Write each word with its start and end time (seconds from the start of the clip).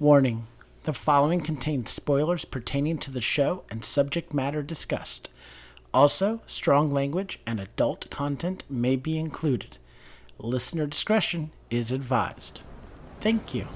Warning 0.00 0.46
the 0.84 0.92
following 0.92 1.40
contains 1.40 1.90
spoilers 1.90 2.44
pertaining 2.44 2.98
to 2.98 3.10
the 3.10 3.20
show 3.20 3.64
and 3.68 3.84
subject 3.84 4.32
matter 4.32 4.62
discussed. 4.62 5.28
Also, 5.92 6.40
strong 6.46 6.92
language 6.92 7.40
and 7.44 7.58
adult 7.58 8.08
content 8.08 8.62
may 8.70 8.94
be 8.94 9.18
included. 9.18 9.76
Listener 10.38 10.86
discretion 10.86 11.50
is 11.68 11.90
advised. 11.90 12.60
Thank 13.20 13.54
you. 13.54 13.66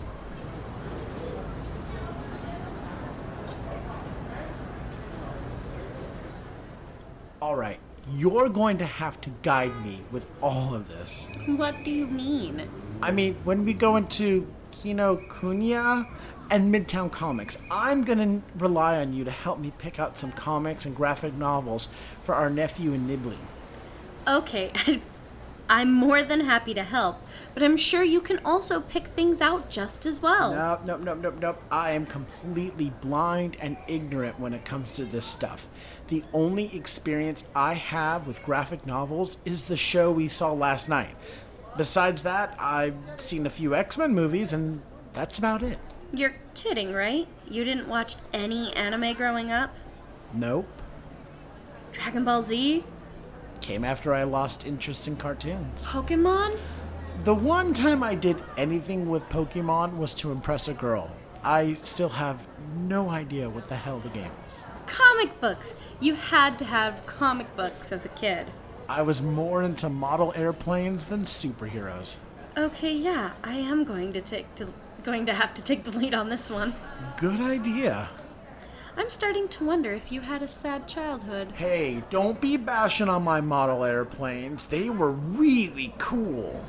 All 7.41 7.57
right, 7.57 7.81
you're 8.15 8.49
going 8.49 8.79
to 8.79 8.87
have 8.87 9.21
to 9.23 9.31
guide 9.43 9.85
me 9.85 10.03
with 10.13 10.25
all 10.41 10.73
of 10.73 10.87
this. 10.87 11.27
What 11.47 11.83
do 11.83 11.91
you 11.91 12.07
mean? 12.07 12.71
I 13.03 13.11
mean, 13.11 13.35
when 13.43 13.65
we 13.65 13.75
go 13.75 13.97
into 13.97 14.47
Kinokuniya 14.83 16.09
and 16.51 16.75
Midtown 16.75 17.11
Comics, 17.11 17.59
I'm 17.71 18.03
going 18.03 18.19
to 18.19 18.59
rely 18.59 18.99
on 18.99 19.13
you 19.13 19.25
to 19.25 19.31
help 19.31 19.59
me 19.59 19.73
pick 19.79 19.99
out 19.99 20.19
some 20.19 20.33
comics 20.33 20.85
and 20.85 20.95
graphic 20.95 21.35
novels 21.35 21.89
for 22.25 22.35
our 22.35 22.51
nephew 22.51 22.93
and 22.93 23.09
Nibley. 23.09 23.37
Okay, 24.27 24.73
I'm 25.69 25.93
more 25.93 26.23
than 26.23 26.41
happy 26.41 26.75
to 26.75 26.83
help, 26.83 27.23
but 27.55 27.63
I'm 27.63 27.77
sure 27.77 28.03
you 28.03 28.21
can 28.21 28.41
also 28.45 28.81
pick 28.81 29.09
things 29.09 29.41
out 29.41 29.71
just 29.71 30.05
as 30.05 30.21
well. 30.21 30.53
Nope, 30.53 30.81
nope, 30.85 31.01
nope, 31.01 31.19
nope, 31.23 31.41
nope. 31.41 31.63
I 31.71 31.93
am 31.93 32.05
completely 32.05 32.93
blind 33.01 33.57
and 33.61 33.77
ignorant 33.87 34.39
when 34.39 34.53
it 34.53 34.65
comes 34.65 34.95
to 34.97 35.05
this 35.05 35.25
stuff. 35.25 35.69
The 36.09 36.25
only 36.35 36.77
experience 36.77 37.45
I 37.55 37.75
have 37.75 38.27
with 38.27 38.45
graphic 38.45 38.85
novels 38.85 39.39
is 39.45 39.63
the 39.63 39.77
show 39.77 40.11
we 40.11 40.29
saw 40.29 40.53
last 40.53 40.89
night. 40.89 41.15
Besides 41.77 42.23
that, 42.23 42.55
I've 42.59 42.97
seen 43.17 43.47
a 43.47 43.51
few 43.51 43.75
X 43.75 43.97
Men 43.97 44.15
movies, 44.15 44.53
and 44.53 44.83
that's 45.13 45.39
about 45.39 45.63
it. 45.63 45.79
You're 46.13 46.37
kidding, 46.55 46.93
right? 46.93 47.27
You 47.49 47.65
didn't 47.65 47.89
watch 47.89 48.17
any 48.33 48.73
anime 48.75 49.15
growing 49.15 49.51
up? 49.51 49.75
Nope. 50.35 50.69
Dragon 51.93 52.25
Ball 52.25 52.43
Z? 52.43 52.85
Came 53.61 53.85
after 53.85 54.13
I 54.13 54.25
lost 54.25 54.67
interest 54.67 55.09
in 55.09 55.17
cartoons. 55.17 55.83
Pokemon? 55.83 56.59
The 57.25 57.35
one 57.35 57.73
time 57.73 58.03
I 58.03 58.15
did 58.15 58.43
anything 58.57 59.09
with 59.09 59.23
Pokemon 59.29 59.97
was 59.97 60.13
to 60.15 60.33
impress 60.33 60.69
a 60.69 60.75
girl. 60.75 61.11
I 61.45 61.75
still 61.75 62.09
have 62.09 62.47
no 62.77 63.11
idea 63.11 63.49
what 63.49 63.69
the 63.69 63.77
hell 63.77 64.01
the 64.01 64.09
game 64.11 64.31
is. 64.49 64.65
Comic 64.87 65.41
books! 65.41 65.77
You 66.01 66.15
had 66.15 66.59
to 66.59 66.65
have 66.65 67.07
comic 67.07 67.55
books 67.57 67.93
as 67.93 68.05
a 68.05 68.11
kid. 68.11 68.51
I 68.89 69.03
was 69.03 69.23
more 69.23 69.63
into 69.63 69.89
model 69.89 70.33
airplanes 70.37 71.05
than 71.05 71.25
superheroes. 71.25 72.17
Okay, 72.57 72.95
yeah, 72.95 73.33
I 73.43 73.57
am 73.57 73.85
going 73.85 74.13
to 74.13 74.21
take 74.21 74.55
to 74.57 74.73
going 75.03 75.27
to 75.27 75.33
have 75.33 75.53
to 75.55 75.63
take 75.63 75.85
the 75.85 75.91
lead 75.91 76.15
on 76.15 76.29
this 76.29 76.51
one. 76.51 76.75
Good 77.17 77.41
idea. 77.41 78.09
I'm 78.97 79.09
starting 79.09 79.49
to 79.49 79.65
wonder 79.65 79.91
if 79.91 80.13
you 80.13 80.21
had 80.21 80.43
a 80.43 80.49
sad 80.49 80.87
childhood. 80.87 81.53
Hey, 81.53 82.05
don't 82.11 82.41
be 82.41 82.57
bashing 82.57 83.09
on 83.09 83.25
my 83.25 83.41
model 83.41 83.85
airplanes. 83.85 84.67
They 84.67 84.91
were 84.91 85.11
really 85.11 85.95
cool. 85.99 86.63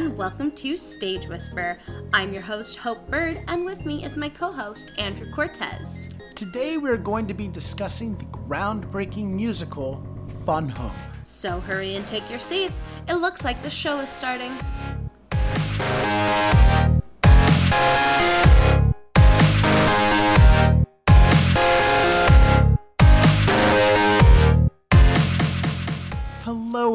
And 0.00 0.16
welcome 0.16 0.50
to 0.50 0.76
Stage 0.76 1.28
Whisper. 1.28 1.78
I'm 2.12 2.32
your 2.32 2.42
host, 2.42 2.78
Hope 2.78 3.08
Bird, 3.10 3.38
and 3.46 3.64
with 3.64 3.86
me 3.86 4.04
is 4.04 4.16
my 4.16 4.28
co 4.28 4.50
host, 4.50 4.92
Andrew 4.98 5.30
Cortez. 5.30 6.08
Today 6.34 6.76
we're 6.76 6.96
going 6.96 7.28
to 7.28 7.34
be 7.34 7.46
discussing 7.46 8.16
the 8.16 8.24
groundbreaking 8.24 9.26
musical 9.26 10.02
Fun 10.44 10.68
Home. 10.70 10.90
So 11.24 11.60
hurry 11.60 11.94
and 11.96 12.06
take 12.06 12.28
your 12.30 12.40
seats. 12.40 12.82
It 13.08 13.14
looks 13.14 13.44
like 13.44 13.62
the 13.62 13.70
show 13.70 14.00
is 14.00 14.08
starting. 14.08 14.50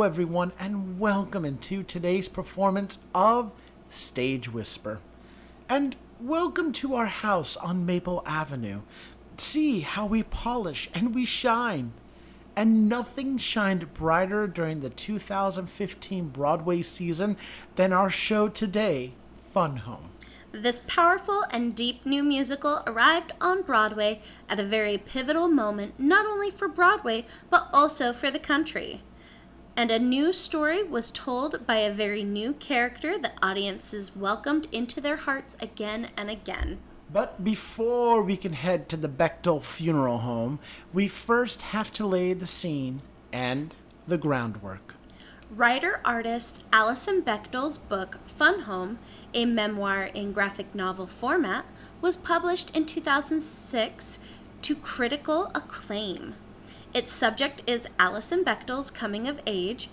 Everyone, 0.06 0.52
and 0.60 1.00
welcome 1.00 1.44
into 1.44 1.82
today's 1.82 2.28
performance 2.28 3.00
of 3.16 3.52
Stage 3.90 4.48
Whisper. 4.54 5.00
And 5.68 5.96
welcome 6.22 6.72
to 6.74 6.94
our 6.94 7.08
house 7.08 7.58
on 7.58 7.88
Maple 7.88 8.22
Avenue. 8.24 8.82
See 9.40 9.80
how 9.80 10.06
we 10.06 10.22
polish 10.22 10.92
and 10.94 11.16
we 11.16 11.26
shine. 11.26 11.92
And 12.56 12.88
nothing 12.88 13.40
shined 13.40 13.96
brighter 13.96 14.46
during 14.46 14.82
the 14.82 14.92
2015 14.92 16.30
Broadway 16.30 16.84
season 16.84 17.36
than 17.76 17.92
our 17.92 18.12
show 18.12 18.48
today, 18.48 19.14
Fun 19.42 19.78
Home. 19.78 20.12
This 20.52 20.84
powerful 20.86 21.46
and 21.50 21.76
deep 21.76 22.06
new 22.06 22.22
musical 22.22 22.84
arrived 22.86 23.32
on 23.42 23.64
Broadway 23.64 24.22
at 24.48 24.60
a 24.60 24.64
very 24.64 25.00
pivotal 25.00 25.48
moment, 25.48 26.00
not 26.00 26.28
only 26.28 26.52
for 26.52 26.68
Broadway, 26.68 27.26
but 27.50 27.70
also 27.74 28.14
for 28.14 28.30
the 28.30 28.38
country. 28.38 29.02
And 29.78 29.92
a 29.92 30.00
new 30.00 30.32
story 30.32 30.84
was 30.84 31.12
told 31.12 31.68
by 31.68 31.78
a 31.78 31.94
very 31.94 32.24
new 32.24 32.54
character 32.54 33.18
that 33.18 33.38
audiences 33.42 34.16
welcomed 34.16 34.68
into 34.72 35.02
their 35.02 35.18
hearts 35.18 35.58
again 35.60 36.12
and 36.16 36.30
again. 36.30 36.80
But 37.12 37.44
before 37.44 38.22
we 38.22 38.38
can 38.38 38.54
head 38.54 38.88
to 38.90 38.98
the 38.98 39.10
Bechdel 39.10 39.64
Funeral 39.64 40.20
Home, 40.20 40.60
we 40.94 41.10
first 41.10 41.62
have 41.62 41.92
to 41.94 42.08
lay 42.08 42.32
the 42.32 42.48
scene 42.48 43.02
and 43.34 43.74
the 44.08 44.18
groundwork. 44.18 44.96
Writer 45.52 46.00
artist 46.06 46.64
Alison 46.72 47.22
Bechdel's 47.22 47.78
book 47.78 48.18
Fun 48.38 48.62
Home, 48.62 48.98
a 49.34 49.46
memoir 49.46 50.06
in 50.06 50.32
graphic 50.32 50.74
novel 50.74 51.06
format, 51.06 51.66
was 52.02 52.16
published 52.16 52.76
in 52.76 52.86
2006 52.86 54.20
to 54.62 54.76
critical 54.76 55.52
acclaim. 55.54 56.34
Its 56.96 57.12
subject 57.12 57.62
is 57.68 57.90
Alison 58.00 58.46
Bechdel's 58.46 58.90
coming 58.90 59.28
of 59.28 59.42
age, 59.46 59.90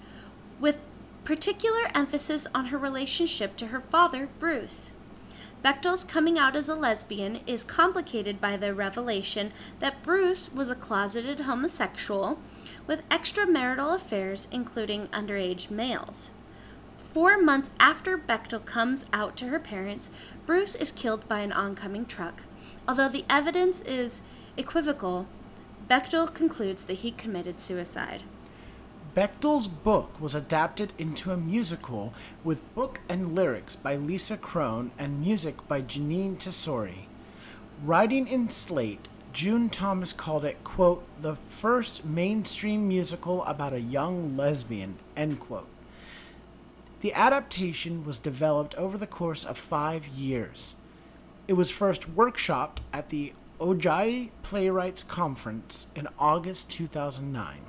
with 0.60 0.78
particular 1.24 1.90
emphasis 1.96 2.46
on 2.54 2.66
her 2.66 2.78
relationship 2.78 3.56
to 3.56 3.66
her 3.66 3.80
father, 3.80 4.28
Bruce. 4.38 4.92
Bechdel's 5.64 6.04
coming 6.04 6.38
out 6.38 6.54
as 6.54 6.68
a 6.68 6.76
lesbian 6.76 7.40
is 7.44 7.64
complicated 7.64 8.40
by 8.40 8.56
the 8.56 8.72
revelation 8.72 9.52
that 9.80 10.04
Bruce 10.04 10.52
was 10.52 10.70
a 10.70 10.76
closeted 10.76 11.40
homosexual 11.40 12.38
with 12.86 13.08
extramarital 13.08 13.96
affairs, 13.96 14.46
including 14.52 15.08
underage 15.08 15.72
males. 15.72 16.30
Four 17.10 17.36
months 17.36 17.70
after 17.80 18.16
Bechdel 18.16 18.64
comes 18.64 19.06
out 19.12 19.36
to 19.38 19.48
her 19.48 19.58
parents, 19.58 20.12
Bruce 20.46 20.76
is 20.76 20.92
killed 20.92 21.26
by 21.26 21.40
an 21.40 21.50
oncoming 21.50 22.06
truck. 22.06 22.42
Although 22.86 23.08
the 23.08 23.24
evidence 23.28 23.80
is 23.80 24.20
equivocal, 24.56 25.26
Bechdel 25.92 26.32
concludes 26.32 26.86
that 26.86 27.00
he 27.00 27.10
committed 27.10 27.60
suicide. 27.60 28.22
Bechdel's 29.14 29.66
book 29.66 30.18
was 30.18 30.34
adapted 30.34 30.94
into 30.96 31.32
a 31.32 31.36
musical 31.36 32.14
with 32.42 32.74
book 32.74 33.02
and 33.10 33.34
lyrics 33.34 33.76
by 33.76 33.96
Lisa 33.96 34.38
Kron 34.38 34.90
and 34.98 35.20
music 35.20 35.68
by 35.68 35.82
Jeanine 35.82 36.38
Tesori. 36.38 37.08
Writing 37.84 38.26
in 38.26 38.48
Slate, 38.48 39.06
June 39.34 39.68
Thomas 39.68 40.14
called 40.14 40.46
it, 40.46 40.64
quote, 40.64 41.04
the 41.20 41.36
first 41.50 42.06
mainstream 42.06 42.88
musical 42.88 43.44
about 43.44 43.74
a 43.74 43.80
young 43.82 44.34
lesbian, 44.34 44.96
end 45.14 45.40
quote. 45.40 45.68
The 47.02 47.12
adaptation 47.12 48.06
was 48.06 48.18
developed 48.18 48.74
over 48.76 48.96
the 48.96 49.06
course 49.06 49.44
of 49.44 49.58
five 49.58 50.06
years. 50.06 50.74
It 51.46 51.52
was 51.52 51.68
first 51.68 52.16
workshopped 52.16 52.78
at 52.94 53.10
the 53.10 53.34
Ojai 53.62 54.30
Playwrights 54.42 55.04
Conference 55.04 55.86
in 55.94 56.08
August 56.18 56.68
2009. 56.68 57.60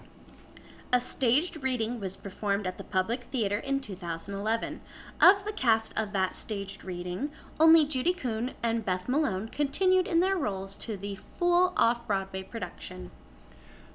A 0.92 1.00
staged 1.00 1.62
reading 1.62 2.00
was 2.00 2.16
performed 2.16 2.66
at 2.66 2.80
the 2.80 2.84
Public 2.84 3.26
Theater 3.26 3.60
in 3.60 3.80
2011. 3.80 4.82
Of 5.22 5.46
the 5.46 5.52
cast 5.52 5.96
of 5.96 6.12
that 6.14 6.36
staged 6.36 6.84
reading, 6.84 7.30
only 7.60 7.86
Judy 7.86 8.16
Kuhn 8.16 8.54
and 8.64 8.84
Beth 8.84 9.08
Malone 9.08 9.50
continued 9.50 10.08
in 10.08 10.20
their 10.20 10.36
roles 10.36 10.78
to 10.78 10.98
the 10.98 11.20
full 11.38 11.74
off 11.78 12.08
Broadway 12.08 12.42
production. 12.42 13.12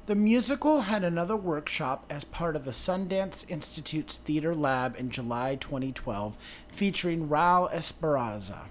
The 0.06 0.14
musical 0.14 0.82
had 0.82 1.02
another 1.02 1.36
workshop 1.36 2.04
as 2.08 2.22
part 2.22 2.54
of 2.54 2.64
the 2.64 2.70
Sundance 2.70 3.44
Institute's 3.50 4.16
Theater 4.16 4.54
Lab 4.54 4.94
in 4.96 5.10
July 5.10 5.56
2012, 5.56 6.36
featuring 6.68 7.28
Raul 7.28 7.68
Esparza. 7.72 8.66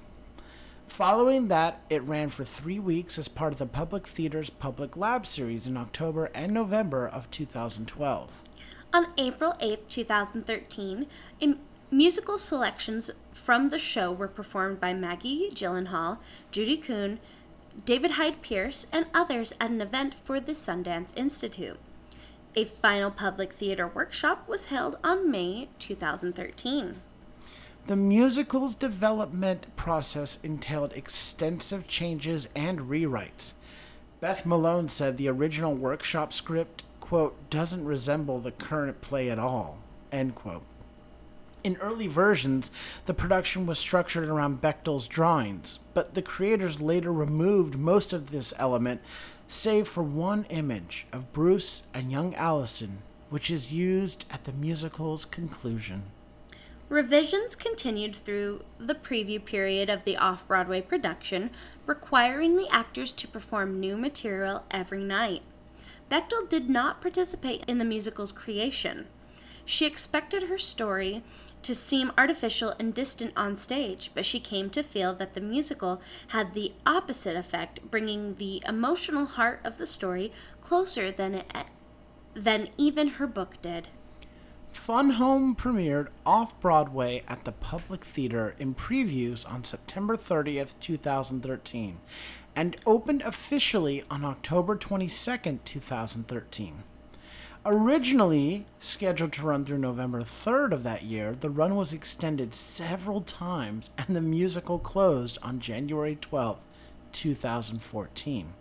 Following 0.88 1.48
that, 1.50 1.82
it 1.90 2.02
ran 2.04 2.30
for 2.30 2.44
three 2.44 2.80
weeks 2.80 3.20
as 3.20 3.28
part 3.28 3.54
of 3.54 3.60
the 3.60 3.68
Public 3.68 4.08
Theater's 4.08 4.50
Public 4.50 4.98
Lab 4.98 5.28
series 5.28 5.68
in 5.68 5.78
October 5.78 6.32
and 6.34 6.52
November 6.52 7.08
of 7.08 7.30
2012. 7.30 8.32
On 8.94 9.08
April 9.18 9.54
8, 9.60 9.88
2013, 9.90 11.06
musical 11.92 12.40
selections 12.40 13.12
from 13.32 13.70
the 13.70 13.78
show 13.78 14.12
were 14.12 14.28
performed 14.28 14.80
by 14.80 14.94
Maggie 14.94 15.52
Gyllenhaal, 15.54 16.18
Judy 16.52 16.78
Kuhn, 16.78 17.20
David 17.86 18.12
Hyde 18.12 18.42
Pierce, 18.42 18.88
and 18.92 19.06
others 19.14 19.54
at 19.62 19.70
an 19.70 19.82
event 19.82 20.16
for 20.24 20.40
the 20.40 20.54
Sundance 20.54 21.16
Institute. 21.16 21.78
A 22.56 22.66
final 22.66 23.12
public 23.12 23.54
theater 23.54 23.88
workshop 23.88 24.48
was 24.48 24.66
held 24.66 24.98
on 25.04 25.30
May 25.30 25.70
2013. 25.78 27.02
The 27.88 27.96
musical's 27.96 28.76
development 28.76 29.74
process 29.78 30.40
entailed 30.44 30.92
extensive 30.92 31.88
changes 31.88 32.50
and 32.54 32.82
rewrites. 32.82 33.54
Beth 34.20 34.46
Malone 34.46 34.90
said 34.90 35.16
the 35.16 35.30
original 35.30 35.74
workshop 35.74 36.34
script, 36.34 36.84
quote, 37.00 37.50
doesn't 37.50 37.86
resemble 37.86 38.42
the 38.42 38.52
current 38.52 39.00
play 39.00 39.30
at 39.30 39.40
all, 39.40 39.78
end 40.12 40.36
quote. 40.36 40.64
In 41.64 41.78
early 41.78 42.08
versions, 42.08 42.72
the 43.06 43.14
production 43.14 43.66
was 43.66 43.80
structured 43.80 44.28
around 44.28 44.62
Bechdel's 44.62 45.08
drawings, 45.08 45.80
but 45.94 46.14
the 46.14 46.22
creators 46.22 46.82
later 46.82 47.14
removed 47.14 47.80
most 47.80 48.12
of 48.12 48.32
this 48.32 48.54
element, 48.58 49.00
save 49.48 49.88
for 49.88 50.04
one 50.04 50.44
image 50.50 51.08
of 51.14 51.32
Bruce 51.32 51.84
and 51.94 52.12
young 52.12 52.36
Allison, 52.36 52.98
which 53.30 53.50
is 53.50 53.72
used 53.72 54.26
at 54.30 54.44
the 54.44 54.52
musical's 54.52 55.24
conclusion. 55.24 56.04
Revisions 56.90 57.54
continued 57.54 58.16
through 58.16 58.64
the 58.78 58.96
preview 58.96 59.44
period 59.44 59.90
of 59.90 60.06
the 60.06 60.16
off 60.16 60.48
Broadway 60.48 60.80
production, 60.80 61.50
requiring 61.86 62.56
the 62.56 62.70
actors 62.70 63.12
to 63.14 63.28
perform 63.28 63.80
new 63.80 63.98
material 63.98 64.64
every 64.72 65.04
night. 65.04 65.42
Bechdel 66.10 66.48
did 66.48 66.70
not 66.70 67.02
participate 67.02 67.66
in 67.68 67.78
the 67.78 67.84
musical's 67.84 68.32
creation. 68.32 69.08
She 69.66 69.86
expected 69.86 70.44
her 70.44 70.58
story 70.58 71.24
to 71.64 71.76
seem 71.76 72.14
artificial 72.18 72.74
and 72.80 72.94
distant 72.94 73.34
on 73.36 73.58
stage, 73.58 74.12
but 74.14 74.26
she 74.26 74.40
came 74.40 74.70
to 74.70 74.82
feel 74.82 75.14
that 75.16 75.34
the 75.34 75.42
musical 75.42 76.02
had 76.30 76.54
the 76.54 76.72
opposite 76.86 77.36
effect, 77.36 77.92
bringing 77.92 78.36
the 78.36 78.64
emotional 78.66 79.26
heart 79.26 79.60
of 79.66 79.78
the 79.78 79.86
story 79.86 80.32
closer 80.62 81.12
than 81.12 81.36
it, 81.36 81.52
than 82.34 82.70
even 82.78 83.10
her 83.10 83.28
book 83.28 83.62
did. 83.62 83.90
Fun 84.78 85.10
Home 85.10 85.54
premiered 85.54 86.08
off 86.26 86.58
Broadway 86.62 87.22
at 87.28 87.44
the 87.44 87.52
Public 87.52 88.06
Theater 88.06 88.56
in 88.58 88.74
previews 88.74 89.46
on 89.46 89.66
September 89.66 90.16
30th, 90.16 90.76
2013, 90.80 91.98
and 92.56 92.78
opened 92.86 93.22
officially 93.24 94.06
on 94.10 94.24
October 94.24 94.78
22nd, 94.78 95.60
2013. 95.66 96.84
Originally 97.66 98.66
scheduled 98.80 99.34
to 99.34 99.46
run 99.46 99.66
through 99.66 99.80
November 99.80 100.22
3rd 100.22 100.72
of 100.72 100.84
that 100.84 101.04
year, 101.04 101.36
the 101.38 101.50
run 101.50 101.76
was 101.76 101.92
extended 101.92 102.56
several 102.56 103.20
times 103.20 103.90
and 103.98 104.16
the 104.16 104.22
musical 104.22 104.80
closed 104.80 105.38
on 105.42 105.60
January 105.60 106.16
12th, 106.16 106.60
2014 107.12 108.54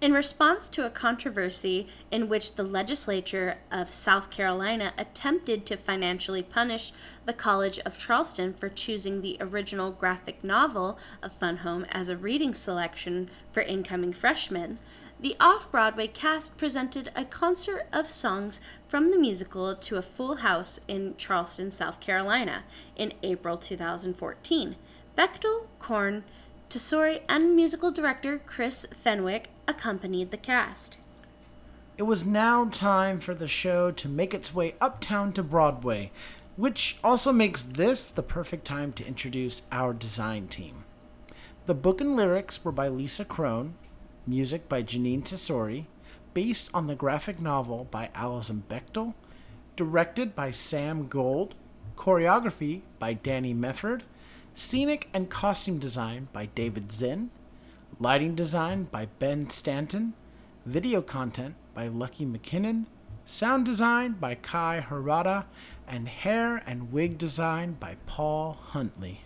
in 0.00 0.12
response 0.12 0.68
to 0.68 0.86
a 0.86 0.90
controversy 0.90 1.86
in 2.10 2.28
which 2.28 2.54
the 2.54 2.62
legislature 2.62 3.56
of 3.72 3.92
South 3.92 4.30
Carolina 4.30 4.92
attempted 4.96 5.66
to 5.66 5.76
financially 5.76 6.42
punish 6.42 6.92
the 7.26 7.32
College 7.32 7.80
of 7.80 7.98
Charleston 7.98 8.54
for 8.54 8.68
choosing 8.68 9.20
the 9.20 9.36
original 9.40 9.90
graphic 9.90 10.44
novel 10.44 10.98
of 11.20 11.32
Fun 11.32 11.58
Home 11.58 11.84
as 11.90 12.08
a 12.08 12.16
reading 12.16 12.54
selection 12.54 13.28
for 13.52 13.60
incoming 13.60 14.12
freshmen, 14.12 14.78
the 15.20 15.34
off 15.40 15.70
Broadway 15.72 16.06
cast 16.06 16.56
presented 16.56 17.10
a 17.16 17.24
concert 17.24 17.88
of 17.92 18.12
songs 18.12 18.60
from 18.86 19.10
the 19.10 19.18
musical 19.18 19.74
to 19.74 19.96
a 19.96 20.02
full 20.02 20.36
house 20.36 20.78
in 20.86 21.16
Charleston, 21.16 21.72
South 21.72 21.98
Carolina 21.98 22.62
in 22.94 23.12
April 23.24 23.56
2014. 23.56 24.76
Bechdel, 25.16 25.66
Kron, 25.80 26.22
Tesori, 26.68 27.22
and 27.28 27.56
musical 27.56 27.90
director 27.90 28.38
Chris 28.38 28.86
Fenwick 29.02 29.48
accompanied 29.66 30.30
the 30.30 30.36
cast. 30.36 30.98
It 31.96 32.02
was 32.02 32.26
now 32.26 32.66
time 32.66 33.20
for 33.20 33.34
the 33.34 33.48
show 33.48 33.90
to 33.90 34.08
make 34.08 34.34
its 34.34 34.54
way 34.54 34.74
uptown 34.80 35.32
to 35.32 35.42
Broadway, 35.42 36.12
which 36.56 36.98
also 37.02 37.32
makes 37.32 37.62
this 37.62 38.08
the 38.08 38.22
perfect 38.22 38.64
time 38.64 38.92
to 38.92 39.06
introduce 39.06 39.62
our 39.72 39.94
design 39.94 40.48
team. 40.48 40.84
The 41.66 41.74
book 41.74 42.00
and 42.00 42.14
lyrics 42.14 42.64
were 42.64 42.72
by 42.72 42.88
Lisa 42.88 43.24
Kron, 43.24 43.74
music 44.26 44.68
by 44.68 44.82
Jeanine 44.82 45.22
Tesori, 45.22 45.86
based 46.34 46.70
on 46.74 46.86
the 46.86 46.94
graphic 46.94 47.40
novel 47.40 47.88
by 47.90 48.10
Alison 48.14 48.62
Bechdel, 48.68 49.14
directed 49.76 50.34
by 50.34 50.50
Sam 50.50 51.08
Gold, 51.08 51.54
choreography 51.96 52.82
by 52.98 53.14
Danny 53.14 53.54
Mefford, 53.54 54.02
Scenic 54.58 55.08
and 55.14 55.30
costume 55.30 55.78
design 55.78 56.26
by 56.32 56.46
David 56.46 56.90
Zinn. 56.90 57.30
Lighting 58.00 58.34
design 58.34 58.88
by 58.90 59.06
Ben 59.20 59.48
Stanton. 59.50 60.14
Video 60.66 61.00
content 61.00 61.54
by 61.74 61.86
Lucky 61.86 62.26
McKinnon. 62.26 62.86
Sound 63.24 63.64
design 63.64 64.14
by 64.14 64.34
Kai 64.34 64.84
Harada. 64.84 65.44
And 65.86 66.08
hair 66.08 66.60
and 66.66 66.92
wig 66.92 67.18
design 67.18 67.76
by 67.78 67.98
Paul 68.06 68.58
Huntley. 68.60 69.20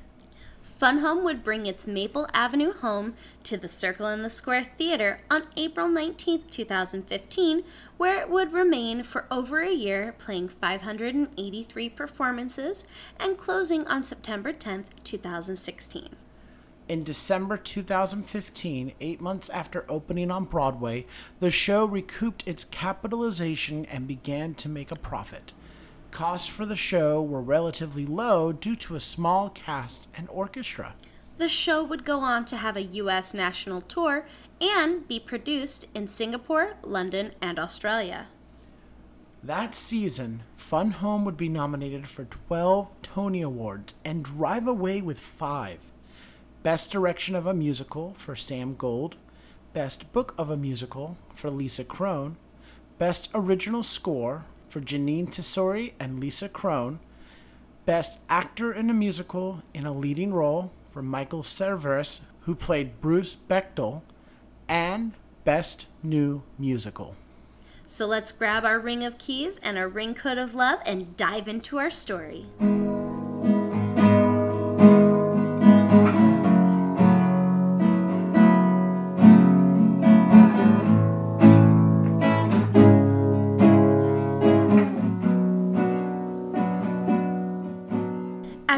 Fun 0.82 0.98
Home 0.98 1.22
would 1.22 1.44
bring 1.44 1.66
its 1.66 1.86
Maple 1.86 2.26
Avenue 2.34 2.72
home 2.72 3.14
to 3.44 3.56
the 3.56 3.68
Circle 3.68 4.08
in 4.08 4.24
the 4.24 4.28
Square 4.28 4.66
Theater 4.76 5.20
on 5.30 5.44
April 5.56 5.86
19, 5.86 6.42
2015, 6.50 7.62
where 7.98 8.20
it 8.20 8.28
would 8.28 8.52
remain 8.52 9.04
for 9.04 9.24
over 9.30 9.60
a 9.60 9.70
year, 9.70 10.12
playing 10.18 10.48
583 10.48 11.88
performances 11.88 12.84
and 13.20 13.38
closing 13.38 13.86
on 13.86 14.02
September 14.02 14.52
10, 14.52 14.86
2016. 15.04 16.08
In 16.88 17.04
December 17.04 17.56
2015, 17.56 18.92
eight 19.00 19.20
months 19.20 19.48
after 19.50 19.84
opening 19.88 20.32
on 20.32 20.46
Broadway, 20.46 21.06
the 21.38 21.50
show 21.50 21.84
recouped 21.84 22.42
its 22.44 22.64
capitalization 22.64 23.84
and 23.84 24.08
began 24.08 24.54
to 24.54 24.68
make 24.68 24.90
a 24.90 24.96
profit. 24.96 25.52
Costs 26.12 26.46
for 26.46 26.66
the 26.66 26.76
show 26.76 27.22
were 27.22 27.40
relatively 27.40 28.04
low 28.04 28.52
due 28.52 28.76
to 28.76 28.94
a 28.94 29.00
small 29.00 29.48
cast 29.48 30.08
and 30.14 30.28
orchestra. 30.28 30.94
The 31.38 31.48
show 31.48 31.82
would 31.82 32.04
go 32.04 32.20
on 32.20 32.44
to 32.44 32.58
have 32.58 32.76
a 32.76 32.82
U.S. 32.82 33.32
national 33.32 33.80
tour 33.80 34.26
and 34.60 35.08
be 35.08 35.18
produced 35.18 35.88
in 35.94 36.06
Singapore, 36.06 36.74
London, 36.82 37.32
and 37.40 37.58
Australia. 37.58 38.26
That 39.42 39.74
season, 39.74 40.42
Fun 40.54 40.90
Home 40.92 41.24
would 41.24 41.38
be 41.38 41.48
nominated 41.48 42.06
for 42.06 42.26
12 42.26 42.88
Tony 43.02 43.40
Awards 43.40 43.94
and 44.04 44.22
drive 44.22 44.68
away 44.68 45.00
with 45.00 45.18
five 45.18 45.78
Best 46.62 46.92
Direction 46.92 47.34
of 47.34 47.46
a 47.46 47.54
Musical 47.54 48.14
for 48.18 48.36
Sam 48.36 48.76
Gold, 48.76 49.16
Best 49.72 50.12
Book 50.12 50.34
of 50.36 50.50
a 50.50 50.58
Musical 50.58 51.16
for 51.34 51.50
Lisa 51.50 51.84
Kron, 51.84 52.36
Best 52.98 53.30
Original 53.34 53.82
Score 53.82 54.44
for 54.72 54.80
Jeanine 54.80 55.28
Tesori 55.28 55.92
and 56.00 56.18
Lisa 56.18 56.48
Kron, 56.48 56.98
Best 57.84 58.18
Actor 58.30 58.72
in 58.72 58.88
a 58.88 58.94
Musical 58.94 59.62
in 59.74 59.84
a 59.84 59.92
Leading 59.92 60.32
Role 60.32 60.72
for 60.90 61.02
Michael 61.02 61.42
Cerveris, 61.42 62.20
who 62.42 62.54
played 62.54 62.98
Bruce 63.02 63.36
Bechdel, 63.50 64.00
and 64.66 65.12
Best 65.44 65.88
New 66.02 66.42
Musical. 66.58 67.16
So 67.84 68.06
let's 68.06 68.32
grab 68.32 68.64
our 68.64 68.78
ring 68.78 69.04
of 69.04 69.18
keys 69.18 69.58
and 69.62 69.76
our 69.76 69.88
raincoat 69.88 70.38
of 70.38 70.54
love 70.54 70.78
and 70.86 71.18
dive 71.18 71.48
into 71.48 71.76
our 71.78 71.90
story. 71.90 72.46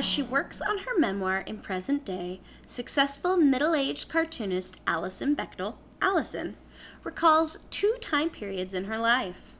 As 0.05 0.11
she 0.11 0.23
works 0.23 0.61
on 0.61 0.77
her 0.81 0.99
memoir 0.99 1.39
in 1.39 1.61
present 1.61 2.05
day, 2.05 2.43
successful 2.69 3.39
middle 3.39 3.75
aged 3.75 4.11
cartoonist 4.11 4.77
Alison 4.87 5.35
Bechdel, 5.35 5.77
Allison, 6.03 6.57
recalls 7.03 7.61
two 7.71 7.97
time 8.03 8.29
periods 8.29 8.75
in 8.75 8.85
her 8.85 8.99
life. 8.99 9.55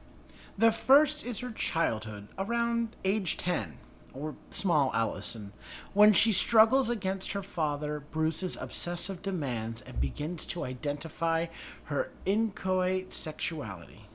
The 0.55 0.71
first 0.71 1.25
is 1.25 1.39
her 1.39 1.49
childhood, 1.49 2.27
around 2.37 2.95
age 3.03 3.37
10, 3.37 3.79
or 4.13 4.35
small 4.51 4.91
Allison, 4.93 5.51
when 5.95 6.13
she 6.13 6.31
struggles 6.31 6.91
against 6.91 7.31
her 7.31 7.41
father, 7.41 8.03
Bruce's 8.11 8.55
obsessive 8.55 9.23
demands, 9.23 9.81
and 9.81 9.99
begins 9.99 10.45
to 10.45 10.63
identify 10.63 11.47
her 11.85 12.11
inchoate 12.23 13.15
sexuality. 13.15 14.05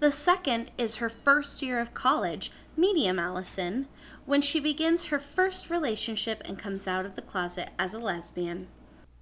The 0.00 0.12
second 0.12 0.70
is 0.78 0.96
her 0.96 1.08
first 1.08 1.60
year 1.60 1.80
of 1.80 1.92
college, 1.92 2.52
medium 2.76 3.18
Allison, 3.18 3.88
when 4.26 4.40
she 4.40 4.60
begins 4.60 5.06
her 5.06 5.18
first 5.18 5.70
relationship 5.70 6.40
and 6.44 6.56
comes 6.56 6.86
out 6.86 7.04
of 7.04 7.16
the 7.16 7.22
closet 7.22 7.70
as 7.80 7.94
a 7.94 7.98
lesbian. 7.98 8.68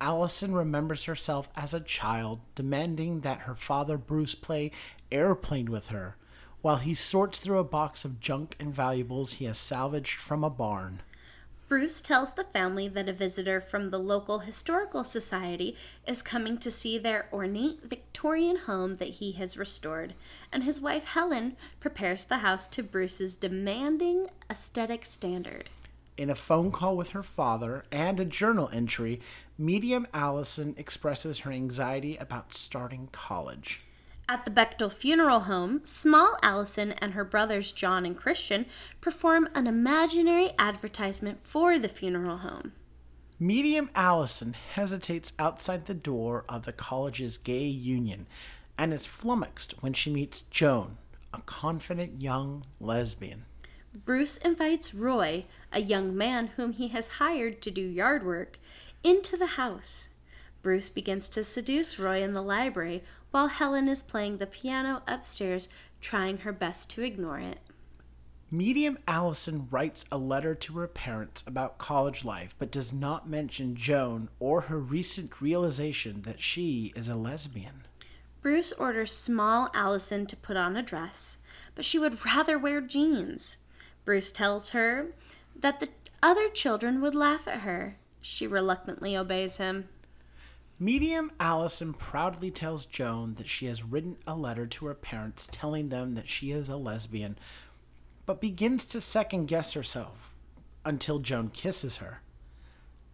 Allison 0.03 0.55
remembers 0.55 1.05
herself 1.05 1.49
as 1.57 1.73
a 1.73 1.81
child, 1.81 2.41
demanding 2.55 3.21
that 3.21 3.41
her 3.41 3.55
father 3.55 3.97
Bruce 3.97 4.35
play 4.35 4.71
airplane 5.11 5.71
with 5.71 5.89
her, 5.89 6.17
while 6.61 6.77
he 6.77 6.93
sorts 6.93 7.41
through 7.41 7.59
a 7.59 7.65
box 7.65 8.05
of 8.05 8.21
junk 8.21 8.55
and 8.61 8.75
valuables 8.75 9.35
he 9.35 9.47
has 9.47 9.57
salvaged 9.57 10.19
from 10.19 10.45
a 10.45 10.51
barn. 10.51 11.01
Bruce 11.69 12.01
tells 12.01 12.35
the 12.35 12.45
family 12.45 12.87
that 12.87 13.09
a 13.09 13.13
visitor 13.13 13.61
from 13.61 13.91
the 13.91 13.99
local 13.99 14.41
historical 14.41 15.03
society 15.03 15.77
is 16.07 16.23
coming 16.23 16.59
to 16.59 16.71
see 16.71 16.97
their 16.97 17.29
ornate 17.33 17.83
Victorian 17.83 18.57
home 18.57 18.99
that 18.99 19.09
he 19.09 19.33
has 19.33 19.59
restored, 19.59 20.15
and 20.53 20.63
his 20.63 20.81
wife 20.81 21.05
Helen 21.07 21.57
prepares 21.81 22.25
the 22.25 22.39
house 22.39 22.69
to 22.69 22.85
Bruce's 22.85 23.35
demanding 23.35 24.29
aesthetic 24.49 25.05
standard. 25.05 25.69
In 26.17 26.31
a 26.31 26.37
phone 26.37 26.71
call 26.71 26.97
with 26.97 27.11
her 27.11 27.25
father 27.25 27.85
and 27.91 28.21
a 28.21 28.25
journal 28.25 28.71
entry, 28.73 29.21
medium 29.59 30.07
Allison 30.15 30.75
expresses 30.79 31.41
her 31.41 31.51
anxiety 31.51 32.17
about 32.17 32.55
starting 32.55 33.09
college. 33.11 33.86
At 34.29 34.45
the 34.45 34.51
Bechdel 34.51 34.91
Funeral 34.91 35.41
Home, 35.41 35.83
small 35.85 36.37
Allison 36.43 36.93
and 36.93 37.13
her 37.13 37.23
brothers 37.23 37.71
John 37.71 38.05
and 38.05 38.17
Christian 38.17 38.67
perform 39.01 39.49
an 39.55 39.69
imaginary 39.69 40.51
advertisement 40.59 41.47
for 41.47 41.79
the 41.79 41.89
funeral 41.89 42.39
home. 42.39 42.73
Medium 43.39 43.89
Allison 43.95 44.55
hesitates 44.55 45.33
outside 45.39 45.87
the 45.87 45.95
door 45.95 46.45
of 46.49 46.65
the 46.65 46.73
college's 46.73 47.37
gay 47.37 47.67
union 47.67 48.27
and 48.77 48.93
is 48.93 49.07
flummoxed 49.07 49.75
when 49.81 49.93
she 49.93 50.13
meets 50.13 50.41
Joan, 50.51 50.99
a 51.33 51.41
confident 51.43 52.21
young 52.21 52.65
lesbian. 52.81 53.45
Bruce 53.95 54.39
invites 54.39 54.93
Roy, 54.93 55.45
a 55.73 55.81
young 55.81 56.17
man 56.17 56.49
whom 56.57 56.73
he 56.73 56.89
has 56.89 57.09
hired 57.09 57.63
to 57.63 57.71
do 57.71 57.81
yard 57.81 58.27
work, 58.27 58.59
into 59.05 59.37
the 59.37 59.47
house. 59.47 60.09
Bruce 60.63 60.89
begins 60.89 61.29
to 61.29 61.45
seduce 61.45 61.97
Roy 61.97 62.23
in 62.23 62.33
the 62.33 62.43
library 62.43 63.05
while 63.37 63.49
Helen 63.49 63.87
is 63.87 64.01
playing 64.01 64.39
the 64.39 64.47
piano 64.47 65.03
upstairs, 65.07 65.69
trying 66.01 66.39
her 66.39 66.55
best 66.55 66.89
to 66.89 67.03
ignore 67.03 67.39
it. 67.39 67.59
Medium 68.51 68.97
Allison 69.07 69.69
writes 69.71 70.07
a 70.11 70.17
letter 70.17 70.55
to 70.55 70.79
her 70.79 70.87
parents 70.87 71.45
about 71.47 71.77
college 71.77 72.25
life, 72.25 72.55
but 72.59 72.71
does 72.71 72.95
not 72.95 73.29
mention 73.29 73.77
Joan 73.77 74.31
or 74.41 74.63
her 74.63 74.79
recent 74.79 75.43
realization 75.43 76.23
that 76.23 76.41
she 76.41 76.95
is 76.97 77.11
a 77.11 77.15
lesbian. 77.15 77.83
Bruce 78.41 78.73
orders 78.73 79.13
small 79.13 79.69
Allison 79.75 80.25
to 80.25 80.37
put 80.37 80.57
on 80.57 80.75
a 80.75 80.83
dress, 80.83 81.37
but 81.75 81.85
she 81.85 81.99
would 81.99 82.25
rather 82.25 82.59
wear 82.59 82.81
jeans. 82.81 83.59
Bruce 84.07 84.33
tells 84.33 84.71
her 84.71 85.09
that 85.55 85.81
the 85.81 85.91
other 86.23 86.49
children 86.49 87.03
would 87.03 87.15
laugh 87.15 87.47
at 87.47 87.61
her. 87.61 87.99
She 88.23 88.47
reluctantly 88.47 89.15
obeys 89.15 89.59
him. 89.59 89.91
Medium 90.79 91.33
Allison 91.41 91.95
proudly 91.95 92.51
tells 92.51 92.85
Joan 92.85 93.37
that 93.37 93.49
she 93.49 93.65
has 93.65 93.83
written 93.83 94.19
a 94.27 94.37
letter 94.37 94.67
to 94.67 94.87
her 94.87 94.95
parents 94.95 95.49
telling 95.51 95.89
them 95.89 96.15
that 96.17 96.29
she 96.29 96.51
is 96.53 96.69
a 96.69 96.77
lesbian, 96.77 97.39
but 98.27 98.43
begins 98.43 98.85
to 98.87 99.01
second 99.01 99.47
guess 99.47 99.73
herself 99.73 100.35
until 100.85 101.19
Joan 101.19 101.49
kisses 101.49 101.97
her. 101.97 102.21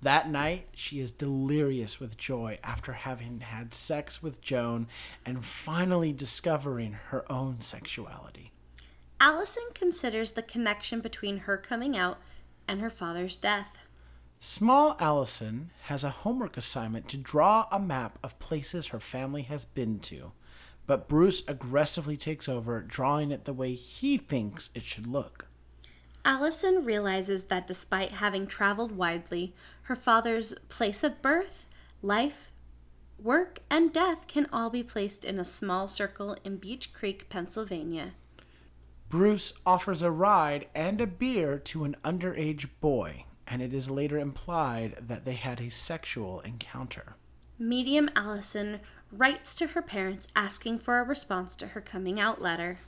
That 0.03 0.29
night, 0.29 0.67
she 0.73 0.99
is 0.99 1.13
delirious 1.13 2.01
with 2.01 2.17
joy 2.17 2.59
after 2.65 2.93
having 2.93 3.39
had 3.39 3.73
sex 3.75 4.21
with 4.21 4.41
Joan 4.41 4.89
and 5.25 5.45
finally 5.45 6.13
discovering 6.13 6.95
her 7.11 7.31
own 7.31 7.61
sexuality. 7.61 8.51
Allison 9.21 9.63
considers 9.73 10.33
the 10.33 10.43
connection 10.43 11.01
between 11.01 11.39
her 11.39 11.57
coming 11.57 11.97
out 11.97 12.19
and 12.67 12.81
her 12.81 12.91
father's 12.91 13.37
death. 13.37 13.82
Small 14.45 14.97
Allison 14.99 15.71
has 15.83 16.03
a 16.03 16.11
homework 16.11 16.57
assignment 16.57 17.07
to 17.11 17.17
draw 17.17 17.69
a 17.71 17.79
map 17.79 18.19
of 18.25 18.41
places 18.41 18.89
her 18.89 18.99
family 18.99 19.43
has 19.43 19.67
been 19.67 20.01
to, 20.01 20.33
but 20.85 21.09
Bruce 21.09 21.45
aggressively 21.47 22.17
takes 22.17 22.49
over, 22.49 22.81
drawing 22.81 23.31
it 23.31 23.45
the 23.45 23.53
way 23.53 23.75
he 23.75 24.19
thinks 24.19 24.71
it 24.75 24.83
should 24.83 25.07
look. 25.07 25.47
Allison 26.25 26.85
realizes 26.85 27.45
that 27.45 27.69
despite 27.69 28.15
having 28.15 28.49
traveled 28.49 28.91
widely, 28.91 29.55
her 29.83 29.95
father's 29.95 30.55
place 30.69 31.05
of 31.05 31.23
birth, 31.23 31.69
life, 32.03 32.51
work, 33.23 33.61
and 33.71 33.93
death 33.93 34.27
can 34.27 34.49
all 34.53 34.71
be 34.71 34.83
placed 34.83 35.25
in 35.25 35.39
a 35.39 35.45
small 35.45 35.87
circle 35.87 36.37
in 36.43 36.57
Beech 36.57 36.93
Creek, 36.93 37.29
Pennsylvania. 37.29 38.15
Bruce 39.09 39.53
offers 39.65 40.03
a 40.03 40.11
ride 40.11 40.67
and 40.75 41.01
a 41.01 41.07
beer 41.07 41.61
to 41.61 41.85
an 41.85 41.95
underage 42.05 42.67
boy 42.81 43.25
and 43.47 43.63
it 43.63 43.75
is 43.75 43.91
later 43.91 44.19
implied 44.19 44.97
that 45.01 45.25
they 45.25 45.35
had 45.35 45.61
a 45.61 45.71
sexual 45.71 46.41
encounter. 46.41 47.17
Medium 47.59 48.09
Allison 48.17 48.81
writes 49.11 49.55
to 49.55 49.69
her 49.69 49.83
parents 49.83 50.29
asking 50.35 50.79
for 50.79 50.99
a 50.99 51.05
response 51.05 51.55
to 51.57 51.69
her 51.69 51.81
coming 51.81 52.19
out 52.19 52.41
letter. 52.41 52.79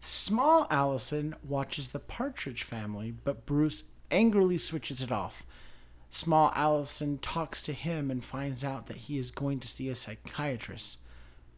Small 0.00 0.66
Allison 0.70 1.34
watches 1.46 1.88
the 1.88 1.98
Partridge 1.98 2.62
family, 2.62 3.12
but 3.12 3.44
Bruce 3.44 3.84
angrily 4.10 4.58
switches 4.58 5.02
it 5.02 5.12
off. 5.12 5.44
Small 6.08 6.50
Allison 6.56 7.18
talks 7.18 7.62
to 7.62 7.72
him 7.72 8.10
and 8.10 8.24
finds 8.24 8.64
out 8.64 8.86
that 8.86 8.96
he 8.96 9.18
is 9.18 9.30
going 9.30 9.60
to 9.60 9.68
see 9.68 9.88
a 9.88 9.94
psychiatrist, 9.94 10.98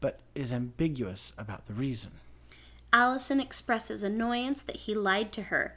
but 0.01 0.21
is 0.35 0.53
ambiguous 0.53 1.33
about 1.39 1.67
the 1.67 1.73
reason. 1.73 2.11
Allison 2.93 3.41
expresses 3.41 4.03
annoyance 4.03 4.61
that 4.61 4.77
he 4.77 4.95
lied 4.95 5.33
to 5.33 5.45
her 5.45 5.77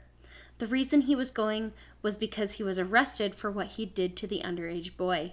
the 0.58 0.66
reason 0.66 1.02
he 1.02 1.14
was 1.14 1.30
going 1.30 1.72
was 2.02 2.16
because 2.16 2.52
he 2.52 2.62
was 2.62 2.78
arrested 2.78 3.34
for 3.34 3.50
what 3.50 3.68
he 3.68 3.86
did 3.86 4.16
to 4.16 4.26
the 4.26 4.42
underage 4.44 4.96
boy. 4.96 5.32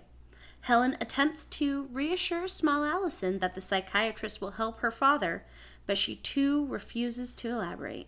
Helen 0.62 0.98
attempts 1.02 1.46
to 1.46 1.88
reassure 1.92 2.48
small 2.48 2.86
Allison 2.86 3.40
that 3.40 3.54
the 3.54 3.62
psychiatrist 3.62 4.42
will 4.42 4.52
help 4.52 4.80
her 4.80 4.92
father, 4.92 5.44
but 5.86 5.98
she 5.98 6.16
too 6.16 6.66
refuses 6.68 7.36
to 7.36 7.50
elaborate. 7.50 8.08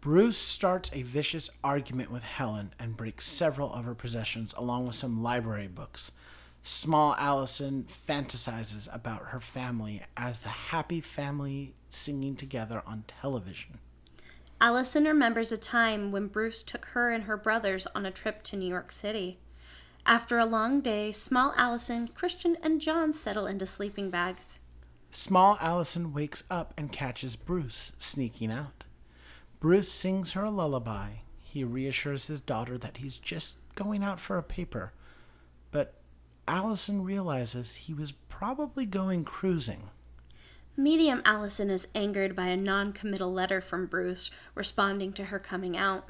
Bruce 0.00 0.38
starts 0.38 0.90
a 0.92 1.02
vicious 1.02 1.50
argument 1.64 2.10
with 2.10 2.22
Helen 2.22 2.74
and 2.78 2.96
breaks 2.96 3.26
several 3.26 3.72
of 3.72 3.86
her 3.86 3.94
possessions 3.94 4.54
along 4.56 4.86
with 4.86 4.96
some 4.96 5.22
library 5.22 5.66
books. 5.66 6.12
Small 6.62 7.14
Allison 7.16 7.86
fantasizes 7.90 8.88
about 8.94 9.26
her 9.26 9.40
family 9.40 10.02
as 10.16 10.38
the 10.40 10.48
happy 10.48 11.00
family 11.00 11.74
singing 11.90 12.36
together 12.36 12.82
on 12.86 13.04
television. 13.06 13.78
Allison 14.60 15.04
remembers 15.04 15.52
a 15.52 15.56
time 15.56 16.12
when 16.12 16.28
Bruce 16.28 16.62
took 16.62 16.86
her 16.86 17.10
and 17.10 17.24
her 17.24 17.36
brothers 17.36 17.86
on 17.94 18.06
a 18.06 18.10
trip 18.10 18.42
to 18.44 18.56
New 18.56 18.68
York 18.68 18.92
City. 18.92 19.38
After 20.06 20.38
a 20.38 20.46
long 20.46 20.80
day, 20.80 21.12
small 21.12 21.54
Allison, 21.56 22.08
Christian, 22.08 22.56
and 22.62 22.80
John 22.80 23.12
settle 23.12 23.46
into 23.46 23.66
sleeping 23.66 24.10
bags. 24.10 24.58
Small 25.10 25.56
Allison 25.60 26.12
wakes 26.12 26.44
up 26.50 26.74
and 26.76 26.92
catches 26.92 27.36
Bruce 27.36 27.92
sneaking 27.98 28.50
out. 28.50 28.84
Bruce 29.60 29.90
sings 29.90 30.32
her 30.32 30.44
a 30.44 30.50
lullaby. 30.50 31.10
He 31.40 31.64
reassures 31.64 32.26
his 32.26 32.40
daughter 32.40 32.76
that 32.78 32.98
he's 32.98 33.18
just 33.18 33.56
going 33.74 34.02
out 34.02 34.20
for 34.20 34.36
a 34.36 34.42
paper. 34.42 34.92
But 35.70 35.94
Allison 36.46 37.02
realizes 37.02 37.76
he 37.76 37.94
was 37.94 38.12
probably 38.12 38.84
going 38.84 39.24
cruising. 39.24 39.88
Medium 40.76 41.22
Allison 41.24 41.70
is 41.70 41.86
angered 41.94 42.34
by 42.34 42.46
a 42.46 42.56
non 42.56 42.92
committal 42.92 43.32
letter 43.32 43.60
from 43.60 43.86
Bruce 43.86 44.30
responding 44.56 45.12
to 45.12 45.26
her 45.26 45.38
coming 45.38 45.76
out. 45.76 46.08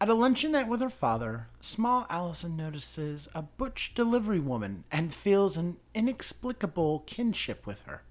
At 0.00 0.08
a 0.08 0.14
luncheonette 0.14 0.68
with 0.68 0.80
her 0.80 0.90
father, 0.90 1.48
small 1.60 2.06
Allison 2.08 2.56
notices 2.56 3.28
a 3.34 3.42
butch 3.42 3.94
delivery 3.94 4.40
woman 4.40 4.84
and 4.90 5.14
feels 5.14 5.56
an 5.56 5.76
inexplicable 5.94 7.00
kinship 7.06 7.66
with 7.66 7.82
her. 7.82 8.02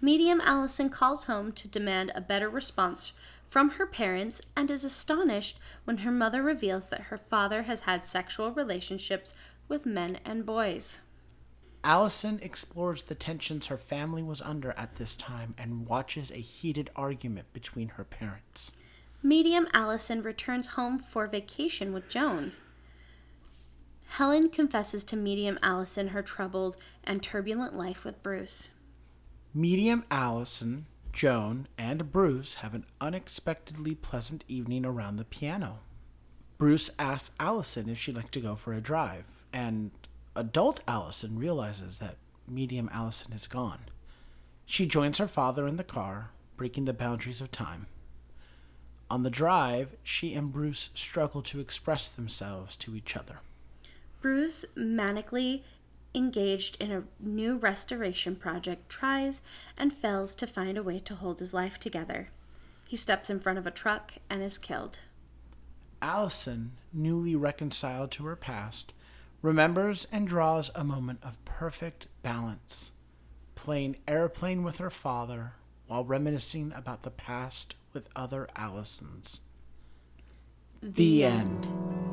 Medium 0.00 0.40
Allison 0.42 0.88
calls 0.88 1.24
home 1.24 1.52
to 1.52 1.68
demand 1.68 2.12
a 2.14 2.20
better 2.20 2.48
response 2.48 3.12
from 3.50 3.70
her 3.70 3.86
parents 3.86 4.40
and 4.56 4.70
is 4.70 4.84
astonished 4.84 5.58
when 5.84 5.98
her 5.98 6.10
mother 6.10 6.42
reveals 6.42 6.88
that 6.88 7.02
her 7.02 7.18
father 7.18 7.62
has 7.64 7.80
had 7.80 8.04
sexual 8.04 8.50
relationships 8.50 9.34
with 9.68 9.86
men 9.86 10.18
and 10.24 10.44
boys. 10.44 10.98
Allison 11.84 12.40
explores 12.42 13.02
the 13.02 13.14
tensions 13.14 13.66
her 13.66 13.76
family 13.76 14.22
was 14.22 14.40
under 14.40 14.72
at 14.72 14.96
this 14.96 15.14
time 15.14 15.54
and 15.58 15.86
watches 15.86 16.30
a 16.30 16.36
heated 16.36 16.88
argument 16.96 17.52
between 17.52 17.90
her 17.90 18.04
parents. 18.04 18.72
Medium 19.22 19.68
Allison 19.74 20.22
returns 20.22 20.68
home 20.68 20.98
for 20.98 21.26
vacation 21.26 21.92
with 21.92 22.08
Joan. 22.08 22.52
Helen 24.06 24.48
confesses 24.48 25.04
to 25.04 25.16
Medium 25.16 25.58
Allison 25.62 26.08
her 26.08 26.22
troubled 26.22 26.78
and 27.04 27.22
turbulent 27.22 27.74
life 27.74 28.04
with 28.04 28.22
Bruce. 28.22 28.70
Medium 29.52 30.04
Allison, 30.10 30.86
Joan, 31.12 31.68
and 31.76 32.10
Bruce 32.10 32.56
have 32.56 32.74
an 32.74 32.86
unexpectedly 33.00 33.94
pleasant 33.94 34.42
evening 34.48 34.86
around 34.86 35.16
the 35.16 35.24
piano. 35.24 35.80
Bruce 36.56 36.90
asks 36.98 37.34
Allison 37.38 37.88
if 37.88 37.98
she'd 37.98 38.16
like 38.16 38.30
to 38.30 38.40
go 38.40 38.56
for 38.56 38.72
a 38.72 38.80
drive, 38.80 39.24
and 39.52 39.90
adult 40.36 40.80
Allison 40.86 41.38
realizes 41.38 41.98
that 41.98 42.16
medium 42.48 42.90
Allison 42.92 43.32
is 43.32 43.46
gone. 43.46 43.80
She 44.66 44.86
joins 44.86 45.18
her 45.18 45.28
father 45.28 45.66
in 45.66 45.76
the 45.76 45.84
car, 45.84 46.30
breaking 46.56 46.84
the 46.84 46.92
boundaries 46.92 47.40
of 47.40 47.50
time. 47.52 47.86
On 49.10 49.22
the 49.22 49.30
drive, 49.30 49.96
she 50.02 50.34
and 50.34 50.52
Bruce 50.52 50.90
struggle 50.94 51.42
to 51.42 51.60
express 51.60 52.08
themselves 52.08 52.74
to 52.76 52.96
each 52.96 53.16
other. 53.16 53.40
Bruce 54.20 54.64
manically 54.76 55.62
engaged 56.14 56.76
in 56.80 56.90
a 56.90 57.04
new 57.20 57.56
restoration 57.56 58.36
project, 58.36 58.88
tries 58.88 59.42
and 59.76 59.92
fails 59.92 60.34
to 60.36 60.46
find 60.46 60.78
a 60.78 60.82
way 60.82 60.98
to 61.00 61.16
hold 61.16 61.38
his 61.38 61.52
life 61.52 61.78
together. 61.78 62.28
He 62.86 62.96
steps 62.96 63.28
in 63.28 63.40
front 63.40 63.58
of 63.58 63.66
a 63.66 63.70
truck 63.70 64.14
and 64.30 64.42
is 64.42 64.56
killed. 64.56 64.98
Allison, 66.00 66.72
newly 66.92 67.34
reconciled 67.34 68.10
to 68.12 68.24
her 68.26 68.36
past, 68.36 68.92
remembers 69.44 70.06
and 70.10 70.26
draws 70.26 70.70
a 70.74 70.82
moment 70.82 71.18
of 71.22 71.44
perfect 71.44 72.06
balance, 72.22 72.92
playing 73.54 73.94
airplane 74.08 74.62
with 74.62 74.78
her 74.78 74.88
father 74.88 75.52
while 75.86 76.02
reminiscing 76.02 76.72
about 76.74 77.02
the 77.02 77.10
past 77.10 77.74
with 77.92 78.08
other 78.16 78.48
Allisons. 78.56 79.40
The, 80.82 81.24
end. 81.24 81.66
What 81.66 82.03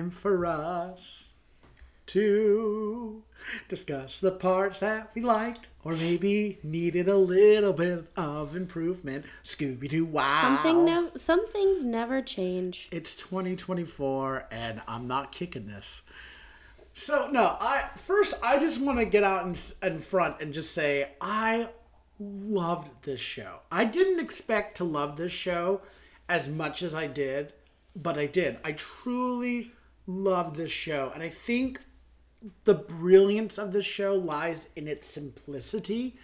time 0.00 0.10
for 0.10 0.46
us 0.46 1.28
to 2.06 3.22
discuss 3.68 4.20
the 4.20 4.30
parts 4.30 4.80
that 4.80 5.10
we 5.14 5.20
liked 5.20 5.68
or 5.84 5.92
maybe 5.92 6.58
needed 6.62 7.06
a 7.06 7.16
little 7.16 7.74
bit 7.74 8.06
of 8.16 8.56
improvement. 8.56 9.26
Scooby 9.44 9.90
Doo 9.90 10.06
wow. 10.06 10.40
Something 10.40 10.84
nev- 10.86 11.12
some 11.20 11.46
things 11.48 11.82
never 11.84 12.22
change. 12.22 12.88
It's 12.90 13.14
2024 13.14 14.46
and 14.50 14.80
I'm 14.88 15.06
not 15.06 15.32
kicking 15.32 15.66
this. 15.66 16.02
So 16.94 17.28
no, 17.30 17.56
I 17.60 17.90
first 17.96 18.34
I 18.42 18.58
just 18.58 18.80
want 18.80 18.98
to 18.98 19.04
get 19.04 19.22
out 19.22 19.44
in, 19.44 19.54
in 19.86 19.98
front 20.00 20.40
and 20.40 20.54
just 20.54 20.72
say 20.72 21.10
I 21.20 21.68
loved 22.18 22.90
this 23.02 23.20
show. 23.20 23.60
I 23.70 23.84
didn't 23.84 24.20
expect 24.20 24.78
to 24.78 24.84
love 24.84 25.18
this 25.18 25.32
show 25.32 25.82
as 26.26 26.48
much 26.48 26.82
as 26.82 26.94
I 26.94 27.06
did, 27.06 27.52
but 27.94 28.18
I 28.18 28.26
did. 28.26 28.58
I 28.64 28.72
truly 28.72 29.72
love 30.10 30.56
this 30.56 30.72
show 30.72 31.10
and 31.14 31.22
I 31.22 31.28
think 31.28 31.80
the 32.64 32.74
brilliance 32.74 33.58
of 33.58 33.72
this 33.72 33.84
show 33.84 34.14
lies 34.14 34.68
in 34.76 34.88
its 34.88 35.08
simplicity 35.08 36.16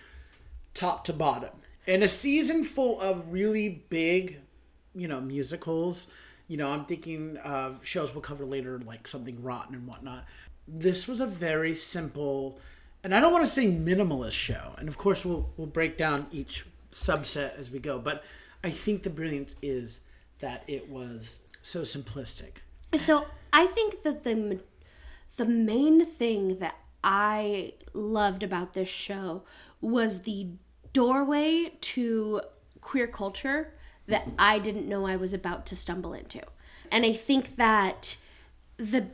top 0.75 1.05
to 1.05 1.13
bottom. 1.13 1.51
In 1.87 2.03
a 2.03 2.09
season 2.09 2.65
full 2.65 3.01
of 3.01 3.33
really 3.33 3.85
big, 3.89 4.41
you 4.95 5.09
know, 5.09 5.21
musicals, 5.21 6.09
you 6.49 6.57
know, 6.57 6.71
I'm 6.71 6.85
thinking 6.85 7.37
of 7.39 7.85
shows 7.85 8.15
we'll 8.15 8.23
cover 8.23 8.45
later, 8.45 8.79
like 8.81 9.07
something 9.07 9.43
rotten 9.43 9.75
and 9.75 9.87
whatnot. 9.87 10.25
This 10.69 11.07
was 11.07 11.21
a 11.21 11.27
very 11.27 11.75
simple, 11.75 12.59
and 13.05 13.15
I 13.15 13.21
don't 13.21 13.33
want 13.33 13.45
to 13.45 13.51
say 13.51 13.67
minimalist 13.67 14.33
show. 14.33 14.75
And 14.79 14.89
of 14.89 14.99
course, 14.99 15.25
we'll 15.25 15.51
we'll 15.57 15.67
break 15.67 15.97
down 15.97 16.27
each 16.33 16.67
subset 16.93 17.59
as 17.59 17.71
we 17.71 17.79
go. 17.79 17.99
But 17.99 18.25
I 18.65 18.71
think 18.71 19.03
the 19.03 19.11
brilliance 19.11 19.55
is 19.63 20.01
that 20.41 20.65
it 20.67 20.89
was 20.89 21.41
so 21.63 21.83
simplistic. 21.83 22.59
So 22.95 23.27
I 23.53 23.67
think 23.67 24.03
that 24.05 24.25
the 24.25 24.61
the 25.37 25.45
main 25.45 26.07
thing 26.07 26.59
that 26.59 26.77
I 27.05 27.75
loved 27.93 28.43
about 28.43 28.73
this 28.73 28.89
show 28.89 29.43
was 29.81 30.23
the 30.23 30.49
doorway 30.93 31.73
to 31.81 32.41
queer 32.81 33.07
culture 33.07 33.75
that 34.07 34.29
I 34.39 34.59
didn't 34.59 34.89
know 34.89 35.07
I 35.07 35.17
was 35.17 35.35
about 35.35 35.67
to 35.67 35.77
stumble 35.77 36.15
into. 36.15 36.41
And 36.91 37.05
I 37.05 37.13
think 37.13 37.57
that 37.57 38.17
the 38.77 39.09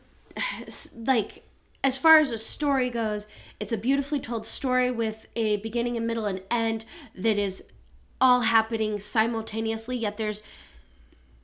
like 0.95 1.45
as 1.85 1.97
far 1.97 2.19
as 2.19 2.31
a 2.31 2.39
story 2.39 2.91
goes, 2.91 3.27
it's 3.59 3.73
a 3.73 3.77
beautifully 3.77 4.21
told 4.21 4.47
story 4.47 4.91
with 4.91 5.27
a 5.35 5.57
beginning 5.59 5.97
and 5.97 6.07
middle 6.07 6.27
and 6.27 6.43
end 6.51 6.85
that 7.15 7.39
is 7.39 7.65
all 8.21 8.43
happening 8.43 9.01
simultaneously, 9.01 9.97
yet 9.97 10.17
there's 10.17 10.45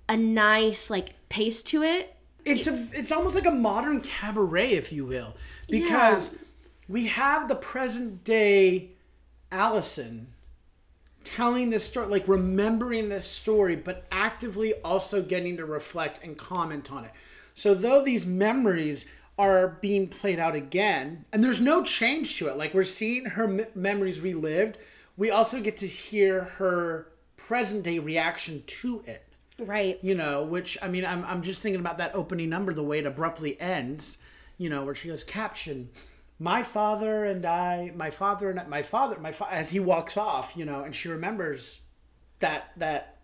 a 0.08 0.16
nice 0.16 0.88
like 0.88 1.14
pace 1.28 1.62
to 1.64 1.82
it 1.82 2.14
it's 2.48 2.66
a 2.66 2.86
it's 2.92 3.12
almost 3.12 3.34
like 3.34 3.46
a 3.46 3.50
modern 3.50 4.00
cabaret 4.00 4.72
if 4.72 4.92
you 4.92 5.04
will 5.04 5.36
because 5.68 6.38
we 6.88 7.06
have 7.06 7.48
the 7.48 7.54
present 7.54 8.24
day 8.24 8.90
allison 9.52 10.28
telling 11.24 11.70
this 11.70 11.84
story 11.84 12.06
like 12.06 12.26
remembering 12.26 13.08
this 13.08 13.26
story 13.26 13.76
but 13.76 14.06
actively 14.10 14.74
also 14.82 15.22
getting 15.22 15.56
to 15.56 15.64
reflect 15.64 16.24
and 16.24 16.38
comment 16.38 16.90
on 16.90 17.04
it. 17.04 17.10
So 17.54 17.74
though 17.74 18.02
these 18.02 18.26
memories 18.26 19.10
are 19.38 19.78
being 19.80 20.08
played 20.08 20.38
out 20.38 20.54
again 20.54 21.24
and 21.32 21.44
there's 21.44 21.60
no 21.60 21.82
change 21.84 22.38
to 22.38 22.48
it 22.48 22.56
like 22.56 22.74
we're 22.74 22.84
seeing 22.84 23.24
her 23.24 23.44
m- 23.44 23.66
memories 23.74 24.20
relived 24.20 24.78
we 25.16 25.30
also 25.30 25.60
get 25.60 25.76
to 25.76 25.86
hear 25.86 26.42
her 26.42 27.08
present 27.36 27.84
day 27.84 27.98
reaction 27.98 28.62
to 28.66 29.02
it 29.06 29.27
Right. 29.58 29.98
you 30.02 30.14
know 30.14 30.44
which 30.44 30.78
i 30.82 30.88
mean 30.88 31.04
I'm, 31.04 31.24
I'm 31.24 31.42
just 31.42 31.62
thinking 31.62 31.80
about 31.80 31.98
that 31.98 32.14
opening 32.14 32.48
number 32.48 32.72
the 32.72 32.82
way 32.82 32.98
it 33.00 33.06
abruptly 33.06 33.60
ends 33.60 34.18
you 34.56 34.70
know 34.70 34.84
where 34.84 34.94
she 34.94 35.08
goes 35.08 35.24
caption 35.24 35.90
my 36.38 36.62
father 36.62 37.24
and 37.24 37.44
i 37.44 37.90
my 37.96 38.10
father 38.10 38.50
and 38.50 38.60
I, 38.60 38.66
my 38.66 38.82
father 38.82 39.18
my 39.18 39.32
fa-, 39.32 39.48
as 39.50 39.70
he 39.70 39.80
walks 39.80 40.16
off 40.16 40.56
you 40.56 40.64
know 40.64 40.84
and 40.84 40.94
she 40.94 41.08
remembers 41.08 41.80
that 42.38 42.70
that 42.76 43.16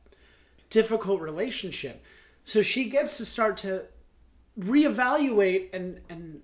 difficult 0.71 1.21
relationship 1.21 2.03
so 2.43 2.63
she 2.63 2.89
gets 2.91 3.17
to 3.19 3.25
start 3.25 3.57
to 3.59 3.85
reevaluate 4.59 5.73
and 5.73 6.01
and 6.09 6.41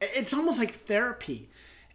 it's 0.00 0.32
almost 0.32 0.58
like 0.58 0.72
therapy 0.72 1.48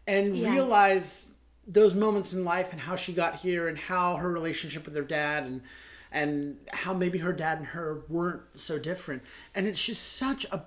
and 0.05 0.37
Yeah. 0.37 0.51
realize 0.51 1.31
those 1.65 1.93
moments 1.93 2.33
in 2.33 2.45
life 2.45 2.71
and 2.71 2.79
how 2.81 2.95
she 2.95 3.11
got 3.13 3.35
here 3.35 3.67
and 3.67 3.77
how 3.77 4.15
her 4.15 4.31
relationship 4.31 4.85
with 4.85 4.95
her 4.95 5.03
dad 5.03 5.43
and 5.43 5.61
and 6.11 6.57
how 6.73 6.93
maybe 6.93 7.19
her 7.19 7.33
dad 7.33 7.57
and 7.57 7.67
her 7.67 8.03
weren't 8.07 8.41
so 8.55 8.79
different 8.79 9.23
and 9.55 9.67
it's 9.67 9.83
just 9.85 10.13
such 10.13 10.45
a 10.45 10.63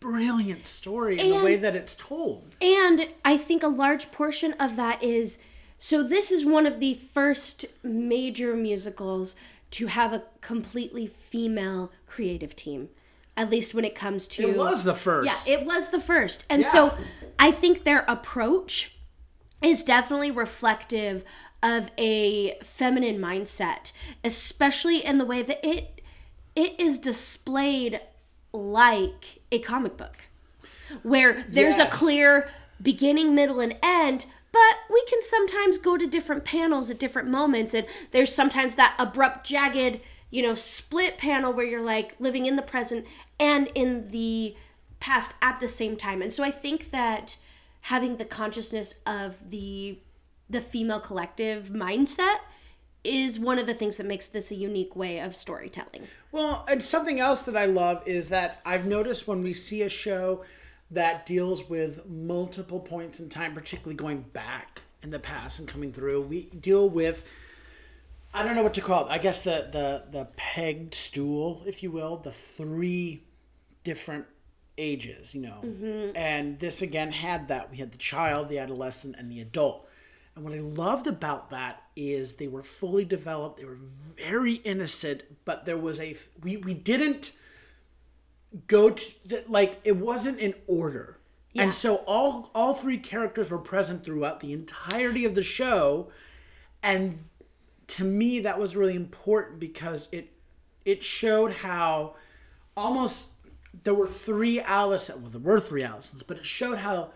brilliant 0.00 0.66
story 0.66 1.18
in 1.18 1.30
the 1.30 1.44
way 1.44 1.56
that 1.56 1.74
it's 1.74 1.96
told 1.96 2.56
And 2.60 3.08
I 3.24 3.36
think 3.36 3.62
a 3.62 3.68
large 3.68 4.12
portion 4.12 4.52
of 4.54 4.76
that 4.76 5.02
is 5.02 5.38
so 5.78 6.02
this 6.02 6.30
is 6.30 6.44
one 6.44 6.66
of 6.66 6.80
the 6.80 7.00
first 7.14 7.66
major 7.82 8.54
musicals 8.56 9.36
to 9.72 9.86
have 9.86 10.12
a 10.12 10.24
completely 10.40 11.06
female 11.06 11.92
creative 12.06 12.56
team. 12.56 12.88
At 13.36 13.50
least 13.50 13.74
when 13.74 13.84
it 13.84 13.94
comes 13.94 14.26
to 14.28 14.50
it 14.50 14.56
was 14.56 14.82
the 14.82 14.94
first 14.94 15.26
Yeah, 15.26 15.52
it 15.52 15.64
was 15.64 15.90
the 15.90 16.00
first. 16.00 16.44
And 16.50 16.62
Yeah. 16.62 16.72
so 16.72 16.98
I 17.38 17.52
think 17.52 17.84
their 17.84 18.04
approach 18.08 18.96
is 19.62 19.84
definitely 19.84 20.30
reflective 20.30 21.24
of 21.62 21.90
a 21.98 22.58
feminine 22.62 23.18
mindset, 23.18 23.92
especially 24.22 25.04
in 25.04 25.18
the 25.18 25.24
way 25.24 25.42
that 25.42 25.64
it 25.66 26.00
it 26.56 26.78
is 26.80 26.98
displayed 26.98 28.00
like 28.52 29.40
a 29.52 29.58
comic 29.60 29.96
book 29.96 30.24
where 31.02 31.44
there's 31.48 31.76
Yes. 31.78 31.86
a 31.88 31.90
clear 31.96 32.48
beginning, 32.82 33.34
middle, 33.34 33.60
and 33.60 33.76
end, 33.82 34.26
but 34.50 34.76
we 34.90 35.04
can 35.08 35.20
sometimes 35.22 35.78
go 35.78 35.96
to 35.96 36.06
different 36.06 36.44
panels 36.44 36.90
at 36.90 36.98
different 36.98 37.28
moments, 37.28 37.74
and 37.74 37.86
there's 38.10 38.34
sometimes 38.34 38.74
that 38.76 38.94
abrupt, 38.98 39.46
jagged, 39.46 40.00
you 40.30 40.42
know, 40.42 40.54
split 40.54 41.18
panel 41.18 41.52
where 41.52 41.66
you're 41.66 41.80
like 41.82 42.14
living 42.18 42.46
in 42.46 42.56
the 42.56 42.62
present 42.62 43.06
and 43.38 43.68
in 43.74 44.10
the 44.10 44.56
past 45.00 45.36
at 45.42 45.60
the 45.60 45.68
same 45.68 45.96
time. 45.96 46.22
And 46.22 46.32
so 46.32 46.42
I 46.42 46.50
think 46.50 46.90
that 46.90 47.36
having 47.82 48.16
the 48.16 48.24
consciousness 48.24 49.00
of 49.06 49.36
the 49.50 49.98
the 50.48 50.60
female 50.60 51.00
collective 51.00 51.68
mindset 51.68 52.38
is 53.04 53.38
one 53.38 53.58
of 53.58 53.66
the 53.66 53.74
things 53.74 53.96
that 53.96 54.06
makes 54.06 54.26
this 54.26 54.50
a 54.50 54.54
unique 54.54 54.96
way 54.96 55.18
of 55.18 55.36
storytelling. 55.36 56.08
Well, 56.32 56.66
and 56.68 56.82
something 56.82 57.20
else 57.20 57.42
that 57.42 57.56
I 57.56 57.66
love 57.66 58.02
is 58.06 58.28
that 58.30 58.60
I've 58.64 58.86
noticed 58.86 59.28
when 59.28 59.42
we 59.42 59.54
see 59.54 59.82
a 59.82 59.88
show 59.88 60.44
that 60.90 61.26
deals 61.26 61.68
with 61.68 62.06
multiple 62.06 62.80
points 62.80 63.20
in 63.20 63.28
time, 63.28 63.54
particularly 63.54 63.94
going 63.94 64.22
back 64.32 64.82
in 65.02 65.10
the 65.10 65.18
past 65.18 65.58
and 65.58 65.68
coming 65.68 65.92
through, 65.92 66.22
we 66.22 66.44
deal 66.60 66.88
with 66.88 67.24
I 68.34 68.44
don't 68.44 68.56
know 68.56 68.62
what 68.62 68.74
to 68.74 68.82
call 68.82 69.06
it. 69.06 69.10
I 69.10 69.18
guess 69.18 69.42
the 69.42 69.68
the 69.70 70.04
the 70.10 70.24
pegged 70.36 70.94
stool, 70.94 71.62
if 71.66 71.82
you 71.82 71.90
will, 71.90 72.18
the 72.18 72.30
three 72.30 73.22
different 73.84 74.26
ages, 74.76 75.34
you 75.34 75.40
know. 75.40 75.60
Mm-hmm. 75.64 76.10
And 76.14 76.58
this 76.58 76.82
again 76.82 77.10
had 77.10 77.48
that. 77.48 77.70
We 77.70 77.78
had 77.78 77.92
the 77.92 77.98
child, 77.98 78.48
the 78.48 78.58
adolescent, 78.58 79.16
and 79.18 79.30
the 79.30 79.40
adult. 79.40 79.87
And 80.38 80.44
what 80.44 80.54
I 80.54 80.60
loved 80.60 81.08
about 81.08 81.50
that 81.50 81.82
is 81.96 82.34
they 82.34 82.46
were 82.46 82.62
fully 82.62 83.04
developed. 83.04 83.58
They 83.58 83.64
were 83.64 83.80
very 84.16 84.54
innocent, 84.54 85.24
but 85.44 85.66
there 85.66 85.76
was 85.76 85.98
a 85.98 86.16
we 86.44 86.56
we 86.58 86.74
didn't 86.74 87.32
go 88.68 88.90
to 88.90 89.44
like 89.48 89.80
it 89.82 89.96
wasn't 89.96 90.38
in 90.38 90.54
order. 90.68 91.18
Yeah. 91.54 91.64
And 91.64 91.74
so 91.74 91.96
all 92.06 92.52
all 92.54 92.72
three 92.72 92.98
characters 92.98 93.50
were 93.50 93.58
present 93.58 94.04
throughout 94.04 94.38
the 94.38 94.52
entirety 94.52 95.24
of 95.24 95.34
the 95.34 95.42
show, 95.42 96.12
and 96.84 97.24
to 97.88 98.04
me 98.04 98.38
that 98.38 98.60
was 98.60 98.76
really 98.76 98.94
important 98.94 99.58
because 99.58 100.08
it 100.12 100.32
it 100.84 101.02
showed 101.02 101.50
how 101.52 102.14
almost 102.76 103.32
there 103.82 103.94
were 103.94 104.06
three 104.06 104.60
Allison. 104.60 105.20
Well, 105.20 105.32
there 105.32 105.40
were 105.40 105.58
three 105.58 105.82
Allisons, 105.82 106.22
but 106.22 106.36
it 106.36 106.46
showed 106.46 106.78
how 106.78 107.10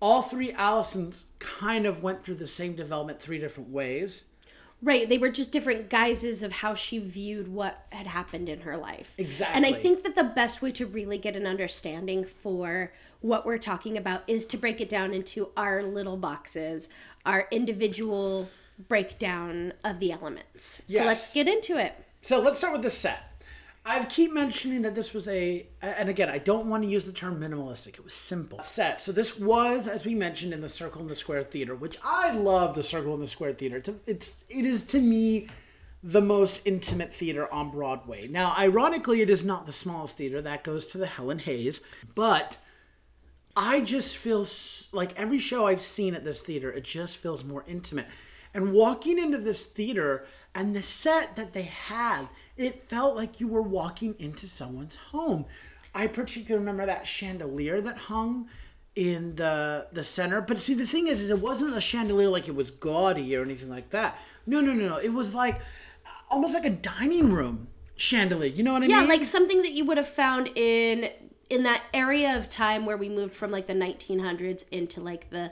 all 0.00 0.22
three 0.22 0.52
Allisons 0.52 1.24
kind 1.38 1.86
of 1.86 2.02
went 2.02 2.24
through 2.24 2.36
the 2.36 2.46
same 2.46 2.74
development 2.74 3.20
three 3.20 3.38
different 3.38 3.70
ways. 3.70 4.24
Right, 4.82 5.06
they 5.06 5.18
were 5.18 5.28
just 5.28 5.52
different 5.52 5.90
guises 5.90 6.42
of 6.42 6.52
how 6.52 6.74
she 6.74 6.98
viewed 6.98 7.48
what 7.48 7.84
had 7.90 8.06
happened 8.06 8.48
in 8.48 8.62
her 8.62 8.78
life. 8.78 9.12
Exactly. 9.18 9.54
And 9.54 9.66
I 9.66 9.78
think 9.78 10.04
that 10.04 10.14
the 10.14 10.24
best 10.24 10.62
way 10.62 10.72
to 10.72 10.86
really 10.86 11.18
get 11.18 11.36
an 11.36 11.46
understanding 11.46 12.24
for 12.24 12.90
what 13.20 13.44
we're 13.44 13.58
talking 13.58 13.98
about 13.98 14.22
is 14.26 14.46
to 14.46 14.56
break 14.56 14.80
it 14.80 14.88
down 14.88 15.12
into 15.12 15.50
our 15.54 15.82
little 15.82 16.16
boxes, 16.16 16.88
our 17.26 17.46
individual 17.50 18.48
breakdown 18.88 19.74
of 19.84 20.00
the 20.00 20.12
elements. 20.12 20.80
Yes. 20.86 21.02
So 21.02 21.06
let's 21.06 21.34
get 21.34 21.46
into 21.46 21.76
it. 21.76 21.92
So 22.22 22.40
let's 22.40 22.58
start 22.58 22.72
with 22.72 22.82
the 22.82 22.90
set. 22.90 23.29
I 23.84 24.04
keep 24.04 24.32
mentioning 24.32 24.82
that 24.82 24.94
this 24.94 25.14
was 25.14 25.26
a, 25.28 25.66
and 25.80 26.08
again, 26.08 26.28
I 26.28 26.38
don't 26.38 26.68
want 26.68 26.82
to 26.82 26.88
use 26.88 27.06
the 27.06 27.12
term 27.12 27.40
minimalistic. 27.40 27.94
It 27.94 28.04
was 28.04 28.12
simple 28.12 28.62
set. 28.62 29.00
So 29.00 29.10
this 29.10 29.38
was, 29.38 29.88
as 29.88 30.04
we 30.04 30.14
mentioned, 30.14 30.52
in 30.52 30.60
the 30.60 30.68
Circle 30.68 31.00
and 31.00 31.10
the 31.10 31.16
Square 31.16 31.44
Theater, 31.44 31.74
which 31.74 31.98
I 32.04 32.32
love. 32.32 32.74
The 32.74 32.82
Circle 32.82 33.14
and 33.14 33.22
the 33.22 33.28
Square 33.28 33.54
Theater. 33.54 33.82
It's 34.06 34.44
it's 34.48 34.84
to 34.84 35.00
me 35.00 35.48
the 36.02 36.20
most 36.20 36.66
intimate 36.66 37.12
theater 37.12 37.52
on 37.52 37.70
Broadway. 37.70 38.28
Now, 38.28 38.54
ironically, 38.56 39.22
it 39.22 39.30
is 39.30 39.44
not 39.44 39.66
the 39.66 39.72
smallest 39.72 40.16
theater. 40.16 40.40
That 40.40 40.64
goes 40.64 40.86
to 40.88 40.98
the 40.98 41.06
Helen 41.06 41.40
Hayes, 41.40 41.82
but 42.14 42.58
I 43.56 43.80
just 43.80 44.16
feel 44.16 44.46
like 44.92 45.18
every 45.18 45.38
show 45.38 45.66
I've 45.66 45.82
seen 45.82 46.14
at 46.14 46.24
this 46.24 46.42
theater, 46.42 46.70
it 46.70 46.84
just 46.84 47.16
feels 47.16 47.44
more 47.44 47.64
intimate. 47.66 48.06
And 48.54 48.72
walking 48.72 49.18
into 49.18 49.38
this 49.38 49.66
theater 49.66 50.26
and 50.54 50.74
the 50.74 50.82
set 50.82 51.36
that 51.36 51.52
they 51.52 51.62
had, 51.62 52.28
it 52.60 52.82
felt 52.82 53.16
like 53.16 53.40
you 53.40 53.48
were 53.48 53.62
walking 53.62 54.14
into 54.18 54.46
someone's 54.46 54.96
home. 54.96 55.46
I 55.94 56.06
particularly 56.06 56.60
remember 56.64 56.84
that 56.86 57.06
chandelier 57.06 57.80
that 57.80 57.96
hung 57.96 58.48
in 58.94 59.34
the 59.36 59.86
the 59.92 60.04
center. 60.04 60.40
But 60.42 60.58
see, 60.58 60.74
the 60.74 60.86
thing 60.86 61.06
is, 61.08 61.20
is 61.20 61.30
it 61.30 61.40
wasn't 61.40 61.74
a 61.76 61.80
chandelier 61.80 62.28
like 62.28 62.48
it 62.48 62.54
was 62.54 62.70
gaudy 62.70 63.34
or 63.34 63.42
anything 63.42 63.70
like 63.70 63.90
that. 63.90 64.18
No, 64.46 64.60
no, 64.60 64.74
no, 64.74 64.86
no. 64.88 64.96
It 64.98 65.08
was 65.14 65.34
like 65.34 65.60
almost 66.30 66.52
like 66.54 66.66
a 66.66 66.70
dining 66.70 67.32
room 67.32 67.68
chandelier. 67.96 68.50
You 68.50 68.62
know 68.62 68.74
what 68.74 68.82
I 68.82 68.86
Yeah, 68.86 69.00
mean? 69.00 69.08
Yeah, 69.08 69.14
like 69.14 69.24
something 69.24 69.62
that 69.62 69.72
you 69.72 69.86
would 69.86 69.96
have 69.96 70.08
found 70.08 70.50
in 70.54 71.10
in 71.48 71.62
that 71.64 71.82
area 71.94 72.36
of 72.36 72.48
time 72.48 72.84
where 72.84 72.98
we 72.98 73.08
moved 73.08 73.34
from 73.34 73.50
like 73.50 73.66
the 73.66 73.74
1900s 73.74 74.68
into 74.70 75.00
like 75.00 75.30
the 75.30 75.50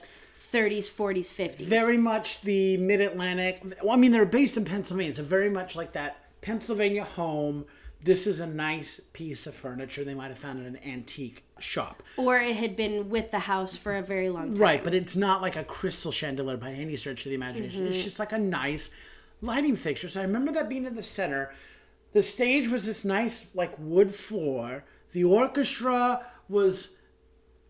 30s, 0.52 0.88
40s, 0.90 1.26
50s. 1.32 1.56
very 1.56 1.96
much 1.96 2.42
the 2.42 2.76
mid 2.76 3.00
Atlantic. 3.00 3.62
Well, 3.82 3.92
I 3.92 3.96
mean, 3.96 4.12
they're 4.12 4.26
based 4.26 4.56
in 4.58 4.64
Pennsylvania, 4.66 5.14
so 5.14 5.22
very 5.22 5.50
much 5.50 5.74
like 5.74 5.92
that 5.94 6.27
Pennsylvania 6.40 7.04
home. 7.04 7.66
This 8.02 8.26
is 8.26 8.38
a 8.38 8.46
nice 8.46 9.00
piece 9.12 9.46
of 9.46 9.54
furniture 9.54 10.04
they 10.04 10.14
might 10.14 10.28
have 10.28 10.38
found 10.38 10.60
in 10.60 10.66
an 10.66 10.78
antique 10.84 11.44
shop. 11.58 12.02
or 12.16 12.38
it 12.38 12.54
had 12.54 12.76
been 12.76 13.08
with 13.08 13.30
the 13.32 13.40
house 13.40 13.76
for 13.76 13.96
a 13.96 14.02
very 14.02 14.28
long 14.28 14.52
time. 14.52 14.62
Right, 14.62 14.84
but 14.84 14.94
it's 14.94 15.16
not 15.16 15.42
like 15.42 15.56
a 15.56 15.64
crystal 15.64 16.12
chandelier 16.12 16.56
by 16.56 16.70
any 16.70 16.94
stretch 16.94 17.26
of 17.26 17.30
the 17.30 17.34
imagination. 17.34 17.86
It's 17.86 17.96
mm-hmm. 17.96 18.04
just 18.04 18.18
like 18.20 18.32
a 18.32 18.38
nice 18.38 18.90
lighting 19.40 19.76
fixture. 19.76 20.08
So 20.08 20.20
I 20.20 20.24
remember 20.24 20.52
that 20.52 20.68
being 20.68 20.86
in 20.86 20.94
the 20.94 21.02
center. 21.02 21.52
The 22.12 22.22
stage 22.22 22.68
was 22.68 22.86
this 22.86 23.04
nice, 23.04 23.50
like, 23.54 23.72
wood 23.78 24.14
floor. 24.14 24.84
The 25.12 25.24
orchestra 25.24 26.24
was 26.48 26.96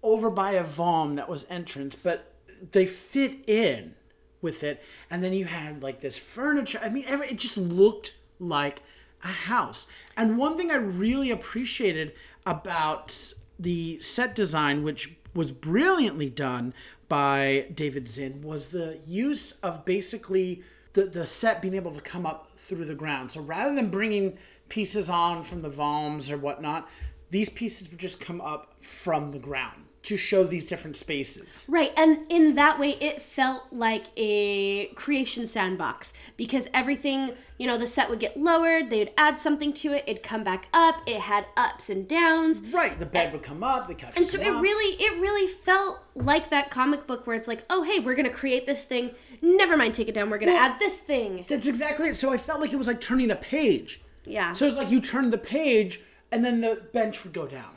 over 0.03 0.31
by 0.31 0.53
a 0.53 0.65
vom 0.65 1.17
that 1.17 1.29
was 1.29 1.47
entrance, 1.51 1.97
but 1.97 2.35
they 2.73 2.87
fit 2.87 3.49
in 3.49 3.95
with 4.41 4.63
it. 4.63 4.83
And 5.11 5.23
then 5.23 5.33
you 5.33 5.47
had 5.47 5.83
like 5.83 6.01
this 6.01 6.17
furniture. 6.17 6.81
I 6.83 6.89
mean, 6.89 7.05
every, 7.07 7.29
it 7.29 7.39
just 7.39 7.57
looked 7.57 8.17
like 8.39 8.83
a 9.23 9.29
house. 9.29 9.87
And 10.17 10.39
one 10.39 10.57
thing 10.57 10.71
I 10.71 10.77
really 10.77 11.31
appreciated 11.31 12.13
about 12.47 13.35
the 13.59 14.01
set 14.01 14.35
design, 14.35 14.83
which 14.83 15.15
was 15.35 15.53
brilliantly 15.53 16.31
done 16.31 16.75
by 17.09 17.69
David 17.75 18.09
Zinn, 18.09 18.43
was 18.43 18.69
the 18.69 18.99
use 19.07 19.59
of 19.61 19.85
basically 19.85 20.63
the, 20.93 21.05
the 21.05 21.27
set 21.27 21.61
being 21.61 21.75
able 21.75 21.93
to 21.93 22.01
come 22.01 22.27
up 22.27 22.51
through 22.57 22.85
the 22.85 22.95
ground. 22.95 23.31
So 23.31 23.41
rather 23.41 23.75
than 23.75 23.91
bringing 23.91 24.39
pieces 24.69 25.11
on 25.11 25.43
from 25.43 25.63
the 25.63 25.71
voms 25.71 26.31
or 26.31 26.37
whatnot, 26.37 26.89
these 27.31 27.49
pieces 27.49 27.91
would 27.91 27.99
just 27.99 28.21
come 28.21 28.41
up 28.41 28.75
from 28.81 29.33
the 29.33 29.39
ground 29.39 29.88
to 30.01 30.17
show 30.17 30.45
these 30.45 30.65
different 30.65 30.97
spaces. 30.97 31.67
Right, 31.69 31.93
and 31.97 32.19
in 32.31 32.55
that 32.55 32.79
way, 32.79 32.91
it 33.01 33.21
felt 33.21 33.65
like 33.73 34.05
a 34.17 34.87
creation 34.95 35.47
sandbox 35.47 36.15
because 36.37 36.69
everything, 36.73 37.33
you 37.59 37.67
know, 37.67 37.77
the 37.77 37.87
set 37.87 38.09
would 38.09 38.21
get 38.21 38.39
lowered, 38.41 38.91
they'd 38.91 39.11
add 39.19 39.41
something 39.41 39.73
to 39.75 39.93
it, 39.93 40.05
it'd 40.07 40.23
come 40.23 40.45
back 40.45 40.69
up, 40.73 40.97
it 41.07 41.21
had 41.21 41.47
ups 41.57 41.91
and 41.91 42.07
downs. 42.09 42.63
Right, 42.73 42.99
the 42.99 43.07
bed 43.07 43.33
would 43.33 43.43
come 43.43 43.63
up, 43.65 43.89
the 43.89 43.95
couch 43.95 44.11
And 44.15 44.19
would 44.19 44.27
so 44.29 44.39
come 44.39 44.47
it 44.47 44.57
up. 44.57 44.63
really, 44.63 44.95
it 45.03 45.21
really 45.21 45.49
felt 45.53 45.99
like 46.15 46.51
that 46.51 46.71
comic 46.71 47.07
book 47.07 47.27
where 47.27 47.37
it's 47.37 47.49
like, 47.49 47.65
oh, 47.69 47.83
hey, 47.83 47.99
we're 47.99 48.15
gonna 48.15 48.31
create 48.31 48.67
this 48.67 48.85
thing. 48.85 49.11
Never 49.43 49.77
mind, 49.77 49.95
take 49.95 50.09
it 50.09 50.15
down. 50.15 50.31
We're 50.31 50.39
gonna 50.39 50.53
Well- 50.53 50.71
add 50.71 50.79
this 50.79 50.97
thing. 50.97 51.45
That's 51.49 51.67
exactly 51.67 52.09
it. 52.09 52.17
So 52.17 52.33
I 52.33 52.39
felt 52.39 52.61
like 52.61 52.73
it 52.73 52.77
was 52.77 52.87
like 52.87 53.01
turning 53.01 53.31
a 53.31 53.37
page. 53.37 54.01
Yeah. 54.25 54.53
So 54.53 54.67
it's 54.69 54.77
like 54.77 54.91
you 54.91 55.01
turn 55.01 55.31
the 55.31 55.39
page 55.39 56.01
and 56.31 56.45
then 56.45 56.61
the 56.61 56.83
bench 56.93 57.25
would 57.25 57.33
go 57.33 57.47
down. 57.47 57.71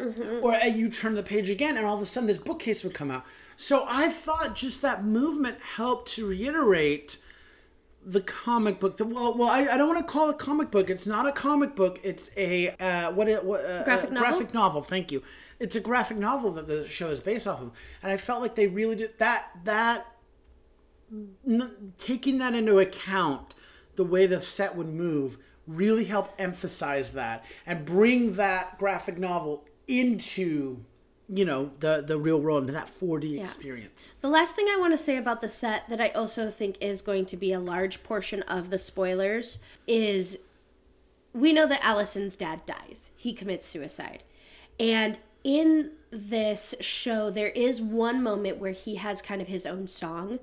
Mm-hmm. 0.00 0.44
Or 0.44 0.54
uh, 0.54 0.64
you 0.64 0.88
turn 0.88 1.14
the 1.14 1.22
page 1.22 1.50
again 1.50 1.76
and 1.76 1.86
all 1.86 1.96
of 1.96 2.02
a 2.02 2.06
sudden 2.06 2.26
this 2.26 2.38
bookcase 2.38 2.82
would 2.82 2.94
come 2.94 3.10
out. 3.10 3.24
So 3.56 3.84
I 3.88 4.08
thought 4.08 4.56
just 4.56 4.82
that 4.82 5.04
movement 5.04 5.58
helped 5.60 6.10
to 6.12 6.26
reiterate 6.26 7.18
the 8.04 8.20
comic 8.20 8.80
book. 8.80 8.96
The, 8.96 9.04
well, 9.04 9.36
well, 9.36 9.48
I, 9.48 9.60
I 9.60 9.76
don't 9.76 9.88
want 9.88 9.98
to 10.00 10.12
call 10.12 10.28
it 10.28 10.34
a 10.34 10.38
comic 10.38 10.70
book. 10.70 10.90
It's 10.90 11.06
not 11.06 11.26
a 11.26 11.32
comic 11.32 11.74
book. 11.74 12.00
It's 12.02 12.30
a 12.36 12.70
uh, 12.80 13.12
what? 13.12 13.28
It, 13.28 13.44
what 13.44 13.64
uh, 13.64 13.84
Graphic 13.84 14.10
novel? 14.10 14.28
Graphic 14.28 14.54
novel. 14.54 14.82
Thank 14.82 15.12
you. 15.12 15.22
It's 15.58 15.76
a 15.76 15.80
graphic 15.80 16.18
novel 16.18 16.50
that 16.52 16.66
the 16.66 16.86
show 16.86 17.10
is 17.10 17.20
based 17.20 17.46
off 17.46 17.62
of, 17.62 17.70
and 18.02 18.12
I 18.12 18.16
felt 18.16 18.42
like 18.42 18.56
they 18.56 18.66
really 18.66 18.96
did 18.96 19.18
that. 19.18 19.50
That 19.64 20.06
n- 21.46 21.92
taking 21.98 22.38
that 22.38 22.54
into 22.54 22.78
account, 22.78 23.54
the 23.96 24.04
way 24.04 24.26
the 24.26 24.42
set 24.42 24.76
would 24.76 24.88
move 24.88 25.38
really 25.66 26.04
helped 26.04 26.38
emphasize 26.38 27.14
that 27.14 27.42
and 27.64 27.86
bring 27.86 28.34
that 28.34 28.78
graphic 28.78 29.16
novel 29.16 29.64
into, 29.86 30.84
you 31.28 31.44
know, 31.44 31.70
the 31.80 32.02
the 32.06 32.18
real 32.18 32.40
world 32.40 32.62
into 32.62 32.72
that 32.72 32.88
4D 32.88 33.40
experience. 33.40 34.16
The 34.20 34.28
last 34.28 34.56
thing 34.56 34.66
I 34.66 34.78
want 34.78 34.92
to 34.92 34.98
say 34.98 35.16
about 35.16 35.40
the 35.40 35.48
set 35.48 35.88
that 35.88 36.00
I 36.00 36.08
also 36.10 36.50
think 36.50 36.76
is 36.80 37.02
going 37.02 37.26
to 37.26 37.36
be 37.36 37.52
a 37.52 37.60
large 37.60 38.02
portion 38.02 38.42
of 38.42 38.70
the 38.70 38.78
spoilers 38.78 39.58
is 39.86 40.38
we 41.32 41.52
know 41.52 41.66
that 41.66 41.84
Allison's 41.84 42.36
dad 42.36 42.64
dies. 42.64 43.10
He 43.16 43.32
commits 43.32 43.66
suicide. 43.66 44.22
And 44.78 45.18
in 45.42 45.90
this 46.10 46.74
show, 46.80 47.30
there 47.30 47.50
is 47.50 47.82
one 47.82 48.22
moment 48.22 48.58
where 48.58 48.72
he 48.72 48.96
has 48.96 49.20
kind 49.20 49.42
of 49.42 49.48
his 49.48 49.66
own 49.66 49.88
song 49.88 50.38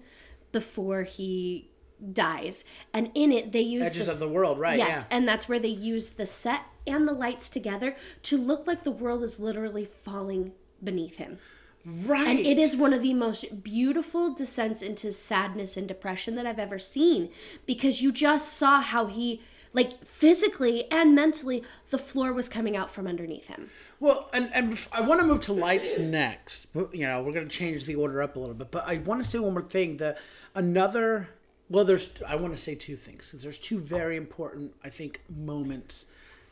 before 0.51 1.03
he 1.03 1.70
dies. 2.13 2.65
And 2.93 3.11
in 3.13 3.31
it, 3.31 3.51
they 3.51 3.61
use 3.61 3.83
Edges 3.83 4.07
this- 4.07 4.09
of 4.09 4.19
the 4.19 4.27
world, 4.27 4.59
right? 4.59 4.77
Yes, 4.77 5.07
Yeah. 5.09 5.17
and 5.17 5.27
that's 5.27 5.47
where 5.47 5.59
they 5.59 5.67
use 5.69 6.11
the 6.11 6.25
set 6.25 6.61
and 6.87 7.07
the 7.07 7.13
lights 7.13 7.49
together 7.49 7.95
to 8.23 8.37
look 8.37 8.65
like 8.65 8.83
the 8.83 8.91
world 8.91 9.23
is 9.23 9.39
literally 9.39 9.85
falling 10.03 10.53
beneath 10.83 11.17
him. 11.17 11.37
Right. 11.85 12.27
And 12.27 12.39
it 12.39 12.57
is 12.59 12.75
one 12.75 12.93
of 12.93 13.01
the 13.01 13.13
most 13.13 13.63
beautiful 13.63 14.33
descents 14.33 14.81
into 14.81 15.11
sadness 15.11 15.77
and 15.77 15.87
depression 15.87 16.35
that 16.35 16.45
I've 16.45 16.59
ever 16.59 16.77
seen 16.79 17.29
because 17.65 18.01
you 18.01 18.11
just 18.11 18.53
saw 18.53 18.81
how 18.81 19.07
he, 19.07 19.41
like 19.73 20.03
physically 20.05 20.89
and 20.91 21.15
mentally, 21.15 21.63
the 21.89 21.97
floor 21.97 22.33
was 22.33 22.47
coming 22.49 22.75
out 22.77 22.91
from 22.91 23.07
underneath 23.07 23.47
him. 23.47 23.69
Well, 23.99 24.29
and, 24.33 24.51
and 24.53 24.77
I 24.91 25.01
want 25.01 25.21
to 25.21 25.25
move 25.27 25.41
to 25.41 25.53
lights 25.53 25.97
next. 25.97 26.67
But, 26.73 26.93
you 26.93 27.07
know, 27.07 27.23
we're 27.23 27.33
going 27.33 27.47
to 27.47 27.55
change 27.55 27.85
the 27.85 27.95
order 27.95 28.21
up 28.21 28.35
a 28.35 28.39
little 28.39 28.53
bit. 28.55 28.69
But 28.69 28.87
I 28.87 28.97
want 28.97 29.23
to 29.23 29.27
say 29.29 29.39
one 29.39 29.53
more 29.53 29.61
thing. 29.63 29.97
The 29.97 30.17
another, 30.53 31.29
well, 31.71 31.85
there's, 31.85 32.21
I 32.27 32.35
want 32.35 32.53
to 32.53 32.61
say 32.61 32.75
two 32.75 32.97
things. 32.97 33.31
there's 33.31 33.57
two 33.57 33.79
very 33.79 34.17
important, 34.17 34.73
I 34.83 34.89
think, 34.89 35.21
moments 35.29 36.07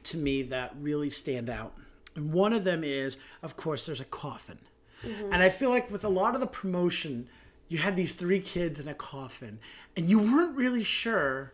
to 0.06 0.18
me 0.18 0.44
that 0.44 0.74
really 0.80 1.10
stand 1.10 1.50
out. 1.50 1.76
And 2.16 2.32
one 2.32 2.54
of 2.54 2.64
them 2.64 2.84
is, 2.86 3.18
of 3.44 3.58
course, 3.58 3.86
there's 3.86 4.00
a 4.00 4.06
coffin. 4.06 4.60
Mm-hmm. 5.04 5.34
And 5.34 5.44
I 5.44 5.50
feel 5.50 5.70
like 5.70 5.92
with 5.92 6.06
a 6.06 6.10
lot 6.10 6.36
of 6.36 6.42
the 6.42 6.48
promotion, 6.48 7.28
you 7.68 7.80
had 7.80 7.98
these 7.98 8.14
three 8.14 8.40
kids 8.40 8.80
in 8.80 8.88
a 8.88 8.94
coffin, 8.94 9.60
and 9.98 10.10
you 10.10 10.20
weren't 10.20 10.56
really 10.56 10.84
sure 10.84 11.54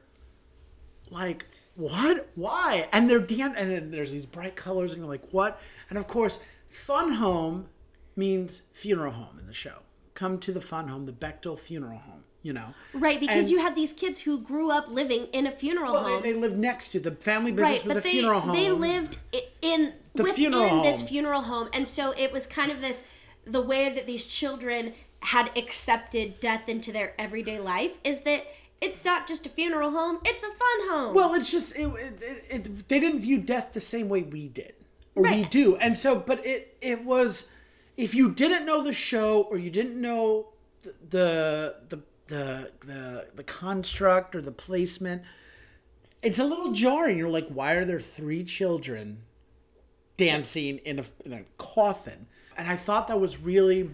like 1.10 1.46
what 1.76 2.30
why 2.36 2.88
and 2.92 3.10
they're 3.10 3.20
dan- 3.20 3.56
and 3.56 3.70
then 3.70 3.92
there's 3.92 4.12
these 4.12 4.26
bright 4.26 4.56
colors 4.56 4.92
and 4.92 5.02
you're 5.02 5.10
like 5.10 5.28
what 5.32 5.62
and 5.90 6.00
of 6.00 6.08
course 6.08 6.40
fun 6.70 7.12
home 7.12 7.68
means 8.16 8.64
funeral 8.72 9.12
home 9.12 9.38
in 9.40 9.46
the 9.46 9.54
show 9.54 9.80
come 10.14 10.40
to 10.40 10.52
the 10.52 10.62
fun 10.62 10.88
home 10.88 11.06
the 11.06 11.12
bechdel 11.12 11.60
funeral 11.60 12.00
home 12.00 12.15
you 12.46 12.54
know 12.54 12.74
Right, 12.94 13.20
because 13.20 13.38
And- 13.38 13.50
you 13.50 13.60
had 13.60 13.76
these 13.76 13.92
kids 13.92 14.22
who 14.22 14.38
grew 14.40 14.70
up 14.72 14.88
living 14.90 15.26
in 15.34 15.48
a 15.48 15.52
funeral 15.52 15.94
well, 15.94 16.04
home. 16.04 16.22
they, 16.22 16.32
they 16.32 16.38
lived 16.40 16.58
next 16.58 16.90
to 16.90 17.00
the 17.00 17.12
family 17.12 17.52
business 17.52 17.80
right, 17.80 17.88
was 17.88 17.98
a 17.98 18.02
they, 18.02 18.12
funeral 18.12 18.40
home 18.42 18.56
they 18.56 18.70
lived 18.72 19.18
in 19.62 19.94
The 20.14 20.24
within 20.24 20.36
funeral 20.36 20.84
this 20.84 21.00
home. 21.00 21.08
funeral 21.08 21.42
home, 21.42 21.70
and 21.74 21.88
so 21.88 22.12
it 22.12 22.32
was 22.32 22.46
kind 22.46 22.72
of 22.72 22.80
this 22.82 23.10
the 23.46 23.62
way 23.62 23.94
that 23.94 24.06
these 24.06 24.26
children 24.28 24.94
had 25.22 25.50
accepted 25.58 26.40
death 26.40 26.70
into 26.70 26.92
their 26.92 27.14
everyday 27.18 27.60
life 27.60 27.92
is 28.04 28.22
that 28.22 28.44
it's 28.80 29.04
not 29.04 29.28
just 29.28 29.46
a 29.48 29.50
funeral 29.50 29.90
home, 29.92 30.20
it's 30.24 30.44
a 30.44 30.48
fun 30.48 30.80
home. 30.90 31.16
Well, 31.16 31.34
it's 31.34 31.52
just 31.52 31.76
it, 31.76 31.88
it, 31.88 32.22
it, 32.22 32.46
it- 32.68 32.88
they 32.90 33.00
didn't 33.00 33.22
view 33.22 33.40
death 33.40 33.74
the 33.74 33.82
same 33.82 34.08
way 34.08 34.22
we 34.22 34.48
did, 34.50 34.74
or 35.16 35.24
we 35.24 35.44
do, 35.46 35.76
and 35.78 35.98
so 35.98 36.20
but 36.20 36.46
it 36.46 36.78
it 36.82 37.04
was 37.04 37.50
if 37.98 38.14
you 38.14 38.32
didn't 38.32 38.66
know 38.68 38.84
the 38.84 38.94
show 38.94 39.42
or 39.50 39.58
you 39.58 39.72
didn't 39.72 40.00
know 40.00 40.48
the 40.84 40.94
the 41.10 41.76
the 41.90 42.00
the 42.28 42.72
the, 42.86 43.28
the 43.36 43.44
construct 43.44 44.36
or 44.36 44.42
the 44.42 44.52
placement, 44.52 45.24
it's 46.22 46.40
a 46.40 46.46
little 46.46 46.72
jarring. 46.72 47.18
You're 47.18 47.30
like, 47.30 47.50
why 47.50 47.74
are 47.74 47.86
there 47.86 48.00
three 48.00 48.44
children 48.44 49.24
dancing 50.18 50.80
in 50.80 51.00
a 51.00 51.06
in 51.24 51.34
a 51.34 51.44
coffin? 51.58 52.28
And 52.58 52.68
I 52.68 52.76
thought 52.76 53.08
that 53.08 53.20
was 53.20 53.40
really. 53.40 53.92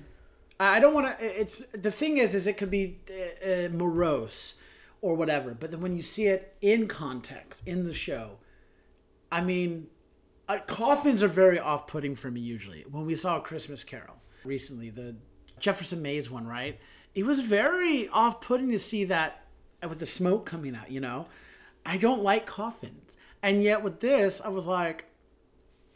I 0.60 0.80
don't 0.80 0.94
want 0.94 1.08
to. 1.08 1.26
It's 1.26 1.66
the 1.74 1.90
thing 1.90 2.18
is, 2.18 2.36
is 2.36 2.46
it 2.46 2.56
could 2.56 2.70
be 2.70 3.00
uh, 3.10 3.66
uh, 3.66 3.70
morose 3.70 4.56
or 5.02 5.16
whatever, 5.16 5.56
but 5.56 5.72
then 5.72 5.82
when 5.82 5.96
you 5.96 6.04
see 6.04 6.28
it 6.28 6.56
in 6.62 6.88
context 6.88 7.64
in 7.66 7.86
the 7.86 7.94
show, 7.94 8.38
I 9.32 9.42
mean, 9.42 9.88
uh, 10.48 10.60
coffins 10.68 11.24
are 11.24 11.28
very 11.28 11.60
off-putting 11.60 12.14
for 12.14 12.30
me 12.30 12.40
usually. 12.40 12.86
When 12.88 13.08
we 13.08 13.16
saw 13.16 13.38
a 13.38 13.42
Christmas 13.42 13.84
Carol 13.84 14.18
recently, 14.44 14.92
the 14.92 15.16
Jefferson 15.60 16.04
Mays 16.04 16.30
one, 16.30 16.46
right? 16.46 16.80
It 17.14 17.26
was 17.26 17.42
very 17.42 18.08
off-putting 18.10 18.72
to 18.72 18.80
see 18.80 19.06
that 19.06 19.46
with 19.88 20.00
the 20.00 20.06
smoke 20.06 20.46
coming 20.46 20.76
out. 20.76 20.92
You 20.92 21.02
know, 21.02 21.28
I 21.86 21.98
don't 21.98 22.22
like 22.22 22.46
coffins, 22.46 23.16
and 23.42 23.64
yet 23.64 23.84
with 23.84 24.00
this, 24.00 24.42
I 24.42 24.50
was 24.50 24.66
like, 24.66 25.06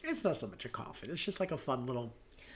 it's 0.04 0.24
not 0.24 0.38
so 0.38 0.48
much 0.48 0.66
a 0.66 0.70
coffin. 0.70 1.10
It's 1.12 1.24
just 1.24 1.40
like 1.40 1.52
a 1.52 1.58
fun 1.58 1.86
little 1.86 2.14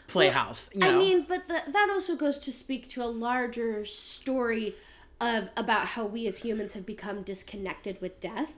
playhouse. 0.07 0.69
you 0.73 0.79
know? 0.81 0.95
I 0.95 0.97
mean, 0.97 1.25
but 1.27 1.47
the, 1.47 1.61
that 1.71 1.89
also 1.91 2.15
goes 2.15 2.39
to 2.39 2.51
speak 2.51 2.89
to 2.89 3.03
a 3.03 3.05
larger 3.05 3.85
story 3.85 4.75
of 5.21 5.49
about 5.57 5.87
how 5.87 6.05
we 6.05 6.27
as 6.27 6.39
humans 6.39 6.73
have 6.73 6.85
become 6.85 7.23
disconnected 7.23 7.99
with 8.01 8.19
death. 8.19 8.49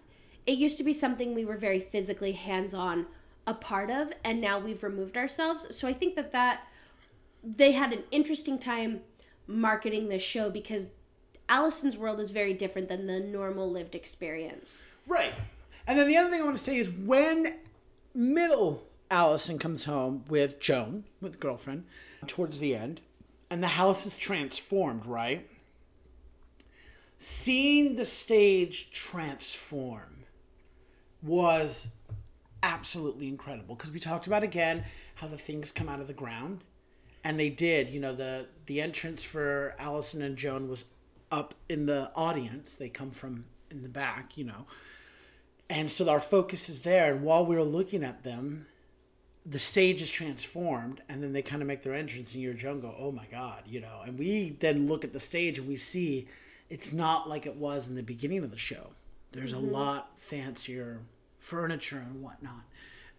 It 0.45 0.57
used 0.57 0.77
to 0.77 0.83
be 0.83 0.93
something 0.93 1.33
we 1.33 1.45
were 1.45 1.57
very 1.57 1.79
physically 1.79 2.33
hands-on 2.33 3.07
a 3.47 3.53
part 3.53 3.89
of, 3.89 4.11
and 4.23 4.39
now 4.39 4.59
we've 4.59 4.83
removed 4.83 5.17
ourselves. 5.17 5.75
So 5.75 5.87
I 5.87 5.93
think 5.93 6.15
that 6.15 6.31
that 6.31 6.61
they 7.43 7.71
had 7.71 7.91
an 7.91 8.03
interesting 8.11 8.59
time 8.59 9.01
marketing 9.47 10.10
this 10.10 10.23
show 10.23 10.49
because 10.49 10.88
Allison's 11.49 11.97
world 11.97 12.19
is 12.19 12.32
very 12.32 12.54
different 12.54 12.88
than 12.88 13.08
the 13.08 13.19
normal 13.19 13.69
lived 13.69 13.95
experience. 13.95 14.86
Right. 15.08 15.34
And 15.86 15.97
then 15.97 16.08
the 16.08 16.17
other 16.17 16.30
thing 16.30 16.41
I 16.41 16.45
want 16.45 16.58
to 16.58 16.63
say 16.63 16.77
is 16.77 16.89
when 16.89 17.56
middle 18.13 18.84
Allison 19.10 19.60
comes 19.60 19.84
home 19.84 20.23
with 20.30 20.60
Joan, 20.60 21.04
with 21.19 21.39
girlfriend, 21.39 21.86
towards 22.27 22.60
the 22.60 22.75
end, 22.75 23.01
and 23.49 23.62
the 23.62 23.67
house 23.67 24.06
is 24.06 24.17
transformed, 24.17 25.06
right? 25.06 25.49
Seeing 27.17 27.97
the 27.97 28.06
stage 28.06 28.89
transform 28.91 30.23
was 31.21 31.89
absolutely 32.63 33.27
incredible 33.27 33.75
because 33.75 33.91
we 33.91 33.99
talked 33.99 34.27
about 34.27 34.43
again 34.43 34.86
how 35.15 35.27
the 35.27 35.38
things 35.38 35.71
come 35.71 35.89
out 35.89 35.99
of 35.99 36.08
the 36.08 36.13
ground 36.13 36.63
and 37.23 37.39
they 37.39 37.49
did 37.49 37.89
you 37.89 37.99
know 37.99 38.15
the 38.15 38.47
the 38.65 38.81
entrance 38.81 39.23
for 39.23 39.75
allison 39.79 40.21
and 40.21 40.38
joan 40.38 40.67
was 40.67 40.86
up 41.31 41.55
in 41.69 41.86
the 41.86 42.12
audience. 42.15 42.75
They 42.75 42.89
come 42.89 43.12
from 43.12 43.45
in 43.71 43.81
the 43.81 43.89
back 43.89 44.38
you 44.38 44.43
know. 44.43 44.65
And 45.69 45.89
so 45.89 46.10
our 46.10 46.19
focus 46.19 46.67
is 46.67 46.81
there. 46.81 47.13
And 47.13 47.23
while 47.23 47.45
we're 47.45 47.63
looking 47.63 48.03
at 48.03 48.23
them 48.23 48.67
the 49.43 49.57
stage 49.57 50.03
is 50.03 50.10
transformed 50.12 51.01
and 51.10 51.23
then 51.23 51.34
they 51.34 51.41
kind 51.41 51.63
of 51.63 51.67
make 51.67 51.81
their 51.81 51.95
entrance 51.95 52.36
and 52.36 52.43
you're 52.43 52.53
Joan 52.53 52.84
oh 52.99 53.12
my 53.12 53.25
god 53.31 53.63
you 53.65 53.79
know. 53.79 54.01
And 54.05 54.19
we 54.19 54.57
then 54.60 54.88
look 54.88 55.03
at 55.03 55.13
the 55.13 55.19
stage 55.19 55.57
and 55.57 55.67
we 55.67 55.77
see 55.77 56.27
it's 56.69 56.93
not 56.93 57.27
like 57.27 57.45
it 57.45 57.55
was 57.55 57.89
in 57.89 57.95
the 57.95 58.03
beginning 58.03 58.43
of 58.43 58.51
the 58.51 58.57
show. 58.57 58.91
There's 59.31 59.53
a 59.53 59.55
mm-hmm. 59.55 59.71
lot 59.71 60.12
fancier 60.19 60.99
furniture 61.39 61.97
and 61.97 62.21
whatnot. 62.21 62.65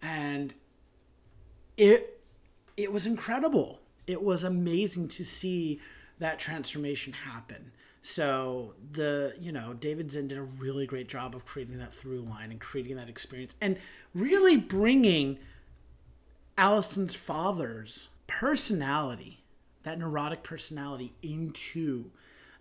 And 0.01 0.53
it 1.75 2.21
it 2.77 2.91
was 2.91 3.05
incredible 3.05 3.79
it 4.07 4.21
was 4.21 4.43
amazing 4.43 5.07
to 5.07 5.23
see 5.23 5.79
that 6.19 6.39
transformation 6.39 7.13
happen 7.13 7.71
so 8.01 8.73
the 8.91 9.33
you 9.39 9.51
know 9.51 9.73
david 9.73 10.11
zinn 10.11 10.27
did 10.27 10.37
a 10.37 10.41
really 10.41 10.85
great 10.85 11.07
job 11.07 11.35
of 11.35 11.45
creating 11.45 11.77
that 11.77 11.93
through 11.93 12.21
line 12.21 12.51
and 12.51 12.59
creating 12.59 12.95
that 12.95 13.09
experience 13.09 13.55
and 13.61 13.77
really 14.13 14.57
bringing 14.57 15.39
Allison's 16.57 17.15
father's 17.15 18.09
personality, 18.27 19.43
that 19.83 19.97
neurotic 19.97 20.43
personality, 20.43 21.13
into 21.21 22.11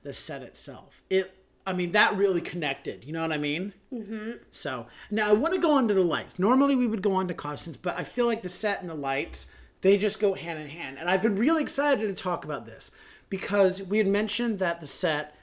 the 0.02 0.12
set 0.12 0.42
itself. 0.42 1.02
It, 1.10 1.34
I 1.66 1.72
mean, 1.72 1.92
that 1.92 2.16
really 2.16 2.40
connected. 2.40 3.04
You 3.04 3.12
know 3.12 3.22
what 3.22 3.32
I 3.32 3.38
mean? 3.38 3.72
Mm-hmm. 3.92 4.32
So 4.50 4.86
now 5.10 5.28
I 5.28 5.32
want 5.32 5.54
to 5.54 5.60
go 5.60 5.76
on 5.76 5.88
to 5.88 5.94
the 5.94 6.02
lights. 6.02 6.38
Normally 6.38 6.74
we 6.74 6.86
would 6.86 7.02
go 7.02 7.14
on 7.14 7.28
to 7.28 7.34
costumes, 7.34 7.76
but 7.76 7.98
I 7.98 8.04
feel 8.04 8.26
like 8.26 8.42
the 8.42 8.48
set 8.48 8.80
and 8.80 8.90
the 8.90 8.94
lights 8.94 9.50
they 9.82 9.98
just 9.98 10.20
go 10.20 10.34
hand 10.34 10.60
in 10.60 10.68
hand. 10.68 10.96
And 10.98 11.10
I've 11.10 11.22
been 11.22 11.36
really 11.36 11.62
excited 11.62 12.08
to 12.08 12.14
talk 12.14 12.44
about 12.44 12.64
this 12.66 12.90
because 13.28 13.82
we 13.82 13.98
had 13.98 14.06
mentioned 14.06 14.58
that 14.60 14.80
the 14.80 14.86
set 14.86 15.36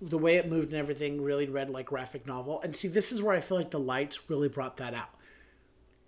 the 0.00 0.18
way 0.18 0.36
it 0.36 0.48
moved 0.48 0.68
and 0.68 0.78
everything 0.78 1.22
really 1.22 1.48
read 1.48 1.70
like 1.70 1.86
graphic 1.86 2.26
novel. 2.26 2.60
And 2.62 2.74
see, 2.76 2.88
this 2.88 3.12
is 3.12 3.22
where 3.22 3.34
I 3.34 3.40
feel 3.40 3.56
like 3.56 3.70
the 3.70 3.80
lights 3.80 4.28
really 4.28 4.48
brought 4.48 4.76
that 4.76 4.94
out. 4.94 5.10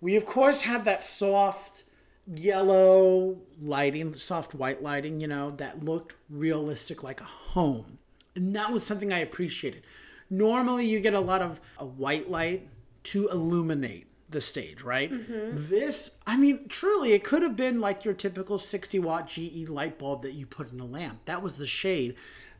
We 0.01 0.15
of 0.15 0.25
course 0.25 0.61
had 0.61 0.85
that 0.85 1.03
soft 1.03 1.83
yellow 2.27 3.37
lighting, 3.59 4.13
soft 4.15 4.53
white 4.53 4.83
lighting, 4.83 5.19
you 5.19 5.27
know, 5.27 5.51
that 5.51 5.83
looked 5.83 6.15
realistic 6.29 7.03
like 7.03 7.19
a 7.19 7.25
home. 7.25 7.97
And 8.35 8.55
that 8.55 8.71
was 8.71 8.85
something 8.85 9.11
I 9.11 9.19
appreciated. 9.19 9.83
Normally 10.29 10.85
you 10.85 10.99
get 10.99 11.15
a 11.15 11.19
lot 11.19 11.41
of 11.41 11.59
a 11.79 11.85
white 11.85 12.29
light 12.29 12.67
to 13.03 13.27
illuminate 13.29 14.08
the 14.29 14.41
stage, 14.41 14.81
right? 14.81 15.11
Mm-hmm. 15.11 15.69
This, 15.69 16.17
I 16.27 16.37
mean, 16.37 16.67
truly, 16.67 17.13
it 17.13 17.23
could 17.23 17.41
have 17.41 17.55
been 17.55 17.81
like 17.81 18.05
your 18.05 18.13
typical 18.13 18.59
60 18.59 18.99
watt 18.99 19.27
GE 19.27 19.67
light 19.69 19.97
bulb 19.97 20.23
that 20.23 20.33
you 20.33 20.45
put 20.45 20.71
in 20.71 20.79
a 20.79 20.85
lamp. 20.85 21.25
That 21.25 21.41
was 21.41 21.55
the 21.55 21.67
shade 21.67 22.15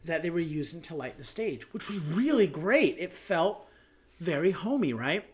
that 0.06 0.24
they 0.24 0.30
were 0.30 0.40
using 0.40 0.82
to 0.82 0.96
light 0.96 1.18
the 1.18 1.24
stage, 1.24 1.72
which 1.74 1.88
was 1.88 2.00
really 2.00 2.48
great. 2.48 2.96
It 2.98 3.14
felt 3.14 3.68
very 4.20 4.52
homey, 4.52 4.94
right? 4.94 5.26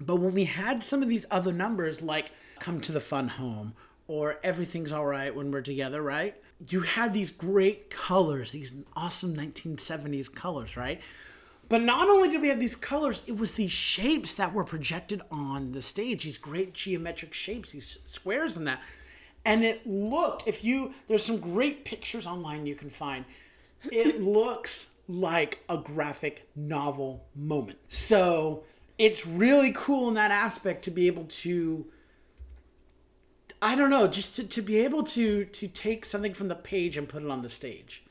But 0.00 0.16
when 0.16 0.34
we 0.34 0.44
had 0.44 0.82
some 0.82 1.02
of 1.02 1.08
these 1.08 1.26
other 1.30 1.52
numbers, 1.52 2.02
like 2.02 2.30
Come 2.58 2.80
to 2.82 2.92
the 2.92 3.00
Fun 3.00 3.28
Home 3.28 3.74
or 4.06 4.38
Everything's 4.42 4.92
All 4.92 5.06
Right 5.06 5.34
When 5.34 5.50
We're 5.50 5.60
Together, 5.60 6.02
right? 6.02 6.36
You 6.68 6.80
had 6.80 7.12
these 7.12 7.30
great 7.30 7.90
colors, 7.90 8.52
these 8.52 8.74
awesome 8.96 9.36
1970s 9.36 10.34
colors, 10.34 10.76
right? 10.76 11.00
But 11.68 11.82
not 11.82 12.08
only 12.08 12.30
did 12.30 12.40
we 12.40 12.48
have 12.48 12.60
these 12.60 12.76
colors, 12.76 13.22
it 13.26 13.36
was 13.36 13.54
these 13.54 13.70
shapes 13.70 14.34
that 14.36 14.54
were 14.54 14.64
projected 14.64 15.20
on 15.30 15.72
the 15.72 15.82
stage, 15.82 16.24
these 16.24 16.38
great 16.38 16.72
geometric 16.72 17.34
shapes, 17.34 17.72
these 17.72 17.98
squares 18.06 18.56
and 18.56 18.66
that. 18.66 18.80
And 19.44 19.62
it 19.62 19.86
looked, 19.86 20.48
if 20.48 20.64
you, 20.64 20.94
there's 21.06 21.24
some 21.24 21.38
great 21.38 21.84
pictures 21.84 22.26
online 22.26 22.66
you 22.66 22.74
can 22.74 22.90
find. 22.90 23.24
It 23.90 24.22
looks 24.22 24.92
like 25.08 25.62
a 25.68 25.78
graphic 25.78 26.48
novel 26.56 27.26
moment. 27.34 27.78
So 27.88 28.64
it's 28.98 29.26
really 29.26 29.72
cool 29.72 30.08
in 30.08 30.14
that 30.14 30.30
aspect 30.30 30.84
to 30.84 30.90
be 30.90 31.06
able 31.06 31.24
to 31.24 31.86
I 33.60 33.74
don't 33.74 33.90
know, 33.90 34.06
just 34.06 34.36
to, 34.36 34.46
to 34.46 34.62
be 34.62 34.78
able 34.78 35.02
to 35.04 35.44
to 35.44 35.68
take 35.68 36.06
something 36.06 36.32
from 36.32 36.48
the 36.48 36.54
page 36.54 36.96
and 36.96 37.08
put 37.08 37.22
it 37.22 37.30
on 37.30 37.42
the 37.42 37.50
stage 37.50 38.04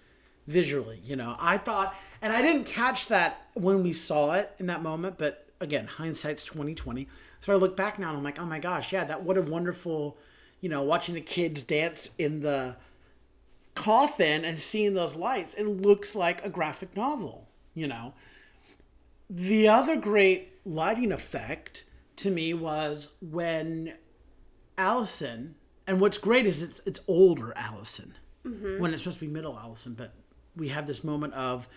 visually, 0.46 1.02
you 1.06 1.16
know. 1.16 1.36
I 1.40 1.58
thought 1.58 1.96
and 2.22 2.34
I 2.34 2.42
didn't 2.42 2.66
catch 2.66 3.08
that 3.08 3.48
when 3.54 3.84
we 3.84 3.94
saw 3.94 4.34
it 4.34 4.52
in 4.60 4.68
that 4.68 4.82
moment, 4.82 5.18
but 5.18 5.48
again, 5.60 5.88
hindsight's 5.88 6.44
2020. 6.44 7.08
So 7.42 7.54
I 7.54 7.56
look 7.56 7.78
back 7.78 8.00
now 8.00 8.10
and 8.10 8.18
I'm 8.18 8.24
like, 8.24 8.40
"Oh 8.40 8.46
my 8.46 8.60
gosh, 8.60 8.92
yeah, 8.92 9.04
that 9.06 9.24
what 9.24 9.38
a 9.38 9.42
wonderful, 9.42 10.18
you 10.62 10.70
know, 10.70 10.82
watching 10.82 11.16
the 11.16 11.22
kids 11.22 11.64
dance 11.64 12.14
in 12.18 12.42
the 12.42 12.76
coffin 13.78 14.44
and 14.44 14.60
seeing 14.60 14.94
those 14.94 15.16
lights. 15.16 15.54
It 15.54 15.66
looks 15.66 16.16
like 16.16 16.44
a 16.44 16.50
graphic 16.50 16.96
novel, 16.96 17.48
you 17.74 17.88
know. 17.88 18.14
The 19.30 19.68
other 19.68 19.98
great 19.98 20.54
lighting 20.66 21.12
effect 21.12 21.86
to 22.18 22.32
me 22.32 22.54
was 22.54 23.12
when 23.22 23.94
Allison, 24.78 25.56
and 25.86 26.02
what's 26.02 26.18
great 26.18 26.46
is 26.46 26.62
it's 26.62 26.82
it's 26.86 27.02
older 27.08 27.54
Allison 27.56 28.16
mm-hmm. 28.46 28.82
when 28.82 28.94
it's 28.94 29.04
supposed 29.04 29.20
to 29.20 29.26
be 29.26 29.32
middle 29.32 29.58
Allison, 29.58 29.94
but 29.94 30.14
we 30.56 30.70
have 30.70 30.88
this 30.88 31.04
moment 31.04 31.34
of 31.34 31.68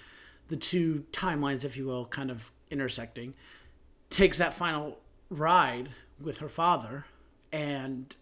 the 0.51 0.57
two 0.57 1.05
timelines, 1.13 1.65
if 1.65 1.77
you 1.77 1.87
will, 1.87 2.05
kind 2.05 2.31
of 2.31 2.53
intersecting. 2.71 3.33
Takes 4.11 4.37
that 4.39 4.53
final 4.55 4.99
ride 5.31 5.89
with 6.21 6.39
her 6.39 6.49
father, 6.49 7.07
and 7.53 8.15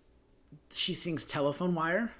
she 0.70 0.94
sings 0.94 1.24
"Telephone 1.24 1.74
Wire," 1.74 2.12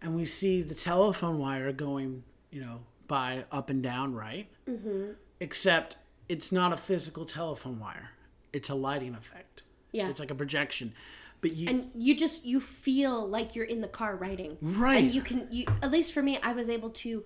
and 0.00 0.14
we 0.14 0.24
see 0.24 0.62
the 0.62 0.74
telephone 0.74 1.38
wire 1.38 1.72
going, 1.72 2.22
you 2.50 2.60
know, 2.60 2.80
by 3.08 3.44
up 3.50 3.70
and 3.70 3.82
down, 3.82 4.14
right? 4.14 4.48
Mm-hmm. 4.68 5.12
except 5.40 5.96
it's 6.28 6.52
not 6.52 6.72
a 6.72 6.76
physical 6.76 7.24
telephone 7.24 7.80
wire 7.80 8.10
it's 8.52 8.70
a 8.70 8.74
lighting 8.76 9.14
effect 9.16 9.62
Yeah. 9.90 10.08
it's 10.08 10.20
like 10.20 10.30
a 10.30 10.36
projection 10.36 10.94
but 11.40 11.52
you 11.56 11.68
and 11.68 11.90
you 11.96 12.14
just 12.16 12.46
you 12.46 12.60
feel 12.60 13.26
like 13.28 13.56
you're 13.56 13.64
in 13.64 13.80
the 13.80 13.88
car 13.88 14.14
riding 14.14 14.56
Right. 14.62 15.02
and 15.02 15.12
you 15.12 15.20
can 15.20 15.48
you 15.50 15.64
at 15.82 15.90
least 15.90 16.12
for 16.12 16.22
me 16.22 16.38
i 16.44 16.52
was 16.52 16.70
able 16.70 16.90
to 16.90 17.24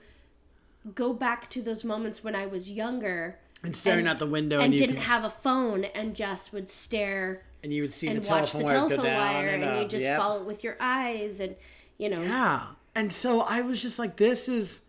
go 0.95 1.13
back 1.13 1.51
to 1.51 1.63
those 1.63 1.85
moments 1.85 2.23
when 2.23 2.35
i 2.35 2.47
was 2.47 2.71
younger 2.71 3.39
and 3.63 3.75
staring 3.75 4.01
and- 4.01 4.09
out 4.09 4.19
the 4.19 4.27
window 4.27 4.57
and, 4.57 4.67
and, 4.67 4.75
you 4.75 4.81
didn't 4.81 5.03
have 5.03 5.25
a 5.25 5.31
phone 5.31 5.85
and 5.85 6.15
just 6.15 6.53
would 6.53 6.71
stare 6.71 7.43
and 7.63 7.73
you 7.73 7.83
would 7.83 7.93
see 7.93 8.09
and 8.09 8.23
the 8.23 8.29
watch 8.29 8.53
telephone 8.53 8.61
the 8.61 8.65
wires 8.67 8.79
telephone 8.81 8.97
go 8.99 9.03
down 9.05 9.35
wire 9.35 9.49
and, 9.49 9.65
and, 9.65 9.83
you 9.83 9.89
just 9.89 10.05
Yep. 10.05 10.19
follow 10.21 10.41
it 10.41 10.47
with 10.47 10.63
your 10.63 10.77
eyes 10.79 11.41
and 11.41 11.57
you 11.99 12.09
know 12.09 12.23
Yeah. 12.23 12.67
And 12.95 13.13
so 13.13 13.43
I 13.43 13.61
was 13.61 13.83
just 13.83 13.99
like, 13.99 14.17
this 14.17 14.49
is, 14.49 14.81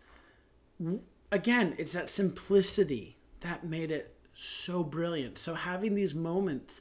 again, 1.30 1.74
it's 1.76 1.92
that 1.92 2.08
simplicity 2.08 3.18
that 3.40 3.64
made 3.64 3.90
it 3.90 4.14
so 4.32 4.82
brilliant. 4.82 5.36
So 5.36 5.52
having 5.52 5.94
these 5.94 6.14
moments 6.14 6.80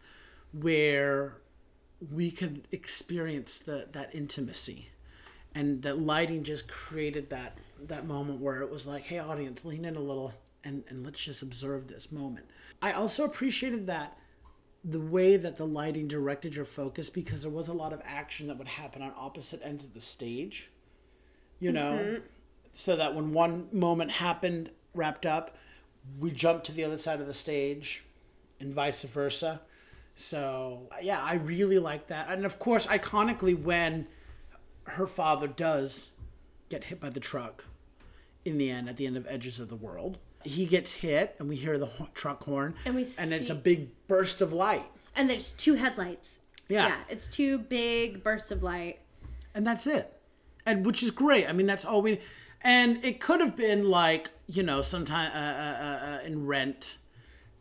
where 0.54 1.42
we 2.14 2.32
could 2.32 2.66
experience 2.72 3.60
the, 3.60 3.88
that 3.92 4.16
intimacy 4.16 4.90
and 5.54 5.82
that 5.82 6.00
lighting 6.00 6.46
just 6.46 6.70
created 6.70 7.30
that, 7.32 7.58
that 7.86 8.06
moment 8.06 8.40
where 8.40 8.62
it 8.62 8.72
was 8.72 8.86
like, 8.88 9.04
hey, 9.04 9.20
audience, 9.20 9.66
lean 9.66 9.86
in 9.86 9.96
a 9.96 10.02
little 10.02 10.34
and, 10.63 10.84
and 10.90 11.06
let's 11.06 11.24
just 11.24 11.42
observe 11.42 11.88
this 11.88 12.12
moment. 12.12 12.46
I 12.82 12.92
also 12.92 13.24
appreciated 13.24 13.88
that 13.88 14.18
the 14.84 15.00
way 15.00 15.38
that 15.38 15.58
the 15.58 15.68
lighting 15.68 16.08
directed 16.08 16.56
your 16.56 16.66
focus 16.66 17.10
because 17.10 17.42
there 17.42 17.52
was 17.52 17.68
a 17.68 17.74
lot 17.74 17.94
of 17.94 18.02
action 18.06 18.48
that 18.48 18.58
would 18.58 18.68
happen 18.68 19.02
on 19.02 19.13
opposite 19.18 19.62
ends 19.63 19.84
of 19.84 19.94
the 19.94 20.02
stage 20.02 20.70
you 21.60 21.72
know? 21.72 21.94
Mm-hmm. 21.94 22.22
So 22.74 22.96
that 22.96 23.16
when 23.16 23.34
one 23.34 23.68
moment 23.72 24.12
happened 24.12 24.70
wrapped 24.94 25.26
up 25.26 25.56
we 26.20 26.32
jumped 26.32 26.66
to 26.68 26.72
the 26.72 26.84
other 26.84 26.98
side 26.98 27.20
of 27.20 27.28
the 27.28 27.34
stage 27.34 28.06
and 28.60 28.74
vice 28.74 29.04
versa. 29.04 29.62
So 30.16 30.88
yeah 31.02 31.22
i 31.24 31.36
really 31.36 31.80
like 31.80 32.08
that. 32.08 32.30
And 32.30 32.46
of 32.46 32.60
course 32.60 32.86
iconically 32.88 33.60
when 33.60 34.08
her 34.86 35.08
father 35.08 35.48
does 35.48 36.12
get 36.70 36.86
hit 36.86 37.00
by 37.00 37.10
the 37.10 37.20
truck 37.20 37.66
in 38.46 38.58
the 38.58 38.70
end 38.70 38.90
at 38.90 38.98
the 38.98 39.06
end 39.06 39.18
of 39.18 39.26
edges 39.28 39.60
of 39.60 39.70
the 39.70 39.76
world. 39.76 40.18
He 40.44 40.66
gets 40.66 40.94
hit 40.94 41.36
and 41.40 41.50
we 41.50 41.56
hear 41.56 41.78
the 41.78 41.86
ho- 41.86 42.08
truck 42.14 42.44
horn 42.44 42.76
And 42.86 42.96
we 42.96 43.08
and 43.20 43.34
it's 43.34 43.50
a 43.50 43.56
big 43.56 43.90
burst 44.08 44.42
of 44.42 44.54
light. 44.54 44.86
And 45.16 45.30
there's 45.30 45.52
two 45.54 45.76
headlights. 45.76 46.42
Yeah. 46.70 46.88
yeah 46.88 46.98
it's 47.10 47.28
two 47.28 47.60
big 47.60 48.24
bursts 48.24 48.52
of 48.52 48.64
light. 48.64 49.00
And 49.54 49.66
that's 49.66 49.88
it. 49.88 50.14
And 50.66 50.86
which 50.86 51.04
is 51.04 51.12
great. 51.12 51.50
I 51.50 51.54
mean 51.54 51.68
that's 51.68 51.86
all 51.86 52.02
we 52.02 52.20
and 52.62 53.04
it 53.04 53.20
could 53.20 53.42
have 53.42 53.56
been 53.56 53.90
like 53.90 54.32
you 54.48 54.64
know 54.64 54.82
sometime 54.82 55.32
uh, 55.34 55.38
uh, 55.38 55.84
uh, 55.84 56.16
uh, 56.16 56.26
in 56.26 56.46
rent 56.46 56.98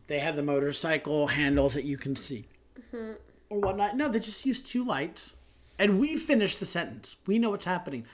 they 0.07 0.21
have 0.21 0.37
the 0.37 0.43
motorcycle 0.43 1.27
handles 1.27 1.75
that 1.75 1.85
you 1.85 1.97
can 1.97 2.15
see 2.15 2.47
or 2.93 3.59
whatnot. 3.61 3.97
No 3.97 4.09
they 4.09 4.21
just 4.21 4.47
use 4.47 4.61
two 4.61 4.85
lights. 4.85 5.37
And 5.79 5.99
we 6.01 6.17
finish 6.17 6.57
the 6.57 6.65
sentence. 6.65 7.17
We 7.27 7.39
know 7.39 7.51
what's 7.51 7.67
happening 7.67 8.07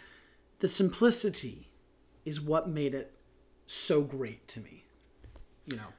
the 0.62 0.68
simplicity 0.68 1.68
is 2.25 2.40
what 2.40 2.68
made 2.68 2.94
it 2.94 3.14
so 3.66 4.01
great 4.03 4.48
to 4.48 4.61
me 4.61 4.85
you 5.66 5.77
know 5.77 5.92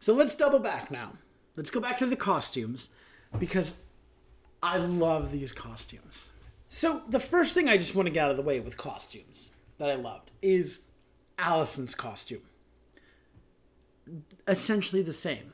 so 0.00 0.14
let's 0.14 0.36
double 0.36 0.60
back 0.60 0.90
now 0.90 1.12
let's 1.56 1.70
go 1.70 1.80
back 1.80 1.96
to 1.96 2.06
the 2.06 2.16
costumes 2.16 2.90
because 3.38 3.80
I 4.62 4.78
love 4.78 5.30
these 5.30 5.52
costumes. 5.52 6.32
So 6.68 7.02
the 7.08 7.20
first 7.20 7.54
thing 7.54 7.68
I 7.68 7.76
just 7.76 7.94
want 7.94 8.06
to 8.06 8.12
get 8.12 8.24
out 8.24 8.30
of 8.30 8.36
the 8.36 8.42
way 8.42 8.60
with 8.60 8.76
costumes 8.76 9.50
that 9.78 9.90
I 9.90 9.94
loved 9.94 10.30
is 10.42 10.82
Allison's 11.38 11.94
costume. 11.94 12.42
Essentially 14.46 15.02
the 15.02 15.12
same. 15.12 15.52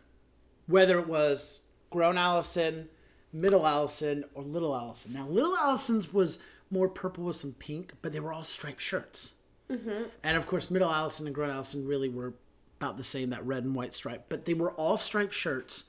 Whether 0.66 0.98
it 0.98 1.08
was 1.08 1.60
grown 1.90 2.16
Allison, 2.16 2.88
middle 3.32 3.66
Allison, 3.66 4.24
or 4.34 4.42
little 4.42 4.74
Allison. 4.74 5.12
Now 5.12 5.26
little 5.26 5.56
Allison's 5.56 6.12
was 6.12 6.38
more 6.70 6.88
purple 6.88 7.24
with 7.24 7.36
some 7.36 7.52
pink, 7.52 7.92
but 8.02 8.12
they 8.12 8.20
were 8.20 8.32
all 8.32 8.42
striped 8.42 8.82
shirts. 8.82 9.34
Mm-hmm. 9.70 10.04
And 10.22 10.36
of 10.36 10.46
course, 10.46 10.70
middle 10.70 10.90
Allison 10.90 11.26
and 11.26 11.34
grown 11.34 11.50
Allison 11.50 11.86
really 11.86 12.08
were 12.08 12.34
about 12.80 12.96
the 12.96 13.04
same, 13.04 13.30
that 13.30 13.46
red 13.46 13.64
and 13.64 13.74
white 13.74 13.94
stripe. 13.94 14.26
But 14.28 14.44
they 14.44 14.54
were 14.54 14.72
all 14.72 14.98
striped 14.98 15.34
shirts 15.34 15.84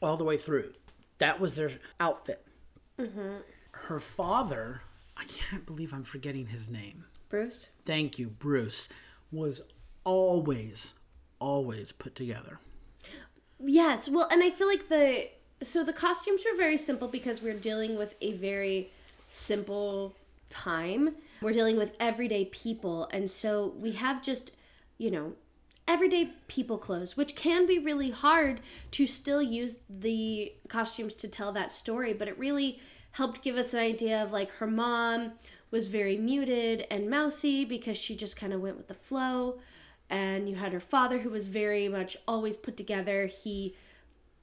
all 0.00 0.16
the 0.16 0.24
way 0.24 0.36
through. 0.36 0.72
That 1.18 1.40
was 1.40 1.54
their 1.54 1.70
outfit. 1.98 2.46
Mm-hmm. 2.98 3.38
Her 3.72 4.00
father, 4.00 4.82
I 5.16 5.24
can't 5.24 5.66
believe 5.66 5.92
I'm 5.92 6.04
forgetting 6.04 6.46
his 6.46 6.68
name. 6.68 7.04
bruce 7.28 7.68
Thank 7.84 8.18
you, 8.18 8.28
Bruce, 8.28 8.88
was 9.32 9.62
always, 10.04 10.94
always 11.38 11.92
put 11.92 12.14
together. 12.14 12.60
Yes, 13.60 14.08
well, 14.08 14.28
and 14.30 14.42
I 14.42 14.50
feel 14.50 14.68
like 14.68 14.88
the 14.88 15.28
so 15.62 15.82
the 15.82 15.92
costumes 15.92 16.42
were 16.48 16.56
very 16.56 16.78
simple 16.78 17.08
because 17.08 17.42
we're 17.42 17.54
dealing 17.54 17.96
with 17.96 18.14
a 18.20 18.32
very 18.34 18.92
simple 19.28 20.14
time. 20.50 21.14
We're 21.40 21.52
dealing 21.52 21.76
with 21.76 21.92
everyday 22.00 22.46
people, 22.46 23.08
and 23.12 23.30
so 23.30 23.74
we 23.78 23.92
have 23.92 24.22
just, 24.22 24.52
you 24.96 25.10
know, 25.10 25.34
everyday 25.86 26.32
people 26.48 26.78
clothes, 26.78 27.16
which 27.16 27.36
can 27.36 27.66
be 27.66 27.78
really 27.78 28.10
hard 28.10 28.60
to 28.92 29.06
still 29.06 29.42
use 29.42 29.78
the 29.88 30.52
costumes 30.68 31.14
to 31.14 31.28
tell 31.28 31.52
that 31.52 31.72
story, 31.72 32.12
but 32.12 32.28
it 32.28 32.38
really 32.38 32.80
helped 33.12 33.42
give 33.42 33.56
us 33.56 33.72
an 33.72 33.80
idea 33.80 34.22
of 34.22 34.32
like 34.32 34.50
her 34.52 34.66
mom 34.66 35.32
was 35.70 35.88
very 35.88 36.16
muted 36.16 36.86
and 36.90 37.10
mousy 37.10 37.64
because 37.64 37.96
she 37.96 38.16
just 38.16 38.36
kind 38.36 38.52
of 38.52 38.60
went 38.60 38.76
with 38.76 38.88
the 38.88 38.94
flow 38.94 39.58
and 40.10 40.48
you 40.48 40.54
had 40.54 40.72
her 40.72 40.80
father 40.80 41.18
who 41.18 41.30
was 41.30 41.46
very 41.46 41.88
much 41.88 42.16
always 42.26 42.56
put 42.56 42.76
together 42.76 43.26
he 43.26 43.74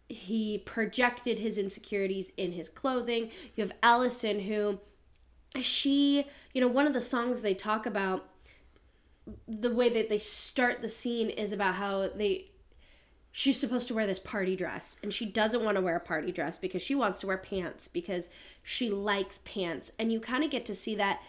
he 0.08 0.60
projected 0.60 1.40
his 1.40 1.58
insecurities 1.58 2.32
in 2.38 2.52
his 2.52 2.70
clothing. 2.70 3.32
You 3.56 3.64
have 3.64 3.74
allison 3.82 4.42
who 4.42 4.80
she 5.62 6.26
you 6.54 6.60
know 6.60 6.68
one 6.68 6.86
of 6.86 6.94
the 6.94 7.02
songs 7.02 7.42
they 7.42 7.54
talk 7.54 7.86
about 7.86 8.28
the 9.48 9.74
way 9.74 9.90
that 9.90 10.10
they 10.10 10.20
start 10.20 10.82
the 10.82 10.90
scene 10.90 11.30
is 11.30 11.54
about 11.54 11.76
how 11.76 12.10
they 12.10 12.52
she's 13.38 13.60
supposed 13.60 13.90
to 13.90 13.94
wear 13.94 14.08
this 14.08 14.18
party 14.18 14.56
dress 14.56 14.96
and 15.04 15.14
she 15.14 15.26
doesn't 15.26 15.62
want 15.62 15.76
to 15.76 15.82
wear 15.82 15.98
a 15.98 16.00
party 16.00 16.32
dress 16.32 16.58
because 16.58 16.82
she 16.82 16.96
wants 16.96 17.20
to 17.20 17.28
wear 17.28 17.38
pants 17.38 17.90
because 17.90 18.30
she 18.64 18.90
likes 18.90 19.42
pants. 19.44 19.92
And 20.00 20.10
you 20.10 20.22
kind 20.22 20.46
of 20.46 20.50
get 20.50 20.66
to 20.68 20.74
see 20.74 20.96
that 20.96 21.20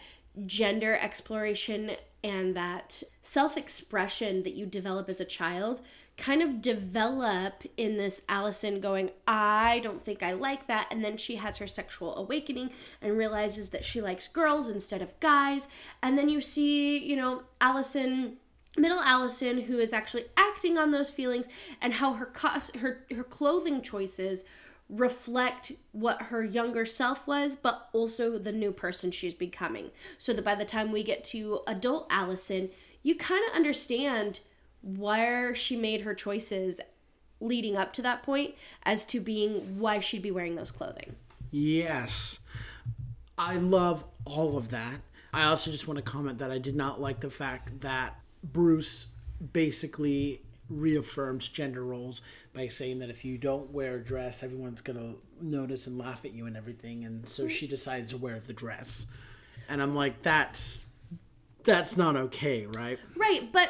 gender 0.45 0.97
exploration 1.01 1.91
and 2.23 2.55
that 2.55 3.03
self-expression 3.23 4.43
that 4.43 4.53
you 4.53 4.65
develop 4.65 5.09
as 5.09 5.19
a 5.19 5.25
child 5.25 5.81
kind 6.17 6.41
of 6.41 6.61
develop 6.61 7.63
in 7.77 7.97
this 7.97 8.23
Allison 8.27 8.81
going 8.81 9.11
I 9.27 9.79
don't 9.83 10.03
think 10.03 10.23
I 10.23 10.33
like 10.33 10.65
that 10.67 10.87
and 10.91 11.05
then 11.05 11.15
she 11.15 11.35
has 11.35 11.57
her 11.57 11.67
sexual 11.67 12.15
awakening 12.17 12.71
and 13.01 13.17
realizes 13.17 13.69
that 13.69 13.85
she 13.85 14.01
likes 14.01 14.27
girls 14.27 14.67
instead 14.67 15.01
of 15.01 15.17
guys. 15.19 15.69
And 16.01 16.17
then 16.17 16.27
you 16.27 16.41
see 16.41 16.97
you 16.97 17.15
know 17.15 17.43
Allison 17.61 18.37
middle 18.75 18.99
Allison 18.99 19.61
who 19.61 19.77
is 19.77 19.93
actually 19.93 20.25
acting 20.35 20.77
on 20.77 20.91
those 20.91 21.11
feelings 21.11 21.49
and 21.81 21.93
how 21.93 22.13
her 22.13 22.25
cos- 22.25 22.75
her 22.75 23.05
her 23.15 23.23
clothing 23.23 23.81
choices 23.81 24.43
reflect 24.89 25.73
what 25.91 26.21
her 26.23 26.43
younger 26.43 26.85
self 26.85 27.27
was 27.27 27.55
but 27.55 27.89
also 27.93 28.39
the 28.39 28.51
new 28.51 28.71
person 28.71 29.11
she's 29.11 29.35
becoming. 29.35 29.91
So 30.17 30.33
that 30.33 30.45
by 30.45 30.55
the 30.55 30.65
time 30.65 30.91
we 30.91 31.03
get 31.03 31.23
to 31.25 31.59
adult 31.67 32.07
Allison 32.09 32.69
you 33.03 33.15
kind 33.15 33.43
of 33.47 33.55
understand 33.55 34.39
where 34.81 35.53
she 35.55 35.75
made 35.75 36.01
her 36.01 36.13
choices 36.13 36.79
leading 37.39 37.75
up 37.75 37.93
to 37.93 38.01
that 38.01 38.23
point 38.23 38.55
as 38.83 39.05
to 39.05 39.19
being 39.19 39.79
why 39.79 39.99
she'd 39.99 40.21
be 40.21 40.31
wearing 40.31 40.55
those 40.55 40.71
clothing 40.71 41.15
Yes. 41.51 42.39
I 43.37 43.55
love 43.57 44.05
all 44.25 44.57
of 44.57 44.69
that. 44.69 44.95
I 45.33 45.45
also 45.45 45.71
just 45.71 45.87
want 45.87 45.97
to 45.97 46.03
comment 46.03 46.39
that 46.39 46.51
I 46.51 46.57
did 46.57 46.75
not 46.75 46.99
like 46.99 47.19
the 47.19 47.29
fact 47.29 47.81
that 47.81 48.19
Bruce 48.43 49.07
basically 49.53 50.41
reaffirms 50.69 51.47
gender 51.47 51.83
roles 51.83 52.21
by 52.53 52.67
saying 52.67 52.99
that 52.99 53.09
if 53.09 53.23
you 53.23 53.37
don't 53.37 53.71
wear 53.71 53.95
a 53.95 54.03
dress, 54.03 54.43
everyone's 54.43 54.81
going 54.81 54.97
to 54.97 55.15
notice 55.41 55.87
and 55.87 55.97
laugh 55.97 56.25
at 56.25 56.33
you 56.33 56.47
and 56.47 56.57
everything. 56.57 57.05
And 57.05 57.27
so 57.29 57.47
she 57.47 57.67
decided 57.67 58.09
to 58.09 58.17
wear 58.17 58.39
the 58.39 58.53
dress. 58.53 59.07
And 59.69 59.81
I'm 59.81 59.95
like, 59.95 60.21
that's 60.21 60.85
that's 61.63 61.97
not 61.97 62.15
okay, 62.15 62.65
right? 62.65 62.97
Right, 63.15 63.51
but 63.51 63.69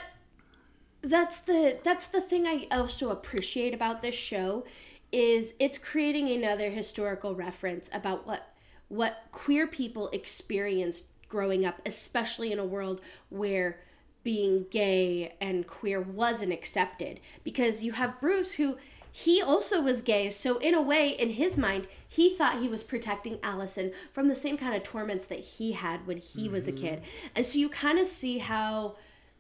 that's 1.02 1.42
the 1.42 1.80
that's 1.84 2.08
the 2.08 2.22
thing 2.22 2.48
I 2.48 2.68
also 2.72 3.10
appreciate 3.10 3.74
about 3.74 4.02
this 4.02 4.16
show 4.16 4.66
is 5.12 5.54
it's 5.60 5.78
creating 5.78 6.30
another 6.30 6.70
historical 6.70 7.36
reference 7.36 7.90
about 7.94 8.26
what 8.28 8.54
what 8.90 9.24
queer 9.32 9.68
people 9.68 10.10
experienced 10.10 11.08
growing 11.30 11.66
up, 11.66 11.82
especially 11.86 12.52
in 12.52 12.60
a 12.60 12.66
world 12.66 13.02
where 13.30 13.80
being 14.24 14.66
gay 14.72 15.36
and 15.40 15.68
queer 15.68 16.02
wasn't 16.02 16.52
accepted. 16.52 17.20
Because 17.44 17.84
you 17.84 17.94
have 17.94 18.20
Bruce 18.20 18.54
who 18.54 18.78
he 19.12 19.42
also 19.42 19.82
was 19.82 20.04
gay 20.04 20.30
so 20.30 20.60
in 20.60 20.76
a 20.76 20.82
way 20.82 21.10
in 21.10 21.32
his 21.32 21.58
mind 21.58 21.88
he 22.08 22.36
thought 22.36 22.62
he 22.62 22.68
was 22.68 22.84
protecting 22.84 23.40
Allison 23.42 23.92
from 24.14 24.28
the 24.28 24.36
same 24.36 24.58
kind 24.58 24.76
of 24.76 24.84
torments 24.84 25.26
that 25.26 25.40
he 25.40 25.72
had 25.72 26.06
when 26.06 26.18
he 26.18 26.48
was 26.48 26.68
a 26.68 26.72
mm-hmm. 26.72 26.82
kid. 26.82 27.02
And 27.36 27.46
so 27.46 27.58
you 27.58 27.70
kind 27.70 28.00
of 28.00 28.08
see 28.08 28.38
how 28.38 28.96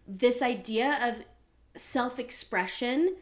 this 0.07 0.41
idea 0.41 0.97
of 1.01 1.23
self-expression 1.77 3.15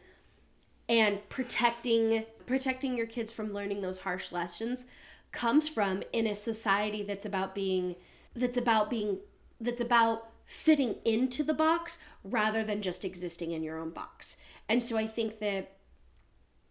and 0.88 1.28
protecting 1.28 2.24
protecting 2.46 2.96
your 2.96 3.06
kids 3.06 3.32
from 3.32 3.52
learning 3.52 3.80
those 3.80 4.00
harsh 4.00 4.30
lessons 4.30 4.86
comes 5.32 5.68
from 5.68 6.02
in 6.12 6.26
a 6.26 6.34
society 6.34 7.02
that's 7.02 7.26
about 7.26 7.54
being 7.54 7.94
that's 8.34 8.56
about 8.56 8.88
being 8.88 9.18
that's 9.60 9.80
about 9.80 10.30
fitting 10.46 10.96
into 11.04 11.42
the 11.42 11.54
box 11.54 11.98
rather 12.22 12.62
than 12.62 12.80
just 12.80 13.04
existing 13.04 13.52
in 13.52 13.62
your 13.62 13.78
own 13.78 13.90
box. 13.90 14.38
And 14.68 14.82
so 14.82 14.96
I 14.96 15.06
think 15.06 15.40
that 15.40 15.72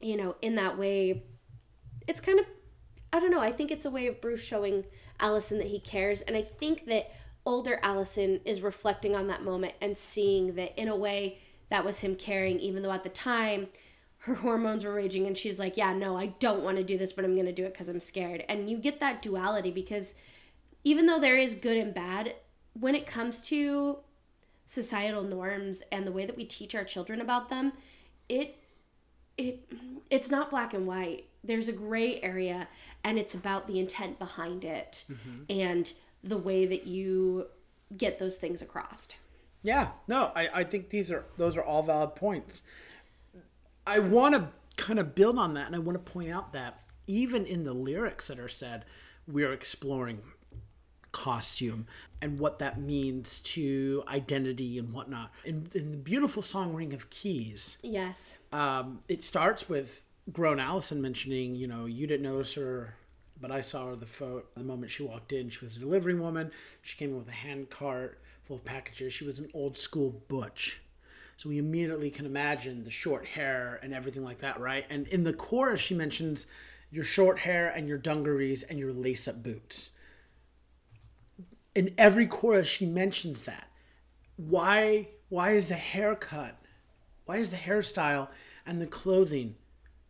you 0.02 0.18
know, 0.18 0.36
in 0.42 0.56
that 0.56 0.78
way 0.78 1.24
it's 2.08 2.22
kind 2.22 2.40
of 2.40 2.46
I 3.14 3.20
don't 3.20 3.32
know, 3.32 3.40
I 3.40 3.52
think 3.52 3.72
it's 3.72 3.86
a 3.86 3.92
way 3.92 4.08
of 4.08 4.20
Bruce 4.22 4.42
showing 4.42 4.84
Allison 5.20 5.58
that 5.60 5.68
he 5.68 5.80
cares 5.80 6.22
and 6.22 6.36
I 6.36 6.42
think 6.42 6.86
that 6.88 7.12
older 7.46 7.80
Allison 7.84 8.40
is 8.46 8.62
reflecting 8.62 9.16
on 9.16 9.28
that 9.28 9.44
moment 9.44 9.74
and 9.82 9.96
seeing 9.96 10.56
that 10.56 10.80
in 10.80 10.88
a 10.88 10.96
way 10.96 11.40
that 11.70 11.86
was 11.86 12.00
him 12.00 12.16
caring 12.16 12.60
even 12.60 12.84
though 12.84 12.92
at 12.92 13.04
the 13.04 13.10
time 13.10 13.68
her 14.26 14.36
hormones 14.36 14.84
were 14.84 14.94
raging 14.94 15.28
and 15.28 15.38
she's 15.38 15.60
like, 15.60 15.78
"Yeah, 15.78 15.94
no, 15.94 16.18
I 16.18 16.28
don't 16.40 16.64
want 16.64 16.78
to 16.78 16.84
do 16.84 16.98
this, 16.98 17.14
but 17.14 17.24
I'm 17.24 17.36
going 17.36 17.46
to 17.46 17.52
do 17.52 17.66
it 17.66 17.78
cuz 17.78 17.88
I'm 17.88 18.00
scared." 18.00 18.44
And 18.50 18.70
you 18.70 18.78
get 18.78 19.00
that 19.00 19.22
duality 19.22 19.70
because 19.70 20.16
even 20.84 21.06
though 21.06 21.20
there 21.20 21.38
is 21.38 21.54
good 21.54 21.78
and 21.78 21.94
bad, 21.94 22.36
when 22.74 22.96
it 22.96 23.06
comes 23.06 23.44
to 23.50 24.00
societal 24.66 25.22
norms 25.22 25.84
and 25.92 26.08
the 26.08 26.12
way 26.12 26.26
that 26.26 26.36
we 26.36 26.46
teach 26.46 26.74
our 26.74 26.84
children 26.84 27.22
about 27.22 27.50
them, 27.50 27.74
it 28.28 28.58
it 29.38 29.70
it's 30.10 30.32
not 30.32 30.50
black 30.50 30.74
and 30.74 30.88
white. 30.88 31.28
There's 31.44 31.68
a 31.68 31.74
gray 31.74 32.20
area 32.22 32.68
and 33.04 33.20
it's 33.20 33.36
about 33.36 33.68
the 33.68 33.80
intent 33.80 34.18
behind 34.18 34.66
it 34.66 35.06
mm-hmm. 35.12 35.44
and 35.50 35.92
the 36.24 36.38
way 36.38 36.66
that 36.66 36.88
you 36.88 37.48
get 37.96 38.18
those 38.18 38.38
things 38.38 38.64
across. 38.64 39.10
Yeah, 39.66 39.90
no, 40.08 40.32
I, 40.36 40.48
I 40.54 40.64
think 40.64 40.92
these 40.92 41.10
are 41.12 41.26
those 41.38 41.58
are 41.58 41.64
all 41.64 41.82
valid 41.82 42.16
points. 42.16 42.62
I 43.88 43.98
want 43.98 44.36
to 44.36 44.50
kind 44.78 45.00
of 45.00 45.16
build 45.16 45.40
on 45.40 45.56
that, 45.56 45.66
and 45.66 45.76
I 45.76 45.80
want 45.80 46.04
to 46.04 46.12
point 46.12 46.32
out 46.32 46.54
that 46.54 46.82
even 47.08 47.46
in 47.46 47.64
the 47.64 47.74
lyrics 47.74 48.28
that 48.28 48.40
are 48.40 48.48
said, 48.48 48.86
we 49.28 49.44
are 49.44 49.52
exploring 49.52 50.22
costume 51.12 51.88
and 52.22 52.38
what 52.38 52.60
that 52.60 52.80
means 52.80 53.40
to 53.40 54.04
identity 54.08 54.78
and 54.78 54.94
whatnot. 54.94 55.32
In, 55.46 55.68
in 55.74 55.90
the 55.92 55.98
beautiful 55.98 56.44
song 56.44 56.74
"Ring 56.76 56.94
of 56.94 57.10
Keys," 57.10 57.78
Yes. 57.82 58.38
um, 58.52 59.00
it 59.08 59.24
starts 59.24 59.68
with 59.68 60.04
grown 60.32 60.60
Allison 60.60 61.02
mentioning, 61.02 61.56
you 61.56 61.66
know, 61.68 61.86
you 61.86 62.06
didn't 62.06 62.24
notice 62.24 62.54
her, 62.54 62.96
but 63.42 63.50
I 63.52 63.62
saw 63.62 63.88
her 63.90 63.96
the 63.96 64.06
photo 64.06 64.44
the 64.56 64.64
moment 64.64 64.92
she 64.92 65.02
walked 65.02 65.34
in. 65.34 65.50
She 65.50 65.66
was 65.66 65.76
a 65.76 65.80
delivery 65.80 66.16
woman. 66.16 66.52
She 66.84 66.98
came 66.98 67.10
in 67.10 67.18
with 67.18 67.30
a 67.30 67.32
hand 67.32 67.72
cart 67.72 68.20
full 68.46 68.58
of 68.58 68.66
packages. 68.66 69.14
She 69.14 69.26
was 69.26 69.40
an 69.40 69.50
old 69.54 69.78
school 69.78 70.24
butch. 70.28 70.82
So 71.38 71.50
we 71.50 71.58
immediately 71.58 72.10
can 72.10 72.26
imagine 72.26 72.84
the 72.84 72.92
short 72.92 73.26
hair 73.26 73.80
and 73.84 73.94
everything 73.94 74.24
like 74.24 74.40
that, 74.40 74.60
right? 74.60 74.86
And 74.90 75.08
in 75.08 75.24
the 75.24 75.34
chorus, 75.34 75.82
she 75.82 75.94
mentions 75.94 76.48
your 76.92 77.04
short 77.04 77.40
hair 77.40 77.70
and 77.70 77.88
your 77.88 77.98
dungarees 77.98 78.64
and 78.64 78.80
your 78.80 78.94
lace 78.94 79.28
up 79.28 79.44
boots. 79.44 79.92
In 81.74 81.94
every 81.98 82.26
chorus, 82.26 82.68
she 82.68 82.86
mentions 82.86 83.44
that. 83.44 83.68
Why? 84.38 85.10
Why 85.28 85.52
is 85.52 85.68
the 85.68 85.76
haircut? 85.76 86.58
Why 87.26 87.38
is 87.38 87.50
the 87.50 87.58
hairstyle 87.58 88.30
and 88.66 88.82
the 88.82 88.88
clothing 88.88 89.56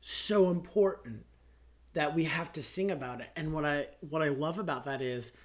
so 0.02 0.52
important 0.52 1.26
that 1.94 2.14
we 2.14 2.26
have 2.26 2.54
to 2.54 2.62
sing 2.62 2.92
about 2.92 3.22
it? 3.22 3.30
And 3.36 3.52
what 3.52 3.66
I 3.66 3.88
what 4.02 4.22
I 4.22 4.30
love 4.30 4.60
about 4.60 4.84
that 4.84 5.02
is 5.02 5.36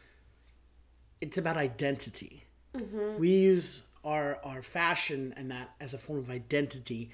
it's 1.23 1.39
about 1.39 1.57
identity. 1.57 2.40
Mm-hmm. 2.77 3.19
We 3.19 3.29
use 3.31 3.83
our 4.05 4.39
our 4.45 4.63
fashion 4.63 5.35
and 5.37 5.51
that 5.51 5.71
as 5.81 5.95
a 5.95 5.99
form 5.99 6.19
of 6.21 6.31
identity, 6.31 7.11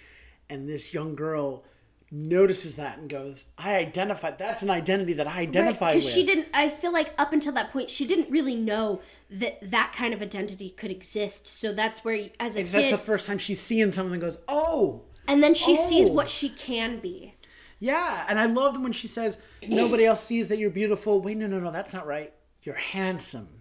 and 0.49 0.69
this 0.69 0.93
young 0.95 1.15
girl 1.15 1.65
notices 2.11 2.77
that 2.77 2.99
and 2.99 3.09
goes, 3.09 3.47
"I 3.59 3.77
identify. 3.77 4.31
That's 4.31 4.63
an 4.63 4.71
identity 4.71 5.15
that 5.15 5.27
I 5.27 5.41
identify 5.41 5.95
because 5.95 6.05
with." 6.05 6.15
she 6.15 6.25
didn't 6.25 6.47
i 6.55 6.69
feel 6.69 6.93
like 6.93 7.13
up 7.19 7.33
until 7.33 7.53
that 7.55 7.73
point 7.73 7.91
she 7.91 8.07
didn't 8.07 8.31
really 8.31 8.55
know 8.55 9.01
that 9.29 9.59
that 9.71 9.93
kind 9.97 10.15
of 10.15 10.23
identity 10.23 10.71
could 10.71 10.91
exist 10.93 11.49
so 11.49 11.73
that's 11.73 12.05
where 12.05 12.31
as 12.39 12.55
a 12.55 12.59
Because 12.59 12.71
that's 12.71 12.91
the 12.91 12.99
first 12.99 13.27
time 13.27 13.39
she's 13.39 13.61
seeing 13.61 13.91
something 13.91 14.13
and 14.15 14.23
goes, 14.23 14.39
"Oh, 14.47 15.03
and 15.27 15.43
then 15.43 15.55
she 15.55 15.75
sees 15.77 16.09
Oh. 16.09 16.13
what 16.13 16.31
she 16.31 16.49
can 16.51 17.01
be 17.01 17.35
Yeah, 17.81 18.25
and 18.29 18.39
I 18.39 18.47
loved 18.47 18.81
when 18.81 18.93
she 18.93 19.09
says, 19.09 19.39
"Nobody 19.67 20.07
else 20.07 20.23
sees 20.23 20.47
that 20.49 20.59
you're 20.59 20.71
beautiful." 20.71 21.21
Wait, 21.21 21.37
no, 21.37 21.47
no, 21.49 21.59
no, 21.61 21.71
that's 21.73 21.93
not 21.93 22.07
right. 22.07 22.33
You're 22.63 22.77
handsome, 22.77 23.56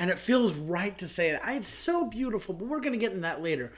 and 0.00 0.10
it 0.10 0.18
feels 0.18 0.54
right 0.54 0.96
to 0.96 1.06
say 1.06 1.30
that. 1.30 1.42
It's 1.46 1.68
so 1.68 2.06
beautiful, 2.06 2.54
but 2.54 2.66
we're 2.66 2.80
gonna 2.80 2.96
get 2.96 3.12
in 3.12 3.20
that 3.20 3.42
later. 3.42 3.70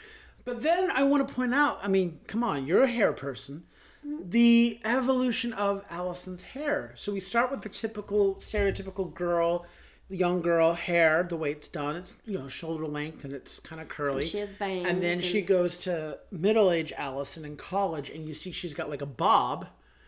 But 0.45 0.63
then 0.63 0.89
I 0.93 1.03
want 1.03 1.27
to 1.27 1.35
point 1.35 1.53
out. 1.53 1.81
I 1.83 1.89
mean, 1.89 2.21
come 2.29 2.45
on, 2.45 2.65
you're 2.65 2.85
a 2.85 2.91
hair 2.91 3.13
person. 3.13 3.65
The 4.05 4.81
evolution 4.85 5.53
of 5.53 5.85
Allison's 5.91 6.43
hair. 6.43 6.93
So 6.95 7.13
we 7.13 7.21
start 7.21 7.51
with 7.51 7.63
the 7.63 7.69
typical, 7.69 8.37
stereotypical 8.37 9.13
girl, 9.13 9.67
young 10.09 10.43
girl 10.43 10.75
hair, 10.75 11.25
the 11.25 11.37
way 11.37 11.51
it's 11.51 11.69
done. 11.69 11.97
It's 11.97 12.15
you 12.25 12.39
know 12.39 12.47
shoulder 12.47 12.87
length 12.87 13.25
and 13.25 13.33
it's 13.33 13.59
kind 13.59 13.83
of 13.83 13.89
curly. 13.89 14.27
she 14.27 14.39
has 14.39 14.49
bangs 14.51 14.87
And 14.87 15.03
then 15.03 15.21
she 15.21 15.43
goes 15.43 15.79
to 15.81 16.21
middle 16.31 16.71
age 16.71 16.93
Allison 16.97 17.45
in 17.45 17.57
college, 17.57 18.11
and 18.11 18.29
you 18.29 18.35
see 18.35 18.53
she's 18.53 18.75
got 18.75 18.89
like 18.89 19.03
a 19.03 19.07
bob. 19.07 19.67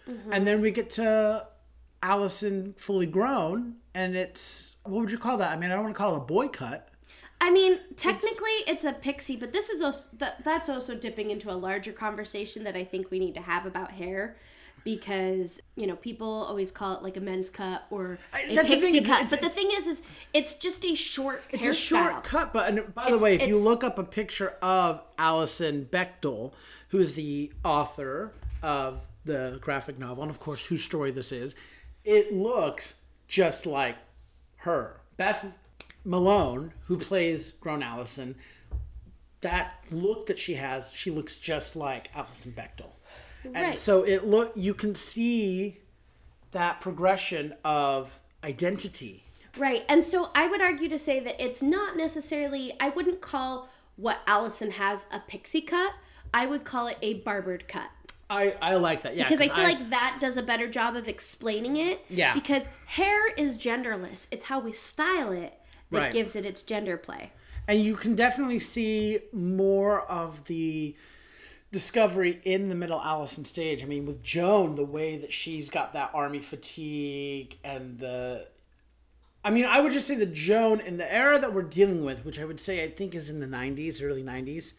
Mm-hmm. 0.09 0.33
And 0.33 0.47
then 0.47 0.61
we 0.61 0.71
get 0.71 0.91
to 0.91 1.49
Allison 2.05 2.75
fully 2.77 3.07
grown, 3.07 3.77
and 3.95 4.15
it's 4.15 4.77
what 4.85 5.01
would 5.01 5.11
you 5.11 5.19
call 5.19 5.39
that? 5.39 5.51
I 5.51 5.57
mean, 5.57 5.71
I 5.71 5.75
don't 5.75 5.85
want 5.85 5.95
to 5.95 5.99
call 5.99 6.15
it 6.15 6.19
a 6.19 6.21
boy 6.21 6.49
cut. 6.49 6.89
i 7.41 7.51
mean 7.51 7.79
technically 7.97 8.57
it's, 8.69 8.85
a 8.85 8.93
pixie 8.93 9.37
but 9.37 9.53
this 9.53 9.69
is 9.69 9.83
also 9.83 10.17
that, 10.19 10.43
that's 10.45 10.69
also 10.69 10.95
dipping 10.95 11.31
into 11.31 11.51
a 11.51 11.59
larger 11.69 11.93
conversation 11.93 12.63
that 12.65 12.77
i 12.77 12.85
think 12.85 13.11
we 13.11 13.19
need 13.19 13.35
to 13.35 13.41
have 13.41 13.67
about 13.67 13.91
hair 13.91 14.37
because 14.85 15.61
you 15.77 15.87
know 15.87 15.97
people 15.97 16.29
always 16.51 16.71
call 16.71 16.95
it 16.97 17.03
like 17.03 17.17
a 17.17 17.21
men's 17.21 17.51
cut 17.51 17.81
or 17.91 18.19
a 18.35 18.55
that's 18.55 18.69
pixie 18.69 18.99
it's- 18.99 19.07
cut 19.11 19.23
it's- 19.25 19.31
but 19.31 19.41
the 19.43 19.49
thing 19.49 19.69
is 19.79 19.87
is 19.87 20.03
it's 20.33 20.59
just 20.59 20.85
a 20.85 20.95
short 20.95 21.43
It's 21.51 21.65
hairstyle. 21.67 21.71
a 21.71 21.75
short 21.75 22.25
cut, 22.25 22.53
but 22.53 22.69
and 22.69 22.95
by 22.95 23.11
the 23.11 23.19
way, 23.19 23.35
if 23.35 23.49
you 23.49 23.59
look 23.59 23.83
up 23.83 23.99
a 23.99 24.05
picture 24.05 24.51
of 24.63 25.03
Allison 25.19 25.89
Bechdel, 25.91 26.53
who 26.91 26.99
is 26.99 27.15
the 27.15 27.53
author 27.65 28.33
of 28.63 29.07
the 29.25 29.59
graphic 29.63 29.99
novel, 29.99 30.23
and 30.23 30.31
of 30.31 30.39
course, 30.41 30.67
whose 30.67 30.83
story 30.85 31.11
this 31.11 31.33
is, 31.33 31.55
it 32.05 32.33
looks 32.33 33.01
just 33.29 33.67
like 33.67 33.97
her. 34.57 35.01
Beth 35.17 35.47
Malone, 36.05 36.73
who 36.87 36.99
plays 36.99 37.53
grown 37.53 37.83
Allison, 37.83 38.37
that 39.41 39.75
look 39.91 40.27
that 40.27 40.39
she 40.39 40.55
has, 40.55 40.91
she 40.93 41.11
looks 41.11 41.39
just 41.39 41.77
like 41.77 42.11
Allison 42.15 42.53
Bechdel. 42.53 42.91
Right. 43.45 43.57
And 43.57 43.79
so 43.79 44.03
it 44.03 44.25
look 44.25 44.53
you 44.55 44.73
can 44.75 44.95
see 44.95 45.79
that 46.53 46.81
progression 46.81 47.55
of 47.65 48.19
identity. 48.43 49.25
Right. 49.59 49.85
And 49.89 50.03
so 50.03 50.31
I 50.35 50.47
would 50.47 50.61
argue 50.61 50.89
to 50.89 50.99
say 50.99 51.21
that 51.21 51.43
it's 51.43 51.63
not 51.63 51.97
necessarily, 51.97 52.75
I 52.81 52.89
wouldn't 52.89 53.21
call 53.21 53.69
what 53.97 54.19
Allison 54.27 54.73
has 54.73 55.05
a 55.13 55.21
pixie 55.21 55.61
cut. 55.61 55.93
I 56.33 56.47
would 56.47 56.65
call 56.65 56.89
it 56.89 56.99
a 57.03 57.15
barbered 57.15 57.69
cut. 57.69 57.91
I, 58.31 58.55
I 58.63 58.77
like 58.77 59.03
that, 59.03 59.17
yeah. 59.17 59.29
Because 59.29 59.41
I 59.41 59.55
feel 59.55 59.65
like 59.65 59.91
that 59.91 60.19
does 60.21 60.37
a 60.37 60.43
better 60.43 60.69
job 60.69 60.97
of 60.97 61.09
explaining 61.09 61.77
it. 61.77 62.05
Yeah. 62.09 62.35
Because 62.35 62.69
hair 62.87 63.29
is 63.35 63.59
genderless, 63.59 64.29
it's 64.31 64.47
how 64.47 64.61
we 64.61 64.73
style 64.73 65.31
it 65.33 65.53
that 65.91 65.99
Right. 65.99 66.13
gives 66.13 66.35
it 66.35 66.45
its 66.47 66.63
gender 66.63 66.97
play. 66.97 67.31
and 67.69 67.81
you 67.83 67.95
can 67.97 68.15
definitely 68.15 68.59
see 68.59 69.21
more 69.33 70.03
of 70.03 70.45
the 70.47 70.95
discovery 71.73 72.41
in 72.45 72.69
the 72.69 72.75
middle 72.75 73.01
Allison 73.01 73.45
stage. 73.45 73.83
I 73.83 73.87
mean, 73.87 74.07
with 74.07 74.23
Joan, 74.23 74.75
the 74.75 74.85
way 74.85 75.17
that 75.19 75.33
she's 75.33 75.71
got 75.71 75.93
that 75.95 76.11
army 76.15 76.41
fatigue 76.41 77.57
and 77.65 77.99
the. 77.99 78.47
I 79.45 79.51
mean, 79.51 79.67
I 79.67 79.81
would 79.81 79.93
just 79.93 80.07
say 80.07 80.15
that 80.17 80.33
Joan, 80.33 80.81
in 80.81 80.97
the 80.97 81.13
era 81.13 81.39
that 81.39 81.53
we're 81.53 81.63
dealing 81.63 82.05
with, 82.05 82.25
which 82.25 82.39
I 82.39 82.45
would 82.45 82.61
say 82.61 82.83
I 82.83 82.89
think 82.89 83.15
is 83.15 83.29
in 83.29 83.41
the 83.41 83.47
'90s, 83.47 84.03
early 84.03 84.23
'90s, 84.23 84.73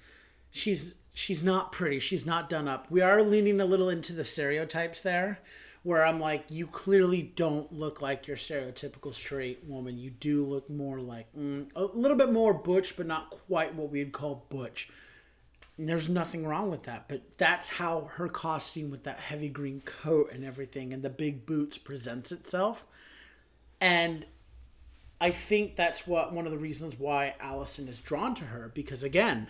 she's 0.51 0.95
she's 1.15 1.43
not 1.43 1.71
pretty. 1.71 1.99
She's 1.99 2.25
not 2.25 2.49
done 2.49 2.67
up. 2.67 2.91
We 2.91 3.01
are 3.01 3.23
leaning 3.23 3.59
a 3.59 3.65
little 3.65 3.89
into 3.89 4.13
the 4.13 4.23
stereotypes 4.23 5.01
there, 5.01 5.39
where 5.81 6.05
I'm 6.05 6.19
like, 6.19 6.43
you 6.49 6.67
clearly 6.67 7.21
don't 7.21 7.71
look 7.73 8.01
like 8.01 8.27
your 8.27 8.35
stereotypical 8.35 9.13
straight 9.13 9.63
woman. 9.65 9.97
You 9.97 10.11
do 10.11 10.45
look 10.45 10.69
more 10.69 10.99
like 10.99 11.27
mm, 11.33 11.67
a 11.75 11.85
little 11.85 12.17
bit 12.17 12.31
more 12.31 12.53
butch, 12.53 12.97
but 12.97 13.07
not 13.07 13.29
quite 13.29 13.73
what 13.73 13.89
we'd 13.89 14.11
call 14.11 14.45
butch. 14.49 14.89
And 15.77 15.87
there's 15.87 16.09
nothing 16.09 16.45
wrong 16.45 16.69
with 16.69 16.83
that, 16.83 17.07
but 17.07 17.37
that's 17.37 17.69
how 17.69 18.09
her 18.15 18.27
costume 18.27 18.91
with 18.91 19.03
that 19.03 19.19
heavy 19.19 19.49
green 19.49 19.81
coat 19.81 20.31
and 20.31 20.43
everything 20.43 20.93
and 20.93 21.01
the 21.01 21.09
big 21.09 21.45
boots 21.45 21.77
presents 21.77 22.31
itself. 22.31 22.85
And 23.81 24.25
I 25.19 25.31
think 25.31 25.75
that's 25.75 26.07
what 26.07 26.33
one 26.33 26.45
of 26.45 26.51
the 26.51 26.57
reasons 26.57 26.97
why 26.97 27.35
Allison 27.39 27.87
is 27.87 27.99
drawn 27.99 28.35
to 28.35 28.45
her 28.45 28.71
because 28.73 29.03
again, 29.03 29.47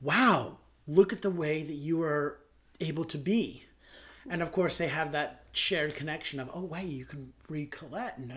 wow, 0.00 0.58
look 0.86 1.12
at 1.12 1.22
the 1.22 1.30
way 1.30 1.62
that 1.62 1.74
you 1.74 2.02
are 2.02 2.38
able 2.80 3.04
to 3.04 3.18
be. 3.18 3.64
And 4.28 4.42
of 4.42 4.52
course, 4.52 4.78
they 4.78 4.88
have 4.88 5.12
that 5.12 5.44
shared 5.52 5.94
connection 5.94 6.40
of, 6.40 6.50
oh, 6.54 6.64
wait, 6.64 6.88
you 6.88 7.04
can 7.04 7.32
read 7.48 7.70
Colette, 7.70 8.16
and 8.16 8.32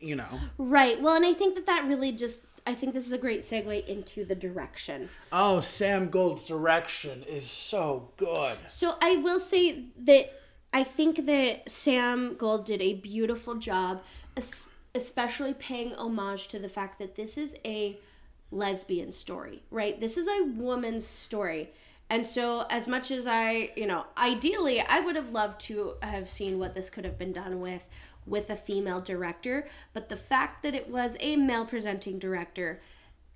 you 0.00 0.16
know. 0.16 0.40
Right. 0.56 1.00
Well, 1.00 1.14
and 1.14 1.26
I 1.26 1.34
think 1.34 1.54
that 1.56 1.66
that 1.66 1.86
really 1.86 2.12
just, 2.12 2.46
I 2.66 2.74
think 2.74 2.94
this 2.94 3.06
is 3.06 3.12
a 3.12 3.18
great 3.18 3.42
segue 3.42 3.86
into 3.86 4.24
the 4.24 4.34
direction. 4.34 5.10
Oh, 5.30 5.60
Sam 5.60 6.08
Gold's 6.08 6.44
direction 6.44 7.22
is 7.24 7.44
so 7.44 8.10
good. 8.16 8.58
So 8.68 8.96
I 9.02 9.16
will 9.16 9.38
say 9.38 9.84
that 9.98 10.32
I 10.72 10.82
think 10.84 11.26
that 11.26 11.70
Sam 11.70 12.36
Gold 12.36 12.64
did 12.64 12.80
a 12.80 12.94
beautiful 12.94 13.56
job, 13.56 14.02
especially 14.94 15.52
paying 15.54 15.94
homage 15.94 16.48
to 16.48 16.58
the 16.58 16.68
fact 16.68 16.98
that 16.98 17.14
this 17.14 17.36
is 17.36 17.56
a 17.64 17.98
lesbian 18.50 19.12
story, 19.12 19.62
right? 19.70 20.00
This 20.00 20.16
is 20.16 20.28
a 20.28 20.44
woman's 20.44 21.06
story. 21.06 21.72
And 22.08 22.26
so, 22.26 22.66
as 22.70 22.86
much 22.86 23.10
as 23.10 23.26
I, 23.26 23.72
you 23.76 23.86
know, 23.86 24.06
ideally, 24.16 24.80
I 24.80 25.00
would 25.00 25.16
have 25.16 25.30
loved 25.30 25.60
to 25.62 25.94
have 26.02 26.28
seen 26.28 26.58
what 26.58 26.74
this 26.74 26.88
could 26.88 27.04
have 27.04 27.18
been 27.18 27.32
done 27.32 27.60
with 27.60 27.86
with 28.24 28.50
a 28.50 28.56
female 28.56 29.00
director, 29.00 29.68
but 29.92 30.08
the 30.08 30.16
fact 30.16 30.62
that 30.64 30.74
it 30.74 30.88
was 30.88 31.16
a 31.20 31.36
male 31.36 31.64
presenting 31.64 32.18
director, 32.18 32.80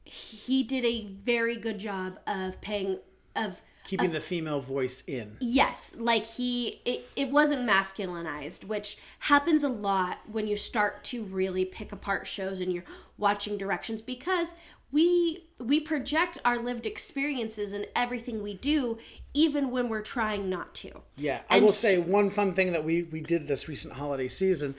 he 0.02 0.64
did 0.64 0.84
a 0.84 1.06
very 1.06 1.56
good 1.56 1.78
job 1.78 2.18
of 2.26 2.60
paying 2.60 2.98
of 3.36 3.62
Keeping 3.90 4.12
the 4.12 4.20
female 4.20 4.60
voice 4.60 5.02
in. 5.08 5.36
Yes, 5.40 5.96
like 5.98 6.24
he 6.24 6.80
it, 6.84 7.08
it 7.16 7.28
wasn't 7.28 7.68
masculinized, 7.68 8.64
which 8.64 8.98
happens 9.18 9.64
a 9.64 9.68
lot 9.68 10.18
when 10.30 10.46
you 10.46 10.56
start 10.56 11.02
to 11.04 11.24
really 11.24 11.64
pick 11.64 11.90
apart 11.90 12.28
shows 12.28 12.60
and 12.60 12.72
you're 12.72 12.84
watching 13.18 13.58
directions 13.58 14.00
because 14.00 14.54
we 14.92 15.44
we 15.58 15.80
project 15.80 16.38
our 16.44 16.56
lived 16.56 16.86
experiences 16.86 17.74
in 17.74 17.84
everything 17.96 18.44
we 18.44 18.54
do 18.54 18.96
even 19.34 19.72
when 19.72 19.88
we're 19.88 20.02
trying 20.02 20.48
not 20.48 20.72
to. 20.76 20.92
Yeah, 21.16 21.40
I 21.50 21.56
And 21.56 21.64
will 21.64 21.72
say 21.72 21.98
one 21.98 22.30
fun 22.30 22.54
thing 22.54 22.70
that 22.70 22.84
we 22.84 23.02
we 23.02 23.20
did 23.20 23.48
this 23.48 23.68
recent 23.68 23.94
holiday 23.94 24.28
season. 24.28 24.76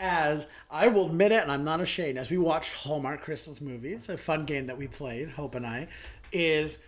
As 0.00 0.48
I 0.68 0.88
will 0.88 1.06
admit 1.06 1.30
it, 1.30 1.42
and 1.42 1.52
I'm 1.52 1.64
not 1.64 1.80
ashamed, 1.80 2.18
as 2.18 2.28
we 2.28 2.38
watched 2.38 2.72
Hallmark 2.72 3.20
Christmas 3.20 3.60
movies, 3.60 4.08
a 4.08 4.16
fun 4.16 4.46
game 4.46 4.66
that 4.66 4.78
we 4.78 4.88
played, 4.88 5.30
Hope 5.30 5.54
and 5.54 5.64
I, 5.64 5.86
is 6.32 6.80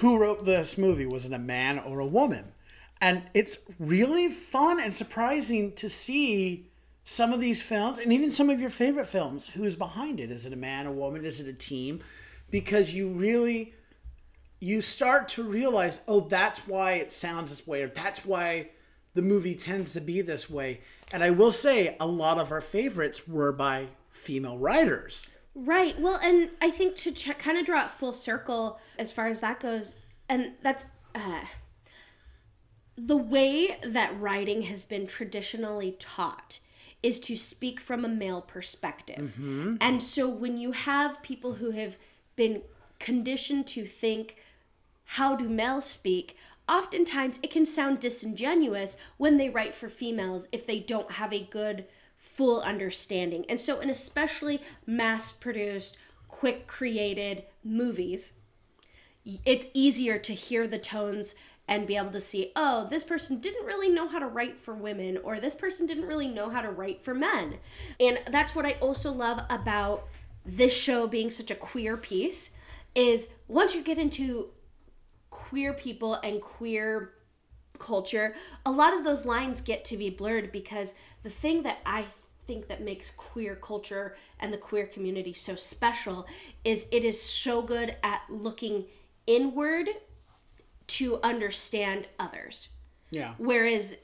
who 0.00 0.18
wrote 0.18 0.44
this 0.44 0.76
movie? 0.76 1.06
Was 1.06 1.26
it 1.26 1.32
a 1.32 1.38
man 1.38 1.78
or 1.78 2.00
a 2.00 2.06
woman? 2.06 2.52
And 3.00 3.22
it's 3.32 3.58
really 3.78 4.28
fun 4.28 4.80
and 4.80 4.92
surprising 4.92 5.72
to 5.72 5.88
see 5.88 6.66
some 7.04 7.32
of 7.32 7.40
these 7.40 7.62
films, 7.62 7.98
and 7.98 8.12
even 8.12 8.30
some 8.30 8.50
of 8.50 8.60
your 8.60 8.70
favorite 8.70 9.08
films, 9.08 9.48
who's 9.48 9.74
behind 9.74 10.20
it. 10.20 10.30
Is 10.30 10.46
it 10.46 10.52
a 10.52 10.56
man, 10.56 10.86
a 10.86 10.92
woman? 10.92 11.24
Is 11.24 11.40
it 11.40 11.48
a 11.48 11.52
team? 11.52 12.00
Because 12.50 12.94
you 12.94 13.08
really 13.08 13.74
you 14.60 14.82
start 14.82 15.28
to 15.28 15.42
realize, 15.42 16.02
oh, 16.06 16.20
that's 16.20 16.66
why 16.68 16.92
it 16.92 17.12
sounds 17.12 17.50
this 17.50 17.66
way, 17.66 17.82
or 17.82 17.88
that's 17.88 18.26
why 18.26 18.68
the 19.14 19.22
movie 19.22 19.54
tends 19.54 19.94
to 19.94 20.00
be 20.00 20.20
this 20.20 20.50
way. 20.50 20.80
And 21.10 21.24
I 21.24 21.30
will 21.30 21.50
say, 21.50 21.96
a 21.98 22.06
lot 22.06 22.38
of 22.38 22.52
our 22.52 22.60
favorites 22.60 23.26
were 23.26 23.52
by 23.52 23.88
female 24.10 24.58
writers. 24.58 25.30
Right. 25.54 25.98
Well, 25.98 26.18
and 26.22 26.50
I 26.60 26.70
think 26.70 26.96
to 26.98 27.12
ch- 27.12 27.38
kind 27.38 27.58
of 27.58 27.66
draw 27.66 27.84
it 27.84 27.90
full 27.90 28.12
circle 28.12 28.78
as 28.98 29.12
far 29.12 29.26
as 29.28 29.40
that 29.40 29.60
goes, 29.60 29.94
and 30.28 30.52
that's 30.62 30.84
uh, 31.14 31.40
the 32.96 33.16
way 33.16 33.78
that 33.82 34.18
writing 34.20 34.62
has 34.62 34.84
been 34.84 35.06
traditionally 35.06 35.96
taught 35.98 36.60
is 37.02 37.18
to 37.20 37.36
speak 37.36 37.80
from 37.80 38.04
a 38.04 38.08
male 38.08 38.42
perspective. 38.42 39.32
And 39.80 40.02
so 40.02 40.28
when 40.28 40.58
you 40.58 40.72
have 40.72 41.22
people 41.22 41.54
who 41.54 41.70
have 41.70 41.96
been 42.36 42.62
conditioned 42.98 43.66
to 43.68 43.86
think, 43.86 44.36
how 45.04 45.34
do 45.34 45.48
males 45.48 45.86
speak? 45.86 46.36
Oftentimes 46.68 47.40
it 47.42 47.50
can 47.50 47.64
sound 47.64 48.00
disingenuous 48.00 48.98
when 49.16 49.38
they 49.38 49.48
write 49.48 49.74
for 49.74 49.88
females 49.88 50.46
if 50.52 50.66
they 50.66 50.78
don't 50.78 51.12
have 51.12 51.32
a 51.32 51.42
good 51.42 51.86
full 52.32 52.60
understanding. 52.60 53.44
And 53.48 53.60
so 53.60 53.80
in 53.80 53.90
especially 53.90 54.60
mass 54.86 55.32
produced, 55.32 55.98
quick 56.28 56.66
created 56.66 57.44
movies, 57.64 58.34
it's 59.44 59.66
easier 59.74 60.18
to 60.18 60.32
hear 60.32 60.66
the 60.66 60.78
tones 60.78 61.34
and 61.68 61.86
be 61.86 61.96
able 61.96 62.10
to 62.10 62.20
see, 62.20 62.50
oh, 62.56 62.88
this 62.90 63.04
person 63.04 63.38
didn't 63.40 63.66
really 63.66 63.88
know 63.88 64.08
how 64.08 64.18
to 64.18 64.26
write 64.26 64.58
for 64.58 64.74
women, 64.74 65.18
or 65.22 65.38
this 65.38 65.54
person 65.54 65.86
didn't 65.86 66.06
really 66.06 66.28
know 66.28 66.50
how 66.50 66.60
to 66.60 66.70
write 66.70 67.02
for 67.02 67.14
men. 67.14 67.58
And 68.00 68.18
that's 68.30 68.54
what 68.54 68.66
I 68.66 68.72
also 68.80 69.12
love 69.12 69.42
about 69.50 70.08
this 70.44 70.72
show 70.72 71.06
being 71.06 71.30
such 71.30 71.50
a 71.50 71.54
queer 71.54 71.96
piece 71.96 72.56
is 72.94 73.28
once 73.46 73.74
you 73.74 73.82
get 73.82 73.98
into 73.98 74.48
queer 75.30 75.72
people 75.72 76.14
and 76.14 76.40
queer 76.40 77.12
culture, 77.78 78.34
a 78.66 78.70
lot 78.70 78.94
of 78.94 79.04
those 79.04 79.24
lines 79.26 79.60
get 79.60 79.84
to 79.86 79.96
be 79.96 80.10
blurred 80.10 80.50
because 80.50 80.96
the 81.22 81.30
thing 81.30 81.62
that 81.62 81.78
I 81.84 82.04
think 82.50 82.66
that 82.66 82.82
makes 82.82 83.12
queer 83.12 83.54
culture 83.54 84.16
and 84.40 84.52
the 84.52 84.58
queer 84.58 84.84
community 84.84 85.32
so 85.32 85.54
special 85.54 86.26
is 86.64 86.88
it 86.90 87.04
is 87.04 87.22
so 87.22 87.62
good 87.62 87.94
at 88.02 88.22
looking 88.28 88.86
inward 89.28 89.88
to 90.88 91.20
understand 91.22 92.08
others. 92.18 92.70
Yeah. 93.12 93.34
Whereas 93.38 93.96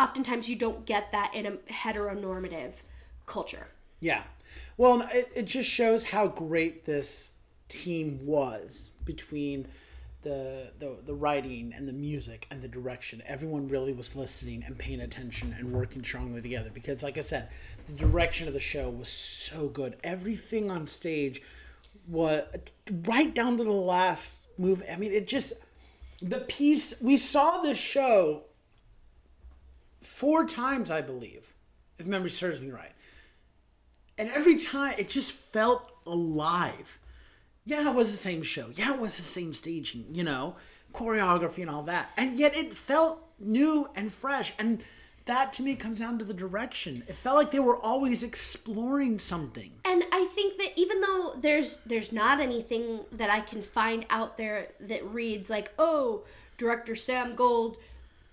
oftentimes 0.00 0.48
you 0.48 0.56
don't 0.56 0.84
get 0.84 1.12
that 1.12 1.32
in 1.32 1.46
a 1.46 1.52
heteronormative 1.72 2.72
culture. 3.26 3.68
Yeah. 4.00 4.24
Well, 4.76 5.08
it, 5.12 5.30
it 5.36 5.44
just 5.44 5.70
shows 5.70 6.02
how 6.02 6.26
great 6.26 6.86
this 6.86 7.34
team 7.68 8.18
was 8.26 8.90
between 9.04 9.68
the, 10.22 10.70
the 10.78 10.96
the 11.06 11.14
writing 11.14 11.72
and 11.74 11.88
the 11.88 11.92
music 11.92 12.46
and 12.50 12.62
the 12.62 12.68
direction. 12.68 13.22
Everyone 13.26 13.68
really 13.68 13.92
was 13.92 14.14
listening 14.14 14.62
and 14.64 14.78
paying 14.78 15.00
attention 15.00 15.54
and 15.58 15.72
working 15.72 16.04
strongly 16.04 16.42
together 16.42 16.70
because 16.72 17.02
like 17.02 17.18
I 17.18 17.22
said, 17.22 17.48
the 17.86 17.94
direction 17.94 18.46
of 18.46 18.54
the 18.54 18.60
show 18.60 18.90
was 18.90 19.08
so 19.08 19.68
good. 19.68 19.96
Everything 20.04 20.70
on 20.70 20.86
stage 20.86 21.42
was 22.06 22.44
right 23.04 23.34
down 23.34 23.56
to 23.58 23.64
the 23.64 23.70
last 23.70 24.40
move. 24.58 24.82
I 24.90 24.96
mean, 24.96 25.12
it 25.12 25.26
just 25.26 25.54
the 26.20 26.40
piece 26.40 27.00
we 27.00 27.16
saw 27.16 27.62
this 27.62 27.78
show 27.78 28.42
four 30.02 30.46
times, 30.46 30.90
I 30.90 31.00
believe, 31.00 31.54
if 31.98 32.06
memory 32.06 32.30
serves 32.30 32.60
me 32.60 32.70
right. 32.70 32.92
And 34.18 34.28
every 34.30 34.58
time 34.58 34.94
it 34.98 35.08
just 35.08 35.32
felt 35.32 35.92
alive. 36.04 36.98
Yeah, 37.64 37.90
it 37.90 37.94
was 37.94 38.10
the 38.10 38.16
same 38.16 38.42
show. 38.42 38.68
Yeah, 38.74 38.94
it 38.94 39.00
was 39.00 39.16
the 39.16 39.22
same 39.22 39.54
staging, 39.54 40.06
you 40.12 40.24
know, 40.24 40.56
choreography 40.92 41.60
and 41.60 41.70
all 41.70 41.82
that. 41.84 42.10
And 42.16 42.38
yet 42.38 42.56
it 42.56 42.74
felt 42.74 43.22
new 43.38 43.90
and 43.94 44.12
fresh. 44.12 44.52
And 44.58 44.82
that 45.26 45.52
to 45.54 45.62
me 45.62 45.76
comes 45.76 46.00
down 46.00 46.18
to 46.18 46.24
the 46.24 46.34
direction. 46.34 47.02
It 47.06 47.14
felt 47.14 47.36
like 47.36 47.50
they 47.50 47.60
were 47.60 47.76
always 47.76 48.22
exploring 48.22 49.18
something. 49.18 49.70
And 49.84 50.02
I 50.10 50.26
think 50.34 50.58
that 50.58 50.72
even 50.76 51.00
though 51.00 51.34
there's 51.38 51.78
there's 51.86 52.12
not 52.12 52.40
anything 52.40 53.00
that 53.12 53.30
I 53.30 53.40
can 53.40 53.62
find 53.62 54.06
out 54.10 54.36
there 54.36 54.68
that 54.80 55.06
reads 55.06 55.50
like, 55.50 55.72
oh, 55.78 56.22
director 56.58 56.96
Sam 56.96 57.34
Gold 57.34 57.76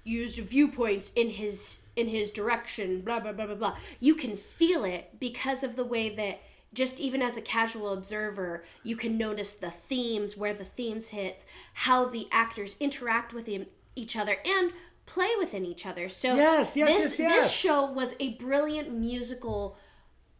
used 0.04 0.40
viewpoints 0.40 1.12
in 1.16 1.30
his 1.30 1.80
in 1.96 2.08
his 2.08 2.32
direction, 2.32 3.02
blah 3.02 3.20
blah 3.20 3.34
blah 3.34 3.48
blah 3.48 3.56
blah. 3.56 3.76
You 4.00 4.16
can 4.16 4.38
feel 4.38 4.84
it 4.86 5.20
because 5.20 5.64
of 5.64 5.76
the 5.76 5.86
way 5.86 6.10
that 6.16 6.42
just 6.74 7.00
even 7.00 7.22
as 7.22 7.38
a 7.38 7.42
casual 7.42 7.94
observer, 7.94 8.64
you 8.84 8.96
can 8.96 9.18
notice 9.18 9.54
the 9.54 9.72
themes, 9.72 10.38
where 10.38 10.54
the 10.54 10.66
themes 10.66 11.10
hit, 11.10 11.46
how 11.74 12.06
the 12.06 12.28
actors 12.32 12.76
interact 12.80 13.34
with 13.34 13.50
each 13.96 14.16
other 14.16 14.38
and 14.46 14.72
play 15.06 15.32
within 15.40 15.66
each 15.66 15.86
other. 15.86 16.10
So 16.10 16.36
Yes, 16.36 16.76
yes, 16.76 16.90
this 16.90 17.12
yes, 17.12 17.20
yes. 17.20 17.46
this 17.46 17.52
show 17.52 17.92
was 17.92 18.16
a 18.20 18.34
brilliant 18.36 18.92
musical 18.94 19.78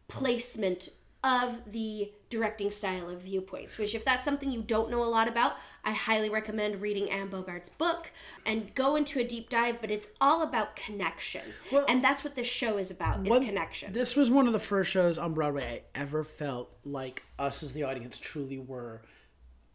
placement 0.08 0.90
of 1.24 1.72
the 1.72 2.12
directing 2.30 2.70
style 2.70 3.10
of 3.10 3.22
viewpoints 3.22 3.78
which 3.78 3.96
if 3.96 4.06
that's 4.06 4.24
something 4.24 4.52
you 4.52 4.62
don't 4.62 4.92
know 4.92 5.02
a 5.02 5.06
lot 5.06 5.28
about 5.28 5.56
i 5.84 5.92
highly 5.92 6.30
recommend 6.30 6.80
reading 6.82 7.10
anne 7.10 7.30
bogart's 7.30 7.70
book 7.70 8.12
and 8.46 8.74
go 8.76 8.96
into 8.96 9.20
a 9.20 9.24
deep 9.24 9.50
dive 9.50 9.82
but 9.82 9.90
it's 9.90 10.10
all 10.22 10.44
about 10.44 10.76
connection 10.76 11.42
Well, 11.72 11.86
and 11.90 12.04
that's 12.04 12.24
what 12.24 12.36
this 12.36 12.48
show 12.48 12.78
is 12.78 12.92
about 12.92 13.26
is 13.26 13.40
connection 13.40 13.94
This 13.94 14.16
was 14.16 14.30
one 14.30 14.46
of 14.46 14.54
the 14.54 14.60
first 14.60 14.92
shows 14.92 15.18
on 15.18 15.34
Broadway 15.34 15.84
I 15.96 16.00
ever 16.00 16.24
felt 16.24 16.72
like 16.86 17.24
us 17.40 17.64
as 17.64 17.74
the 17.74 17.84
audience 17.84 18.20
truly 18.20 18.60
were 18.60 19.02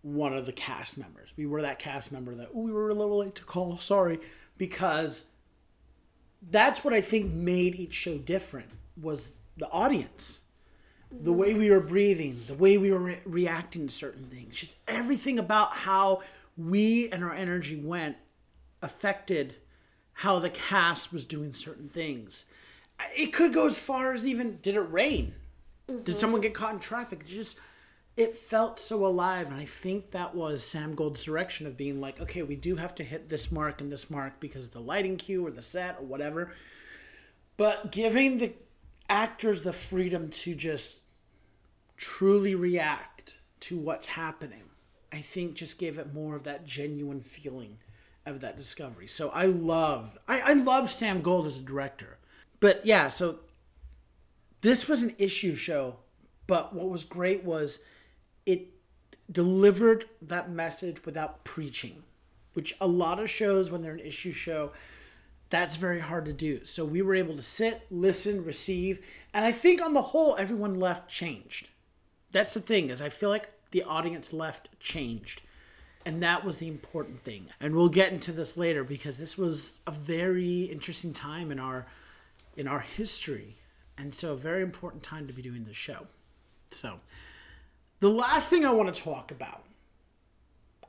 one 0.03 0.33
of 0.33 0.47
the 0.47 0.53
cast 0.53 0.99
members. 0.99 1.33
We 1.37 1.47
were 1.47 1.63
that 1.63 1.79
cast 1.79 2.13
member 2.13 2.35
that 2.35 2.55
we 2.55 2.73
were 2.73 2.91
a 2.91 2.95
little 2.95 3.19
late 3.19 3.35
to 3.37 3.45
call, 3.45 3.79
sorry, 3.79 4.19
because 4.59 5.27
that's 6.51 6.85
what 6.85 6.93
I 6.93 7.01
think 7.01 7.33
made 7.33 7.77
each 7.77 7.95
show 7.95 8.19
different 8.19 8.69
was 9.01 9.35
the 9.57 9.69
audience. 9.71 10.41
The 11.21 11.33
way 11.33 11.55
we 11.55 11.71
were 11.71 11.81
breathing, 11.81 12.41
the 12.47 12.55
way 12.55 12.79
we 12.79 12.91
were 12.91 12.99
re- 12.99 13.21
reacting 13.25 13.87
to 13.87 13.93
certain 13.93 14.25
things, 14.25 14.57
just 14.57 14.79
everything 14.89 15.39
about 15.39 15.73
how 15.73 16.23
we 16.57 17.11
and 17.11 17.23
our 17.23 17.33
energy 17.33 17.77
went 17.77 18.17
affected 18.81 19.55
how 20.15 20.39
the 20.39 20.51
cast 20.51 21.13
was 21.13 21.25
doing 21.25 21.53
certain 21.53 21.89
things. 21.89 22.45
It 23.17 23.33
could 23.33 23.53
go 23.53 23.67
as 23.67 23.79
far 23.79 24.13
as 24.13 24.27
even 24.27 24.59
did 24.63 24.77
it 24.77 24.81
rain? 24.81 25.35
Did 25.87 26.05
mm-hmm. 26.05 26.17
someone 26.17 26.41
get 26.41 26.55
caught 26.55 26.75
in 26.75 26.81
traffic? 26.81 27.23
It 27.23 27.29
just 27.29 27.59
it 28.17 28.37
felt 28.37 28.79
so 28.79 29.07
alive 29.07 29.47
and 29.49 29.57
I 29.57 29.65
think 29.65 30.11
that 30.11 30.35
was 30.35 30.63
Sam 30.63 30.95
Gold's 30.95 31.25
direction 31.25 31.67
of 31.67 31.77
being 31.77 32.01
like, 32.01 32.21
okay, 32.21 32.43
we 32.43 32.57
do 32.57 32.77
have 32.77 32.95
to 32.97 33.05
hit 33.05 33.29
this 33.29 33.51
mark 33.51 33.81
and 33.81 33.91
this 33.91 34.11
mark 34.11 34.39
because 34.39 34.65
of 34.65 34.73
the 34.73 34.81
lighting 34.81 35.17
cue 35.17 35.47
or 35.47 35.51
the 35.51 35.63
set 35.63 35.99
or 35.99 36.05
whatever. 36.05 36.53
But 37.57 37.91
giving 37.91 38.39
the 38.39 38.53
actors 39.13 39.63
the 39.63 39.73
freedom 39.75 40.31
to 40.31 40.55
just 40.55 41.03
truly 41.99 42.55
react 42.55 43.39
to 43.61 43.77
what's 43.77 44.07
happening, 44.07 44.63
I 45.13 45.19
think 45.19 45.55
just 45.55 45.79
gave 45.79 45.99
it 45.99 46.15
more 46.15 46.35
of 46.35 46.45
that 46.45 46.65
genuine 46.65 47.21
feeling 47.21 47.77
of 48.25 48.41
that 48.41 48.57
discovery. 48.57 49.07
So 49.07 49.29
I 49.29 49.45
loved 49.47 50.19
I, 50.27 50.41
I 50.41 50.53
love 50.55 50.91
Sam 50.91 51.21
Gold 51.21 51.47
as 51.47 51.59
a 51.59 51.63
director. 51.63 52.19
But 52.59 52.87
yeah, 52.87 53.09
so 53.11 53.41
this 54.63 54.89
was 54.89 55.03
an 55.03 55.15
issue 55.19 55.55
show, 55.57 55.97
but 56.47 56.75
what 56.75 56.89
was 56.89 57.05
great 57.05 57.45
was 57.45 57.81
it 58.47 58.69
delivered 59.31 60.07
that 60.23 60.51
message 60.51 61.05
without 61.05 61.45
preaching, 61.45 62.03
which 62.55 62.77
a 62.81 62.87
lot 62.87 63.19
of 63.19 63.29
shows 63.29 63.71
when 63.71 63.83
they're 63.83 63.93
an 63.93 64.01
issue 64.01 64.33
show, 64.33 64.73
that's 65.53 65.77
very 65.77 66.01
hard 66.01 66.25
to 66.25 66.33
do. 66.33 66.65
So 66.65 66.83
we 66.83 67.03
were 67.03 67.15
able 67.15 67.37
to 67.37 67.43
sit, 67.43 67.83
listen, 67.91 68.43
receive, 68.43 69.05
and 69.35 69.45
I 69.45 69.53
think 69.53 69.83
on 69.83 69.93
the 69.93 70.01
whole 70.01 70.35
everyone 70.37 70.81
left 70.81 71.11
changed. 71.11 71.69
That's 72.33 72.55
the 72.55 72.61
thing 72.61 72.89
is 72.89 73.03
I 73.03 73.11
feel 73.11 73.29
like 73.29 73.51
the 73.71 73.83
audience 73.83 74.33
left 74.33 74.71
changed. 74.81 75.43
And 76.07 76.23
that 76.23 76.43
was 76.43 76.57
the 76.57 76.69
important 76.69 77.23
thing. 77.23 77.49
And 77.61 77.77
we'll 77.77 77.91
get 77.91 78.13
into 78.13 78.33
this 78.33 78.57
later 78.57 78.83
because 78.83 79.19
this 79.19 79.37
was 79.37 79.83
a 79.87 79.93
very 79.93 80.63
interesting 80.63 81.13
time 81.13 81.53
in 81.53 81.61
our 81.61 81.87
in 82.57 82.67
our 82.67 82.81
history. 82.81 83.59
And 83.99 84.15
so 84.15 84.33
a 84.33 84.37
very 84.37 84.63
important 84.63 85.03
time 85.03 85.27
to 85.27 85.35
be 85.35 85.43
doing 85.43 85.65
this 85.65 85.77
show. 85.77 86.07
So 86.71 86.99
the 88.01 88.09
last 88.09 88.49
thing 88.49 88.65
I 88.65 88.71
want 88.71 88.93
to 88.93 89.03
talk 89.03 89.31
about. 89.31 89.65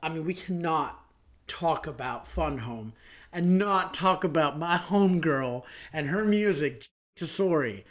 I 0.02 0.08
mean, 0.08 0.24
we 0.24 0.34
cannot 0.34 1.04
talk 1.46 1.86
about 1.86 2.26
Fun 2.26 2.58
Home 2.58 2.94
and 3.34 3.58
not 3.58 3.92
talk 3.92 4.24
about 4.24 4.58
my 4.58 4.76
homegirl 4.76 5.64
and 5.92 6.06
her 6.06 6.24
music, 6.24 6.86
Tesori. 7.16 7.82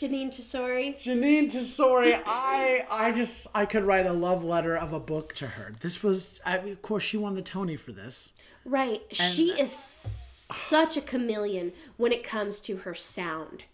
Jeanine 0.00 0.34
Tesori. 0.34 0.96
Jeanine 0.96 1.50
Tesori, 1.52 2.20
I 2.24 2.86
I 2.90 3.12
just 3.12 3.48
I 3.54 3.66
could 3.66 3.84
write 3.84 4.06
a 4.06 4.12
love 4.12 4.42
letter 4.42 4.76
of 4.76 4.92
a 4.92 5.00
book 5.00 5.34
to 5.34 5.46
her. 5.46 5.72
This 5.80 6.02
was, 6.02 6.40
I 6.46 6.56
of 6.56 6.82
course, 6.82 7.02
she 7.02 7.16
won 7.16 7.34
the 7.34 7.42
Tony 7.42 7.76
for 7.76 7.92
this. 7.92 8.30
Right. 8.64 9.02
she 9.10 9.50
is 9.60 9.72
such 9.72 10.96
a 10.96 11.00
chameleon 11.00 11.72
when 11.96 12.12
it 12.12 12.24
comes 12.24 12.60
to 12.62 12.78
her 12.78 12.94
sound. 12.94 13.64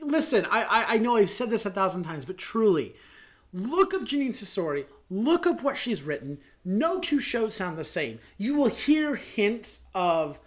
Listen, 0.00 0.44
I, 0.50 0.64
I 0.64 0.94
I 0.94 0.98
know 0.98 1.16
I've 1.16 1.30
said 1.30 1.50
this 1.50 1.64
a 1.64 1.70
thousand 1.70 2.02
times, 2.02 2.24
but 2.24 2.36
truly, 2.36 2.94
look 3.54 3.94
up 3.94 4.02
Jeanine 4.02 4.30
Tesori. 4.30 4.86
Look 5.08 5.46
up 5.46 5.62
what 5.62 5.76
she's 5.76 6.02
written. 6.02 6.38
No 6.64 7.00
two 7.00 7.20
shows 7.20 7.54
sound 7.54 7.78
the 7.78 7.84
same. 7.84 8.18
You 8.38 8.56
will 8.56 8.68
hear 8.68 9.16
hints 9.16 9.84
of 9.94 10.38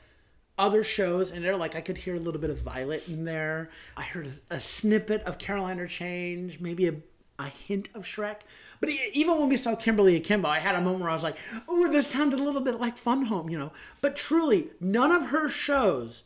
other 0.57 0.83
shows, 0.83 1.31
and 1.31 1.43
they're 1.43 1.57
like 1.57 1.75
I 1.75 1.81
could 1.81 1.97
hear 1.97 2.15
a 2.15 2.19
little 2.19 2.39
bit 2.39 2.49
of 2.49 2.61
Violet 2.61 3.07
in 3.07 3.25
there. 3.25 3.69
I 3.97 4.03
heard 4.03 4.27
a, 4.49 4.55
a 4.55 4.59
snippet 4.59 5.21
of 5.23 5.37
Caroline, 5.37 5.79
or 5.79 5.87
Change, 5.87 6.59
maybe 6.59 6.87
a, 6.87 6.95
a 7.39 7.47
hint 7.47 7.89
of 7.93 8.03
Shrek. 8.03 8.41
But 8.79 8.89
even 9.13 9.39
when 9.39 9.49
we 9.49 9.57
saw 9.57 9.75
Kimberly 9.75 10.15
Akimbo, 10.15 10.47
I 10.47 10.59
had 10.59 10.75
a 10.75 10.81
moment 10.81 11.01
where 11.01 11.09
I 11.09 11.13
was 11.13 11.23
like, 11.23 11.37
"Ooh, 11.71 11.89
this 11.89 12.07
sounded 12.07 12.39
a 12.39 12.43
little 12.43 12.61
bit 12.61 12.79
like 12.79 12.97
Fun 12.97 13.25
Home," 13.25 13.49
you 13.49 13.57
know. 13.57 13.71
But 14.01 14.15
truly, 14.15 14.69
none 14.79 15.11
of 15.11 15.27
her 15.27 15.49
shows 15.49 16.23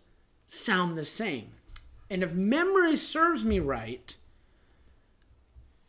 sound 0.47 0.97
the 0.97 1.05
same. 1.05 1.51
And 2.09 2.23
if 2.23 2.33
memory 2.33 2.95
serves 2.95 3.43
me 3.43 3.59
right, 3.59 4.15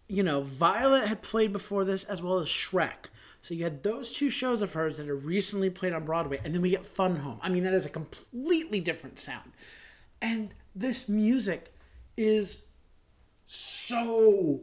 you 0.09 0.23
know, 0.23 0.43
Violet 0.43 1.07
had 1.07 1.23
played 1.23 1.53
before 1.53 1.85
this 1.85 2.05
as 2.05 2.23
well 2.23 2.39
as 2.39 2.49
Shrek. 2.49 3.11
So 3.43 3.55
you 3.55 3.65
had 3.65 3.83
those 3.83 4.13
two 4.13 4.31
shows 4.31 4.63
of 4.63 4.73
hers 4.73 4.99
that 4.99 5.07
had 5.07 5.25
recently 5.25 5.71
played 5.71 5.93
on 5.93 6.05
Broadway, 6.05 6.41
and 6.45 6.55
then 6.55 6.61
we 6.61 6.71
get 6.71 6.87
Fun 6.87 7.17
Home. 7.17 7.39
I 7.43 7.49
mean, 7.49 7.65
that 7.65 7.75
is 7.75 7.87
a 7.87 7.91
completely 7.91 8.81
different 8.81 9.19
sound. 9.19 9.53
And 10.21 10.51
this 10.75 11.09
music 11.09 11.73
is 12.17 12.65
so 13.47 14.61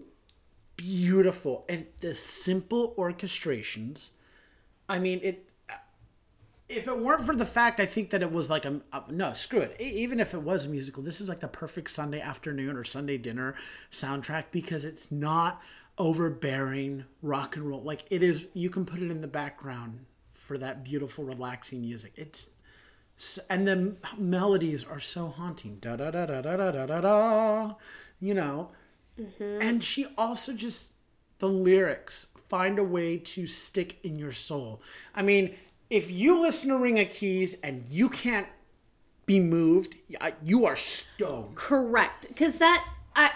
beautiful. 0.76 1.65
And 1.69 1.88
the 2.01 2.15
simple 2.15 2.93
orchestrations, 2.97 4.09
I 4.88 4.99
mean, 4.99 5.19
it. 5.23 5.49
If 6.67 6.88
it 6.88 6.99
weren't 6.99 7.23
for 7.23 7.36
the 7.36 7.45
fact, 7.45 7.80
I 7.80 7.86
think 7.86 8.09
that 8.09 8.23
it 8.23 8.32
was 8.32 8.49
like 8.49 8.65
a, 8.65 8.82
a 8.91 9.03
no, 9.11 9.34
screw 9.34 9.59
it. 9.59 9.80
Even 9.80 10.19
if 10.19 10.34
it 10.34 10.41
was 10.41 10.65
a 10.65 10.69
musical, 10.69 11.03
this 11.03 11.21
is 11.21 11.30
like 11.30 11.39
the 11.39 11.47
perfect 11.47 11.91
Sunday 11.91 12.19
afternoon 12.19 12.76
or 12.76 12.84
Sunday 12.84 13.19
dinner 13.19 13.53
soundtrack 13.91 14.45
because 14.49 14.84
it's 14.84 15.11
not 15.11 15.61
overbearing 15.98 17.06
rock 17.22 17.56
and 17.56 17.68
roll. 17.68 17.82
Like 17.82 18.04
it 18.10 18.22
is, 18.22 18.46
you 18.54 18.70
can 18.70 18.86
put 18.86 19.02
it 19.02 19.12
in 19.12 19.22
the 19.22 19.28
background 19.28 20.06
for 20.34 20.58
that 20.58 20.84
beautiful, 20.84 21.24
relaxing 21.24 21.82
music. 21.82 22.14
It's 22.16 22.50
and 23.50 23.68
the 23.68 23.96
melodies 24.18 24.84
are 24.84 25.00
so 25.00 25.28
haunting. 25.28 25.78
Da 25.80 25.96
da 25.96 26.12
da 26.12 26.26
da 26.26 26.41
da 26.41 26.56
da 26.56 26.72
da 26.72 26.86
da 26.86 27.02
da. 27.02 27.76
You 28.20 28.34
know, 28.34 28.72
mm-hmm. 29.20 29.62
and 29.62 29.84
she 29.84 30.08
also 30.18 30.54
just 30.54 30.93
the 31.39 31.48
lyrics 31.48 32.28
find 32.50 32.78
a 32.80 32.84
way 32.84 33.18
to 33.18 33.48
stick 33.48 33.98
in 34.04 34.20
your 34.20 34.32
soul. 34.32 34.82
I 35.14 35.22
mean, 35.22 35.56
if 35.89 36.12
you 36.12 36.41
listen 36.41 36.70
to 36.70 36.78
Ring 36.78 37.00
of 37.00 37.10
Keys 37.10 37.58
and 37.64 37.88
you 37.88 38.10
can't 38.10 38.48
be 39.26 39.39
moved, 39.39 39.96
you 40.43 40.66
are 40.66 40.76
stoned. 40.76 41.56
Correct. 41.56 42.28
Because 42.28 42.58
that 42.60 42.88
I 43.16 43.32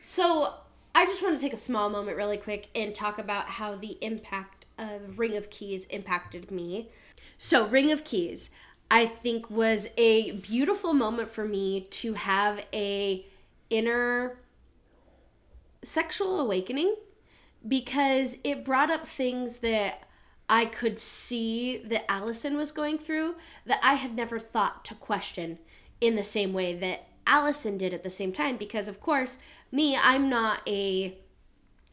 so 0.00 0.54
I 0.96 1.04
just 1.04 1.22
want 1.22 1.34
to 1.34 1.40
take 1.42 1.52
a 1.52 1.58
small 1.58 1.90
moment 1.90 2.16
really 2.16 2.38
quick 2.38 2.70
and 2.74 2.94
talk 2.94 3.18
about 3.18 3.44
how 3.44 3.74
the 3.74 3.98
impact 4.00 4.64
of 4.78 5.18
Ring 5.18 5.36
of 5.36 5.50
Keys 5.50 5.84
impacted 5.88 6.50
me. 6.50 6.88
So 7.36 7.66
Ring 7.66 7.92
of 7.92 8.02
Keys 8.02 8.50
I 8.90 9.04
think 9.04 9.50
was 9.50 9.90
a 9.98 10.32
beautiful 10.32 10.94
moment 10.94 11.30
for 11.30 11.44
me 11.44 11.82
to 11.82 12.14
have 12.14 12.64
a 12.72 13.26
inner 13.68 14.38
sexual 15.82 16.40
awakening 16.40 16.94
because 17.68 18.38
it 18.42 18.64
brought 18.64 18.90
up 18.90 19.06
things 19.06 19.58
that 19.58 20.08
I 20.48 20.64
could 20.64 20.98
see 20.98 21.76
that 21.76 22.10
Allison 22.10 22.56
was 22.56 22.72
going 22.72 22.96
through 22.96 23.34
that 23.66 23.80
I 23.82 23.94
had 23.94 24.14
never 24.14 24.38
thought 24.38 24.82
to 24.86 24.94
question 24.94 25.58
in 26.00 26.16
the 26.16 26.24
same 26.24 26.54
way 26.54 26.74
that 26.74 27.06
Allison 27.26 27.76
did 27.76 27.92
at 27.92 28.02
the 28.02 28.10
same 28.10 28.32
time 28.32 28.56
because 28.56 28.88
of 28.88 29.00
course 29.00 29.38
me 29.70 29.96
I'm 29.96 30.28
not 30.28 30.60
a 30.66 31.18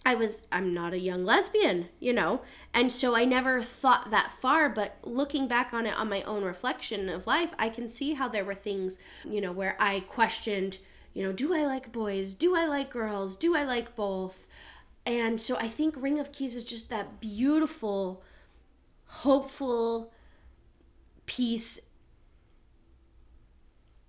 I 0.05 0.15
was 0.15 0.47
I'm 0.51 0.73
not 0.73 0.93
a 0.93 0.99
young 0.99 1.23
lesbian, 1.23 1.87
you 1.99 2.11
know. 2.11 2.41
And 2.73 2.91
so 2.91 3.15
I 3.15 3.23
never 3.23 3.61
thought 3.63 4.11
that 4.11 4.33
far, 4.41 4.67
but 4.69 4.97
looking 5.03 5.47
back 5.47 5.73
on 5.73 5.85
it 5.85 5.97
on 5.97 6.09
my 6.09 6.23
own 6.23 6.43
reflection 6.43 7.07
of 7.07 7.25
life, 7.25 7.51
I 7.57 7.69
can 7.69 7.87
see 7.87 8.13
how 8.13 8.27
there 8.27 8.43
were 8.43 8.55
things, 8.55 8.99
you 9.23 9.39
know, 9.39 9.53
where 9.53 9.77
I 9.79 10.01
questioned, 10.01 10.77
you 11.13 11.23
know, 11.23 11.31
do 11.31 11.53
I 11.53 11.65
like 11.65 11.93
boys? 11.93 12.33
Do 12.33 12.53
I 12.55 12.65
like 12.65 12.89
girls? 12.89 13.37
Do 13.37 13.55
I 13.55 13.63
like 13.63 13.95
both? 13.95 14.45
And 15.05 15.39
so 15.39 15.57
I 15.57 15.69
think 15.69 15.95
Ring 15.97 16.19
of 16.19 16.33
Keys 16.33 16.55
is 16.55 16.65
just 16.65 16.89
that 16.89 17.21
beautiful 17.21 18.23
hopeful 19.05 20.11
piece 21.25 21.79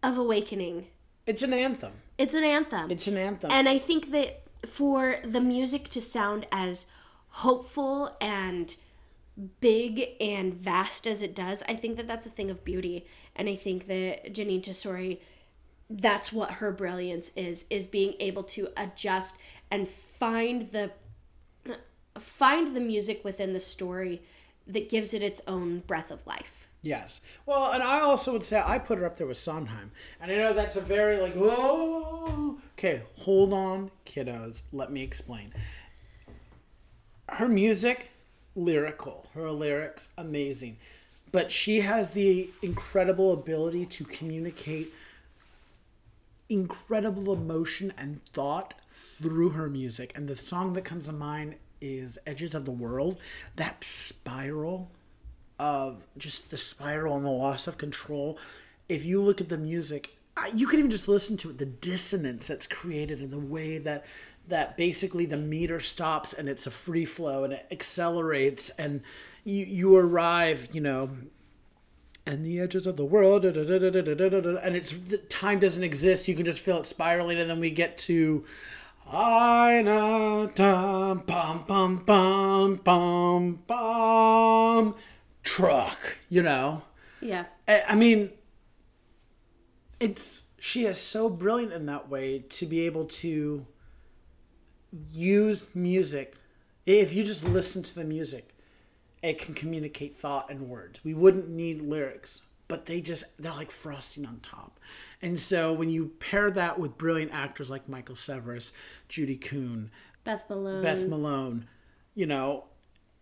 of 0.03 0.16
awakening. 0.16 0.87
It's 1.27 1.43
an 1.43 1.53
anthem. 1.53 1.93
It's 2.18 2.35
an 2.35 2.45
anthem. 2.45 2.91
It's 2.91 3.07
an 3.07 3.16
anthem. 3.16 3.51
And 3.51 3.68
I 3.68 3.79
think 3.79 4.11
that 4.11 4.43
for 4.66 5.16
the 5.25 5.41
music 5.41 5.89
to 5.91 6.01
sound 6.01 6.47
as 6.53 6.87
hopeful 7.29 8.16
and 8.20 8.75
big 9.61 10.11
and 10.20 10.55
vast 10.55 11.07
as 11.07 11.22
it 11.22 11.35
does, 11.35 11.62
I 11.68 11.75
think 11.75 11.97
that 11.97 12.07
that's 12.07 12.27
a 12.27 12.31
thing 12.31 12.51
of 12.51 12.64
beauty. 12.64 13.07
And 13.35 13.49
I 13.49 13.57
think 13.57 13.87
that 13.89 14.33
Jeanine 14.33 14.62
Tesori, 14.62 15.18
that's 15.91 16.33
what 16.33 16.53
her 16.53 16.70
brilliance 16.72 17.33
is, 17.37 17.66
is 17.70 17.89
being 17.89 18.14
able 18.20 18.45
to 18.45 18.68
adjust 18.77 19.39
and 19.70 19.89
find 19.89 20.70
the 20.72 20.93
find 22.18 22.77
the 22.77 22.81
music 22.81 23.25
within 23.25 23.53
the 23.53 23.61
story 23.61 24.22
that 24.66 24.89
gives 24.89 25.12
it 25.12 25.22
its 25.22 25.43
own 25.49 25.81
breath 25.81 26.12
of 26.12 26.25
life. 26.27 26.64
Yes. 26.85 27.22
Well, 27.47 27.72
and 27.72 27.82
I 27.82 28.01
also 28.01 28.32
would 28.32 28.45
say 28.45 28.62
I 28.64 28.78
put 28.78 28.99
her 28.99 29.07
up 29.07 29.16
there 29.16 29.26
with 29.26 29.39
Sondheim. 29.39 29.91
And 30.20 30.30
I 30.30 30.37
know 30.37 30.53
that's 30.53 30.76
a 30.76 30.82
very 30.82 31.16
like, 31.16 31.32
whoa. 31.32 32.59
Okay, 32.78 33.03
hold 33.20 33.55
on, 33.55 33.91
kiddos. 34.05 34.61
Let 34.70 34.93
me 34.93 35.03
explain. 35.03 35.55
Her 37.30 37.49
music, 37.49 38.11
lyrical. 38.55 39.30
Her 39.32 39.51
lyrics, 39.51 40.11
amazing. 40.18 40.76
But 41.32 41.51
she 41.51 41.80
has 41.80 42.11
the 42.11 42.51
incredible 42.61 43.32
ability 43.32 43.87
to 43.87 44.05
communicate 44.05 44.93
incredible 46.51 47.32
emotion 47.32 47.95
and 47.97 48.22
thought 48.24 48.74
through 48.87 49.49
her 49.51 49.70
music. 49.70 50.12
And 50.14 50.28
the 50.28 50.37
song 50.37 50.74
that 50.74 50.85
comes 50.85 51.07
to 51.07 51.12
mind 51.12 51.55
is 51.80 52.18
Edges 52.26 52.55
of 52.55 52.66
the 52.66 52.70
World. 52.70 53.16
That 53.57 53.82
spiral 53.82 54.91
of 55.65 56.07
just 56.19 56.51
the 56.51 56.59
spiral 56.59 57.17
and 57.17 57.25
the 57.25 57.31
loss 57.31 57.67
of 57.67 57.79
control. 57.79 58.39
If 58.87 59.07
you 59.07 59.23
look 59.23 59.41
at 59.41 59.49
the 59.49 59.57
music, 59.57 60.15
you 60.55 60.67
can 60.67 60.79
even 60.79 60.91
just 60.91 61.09
listen 61.09 61.39
to 61.39 61.49
it. 61.51 61.57
The 61.57 61.65
dissonance 61.65 62.49
that's 62.49 62.67
created 62.67 63.21
and 63.21 63.31
the 63.31 63.39
way 63.39 63.79
that 63.79 64.05
that 64.47 64.77
basically 64.77 65.25
the 65.25 65.39
meter 65.39 65.81
stops 65.81 66.35
and 66.35 66.51
it's 66.51 66.67
a 66.67 66.71
free 66.71 67.07
flow 67.07 67.45
and 67.45 67.55
it 67.55 67.67
accelerates 67.71 68.69
and 68.79 69.01
you 69.45 69.65
you 69.65 69.97
arrive, 69.97 70.69
you 70.73 70.83
know, 70.83 71.09
and 72.27 72.45
the 72.45 72.61
edges 72.61 72.87
of 72.87 72.99
the 72.99 73.05
world, 73.07 73.47
and 73.47 74.77
it's 74.77 74.95
time 75.31 75.61
doesn't 75.61 75.83
exist. 75.83 76.29
You 76.29 76.35
can 76.35 76.45
just 76.45 76.61
feel 76.61 76.77
it 76.79 76.87
spiraling, 76.87 77.39
and 77.39 77.49
then 77.49 77.61
we 77.61 77.71
get 77.71 77.97
to. 77.99 78.45
Aina, 79.07 80.51
pom 80.57 81.21
pom 81.27 82.05
pom 82.07 82.79
pom 82.79 83.59
pom 83.67 84.95
truck. 85.45 86.19
You 86.29 86.43
know, 86.43 86.83
Yeah. 87.21 87.45
I 87.69 87.95
mean, 87.95 88.31
it's 90.01 90.49
she 90.59 90.87
is 90.87 90.99
so 90.99 91.29
brilliant 91.29 91.73
in 91.73 91.87
that 91.87 92.09
way 92.09 92.41
to 92.41 92.67
be 92.67 92.87
able 92.87 93.05
to 93.05 93.67
use 95.11 95.67
music. 95.75 96.37
If 96.87 97.15
you 97.15 97.25
just 97.25 97.45
listen 97.45 97.83
to 97.83 97.95
the 97.95 98.05
music, 98.05 98.55
it 99.23 99.39
can 99.39 99.55
communicate 99.55 100.17
thought 100.19 100.51
and 100.51 100.69
words. 100.69 101.01
We 101.05 101.15
wouldn't 101.15 101.49
need 101.49 101.81
lyrics, 101.83 102.43
but 102.69 102.87
they 102.87 103.01
just 103.01 103.37
they're 103.41 103.53
like 103.53 103.71
frosting 103.71 104.27
on 104.27 104.41
top. 104.41 104.81
And 105.23 105.41
so 105.41 105.73
when 105.73 105.89
you 105.89 106.13
pair 106.19 106.51
that 106.51 106.79
with 106.79 106.99
brilliant 106.99 107.33
actors 107.33 107.71
like 107.71 107.89
Michael 107.89 108.17
Cerveris, 108.17 108.73
Judy 109.09 109.37
Kuhn, 109.37 109.91
Beth 110.25 110.45
Malone. 110.51 110.83
Beth 110.83 111.07
Malone, 111.09 111.67
you 112.15 112.27
know, 112.27 112.65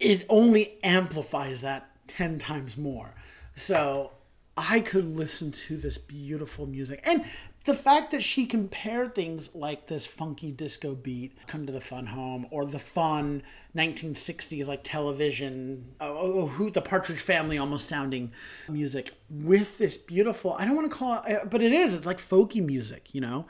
it 0.00 0.26
only 0.28 0.78
amplifies 0.82 1.60
that 1.60 1.91
10 2.08 2.38
times 2.38 2.76
more. 2.76 3.14
So 3.54 4.12
I 4.56 4.80
could 4.80 5.04
listen 5.04 5.52
to 5.52 5.76
this 5.76 5.98
beautiful 5.98 6.66
music. 6.66 7.00
And 7.04 7.24
the 7.64 7.74
fact 7.74 8.10
that 8.10 8.22
she 8.22 8.46
compared 8.46 9.14
things 9.14 9.54
like 9.54 9.86
this 9.86 10.04
funky 10.04 10.50
disco 10.50 10.94
beat, 10.94 11.46
Come 11.46 11.66
to 11.66 11.72
the 11.72 11.80
Fun 11.80 12.06
Home, 12.06 12.46
or 12.50 12.64
the 12.64 12.78
fun 12.78 13.42
1960s 13.76 14.66
like 14.66 14.80
television, 14.82 15.94
uh, 16.00 16.08
oh, 16.08 16.40
oh, 16.40 16.46
who 16.46 16.70
the 16.70 16.82
Partridge 16.82 17.20
Family 17.20 17.58
almost 17.58 17.88
sounding 17.88 18.32
music 18.68 19.12
with 19.30 19.78
this 19.78 19.96
beautiful, 19.96 20.54
I 20.54 20.64
don't 20.64 20.74
want 20.74 20.90
to 20.90 20.96
call 20.96 21.22
it, 21.22 21.36
uh, 21.36 21.44
but 21.44 21.62
it 21.62 21.72
is, 21.72 21.94
it's 21.94 22.06
like 22.06 22.18
folky 22.18 22.64
music, 22.64 23.08
you 23.12 23.20
know? 23.20 23.46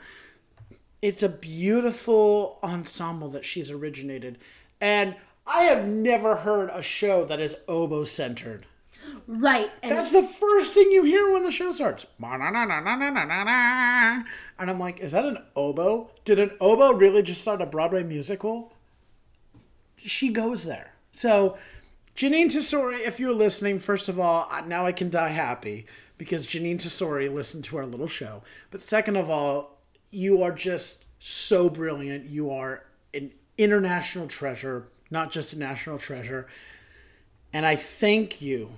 it's 1.03 1.21
a 1.21 1.27
beautiful 1.27 2.59
ensemble 2.63 3.27
that 3.27 3.43
she's 3.43 3.69
originated 3.69 4.37
and 4.79 5.13
i 5.45 5.63
have 5.63 5.85
never 5.85 6.37
heard 6.37 6.69
a 6.69 6.81
show 6.81 7.25
that 7.25 7.39
is 7.39 7.55
oboe 7.67 8.03
centered 8.03 8.65
Right. 9.27 9.69
And 9.81 9.91
that's 9.91 10.11
the 10.11 10.23
first 10.23 10.73
thing 10.73 10.91
you 10.91 11.03
hear 11.03 11.31
when 11.31 11.43
the 11.43 11.51
show 11.51 11.71
starts. 11.71 12.05
And 12.21 12.43
i'm 14.69 14.79
like 14.79 14.99
is 14.99 15.13
that 15.13 15.25
an 15.25 15.37
oboe? 15.55 16.09
Did 16.25 16.39
an 16.39 16.51
oboe 16.59 16.93
really 16.93 17.21
just 17.21 17.41
start 17.41 17.61
a 17.61 17.65
broadway 17.65 18.03
musical? 18.03 18.73
She 19.97 20.29
goes 20.29 20.65
there. 20.65 20.93
So 21.11 21.57
jeanine 22.15 22.47
tesori 22.47 23.01
if 23.01 23.19
you're 23.19 23.33
listening 23.33 23.79
first 23.79 24.07
of 24.07 24.19
all 24.19 24.47
now 24.67 24.85
i 24.85 24.91
can 24.91 25.09
die 25.09 25.29
happy 25.29 25.87
because 26.19 26.45
jeanine 26.45 26.77
tesori 26.77 27.31
listened 27.31 27.63
to 27.65 27.77
our 27.77 27.85
little 27.85 28.07
show. 28.07 28.43
But 28.71 28.81
second 28.81 29.15
of 29.15 29.29
all 29.29 29.77
you 30.09 30.43
are 30.43 30.51
just 30.51 31.05
so 31.19 31.69
brilliant. 31.69 32.25
You 32.25 32.51
are 32.51 32.83
an 33.13 33.31
international 33.57 34.27
treasure, 34.27 34.87
not 35.13 35.31
just 35.31 35.53
a 35.53 35.59
national 35.59 35.99
treasure. 35.99 36.47
And 37.53 37.65
I 37.65 37.75
thank 37.75 38.41
you 38.41 38.71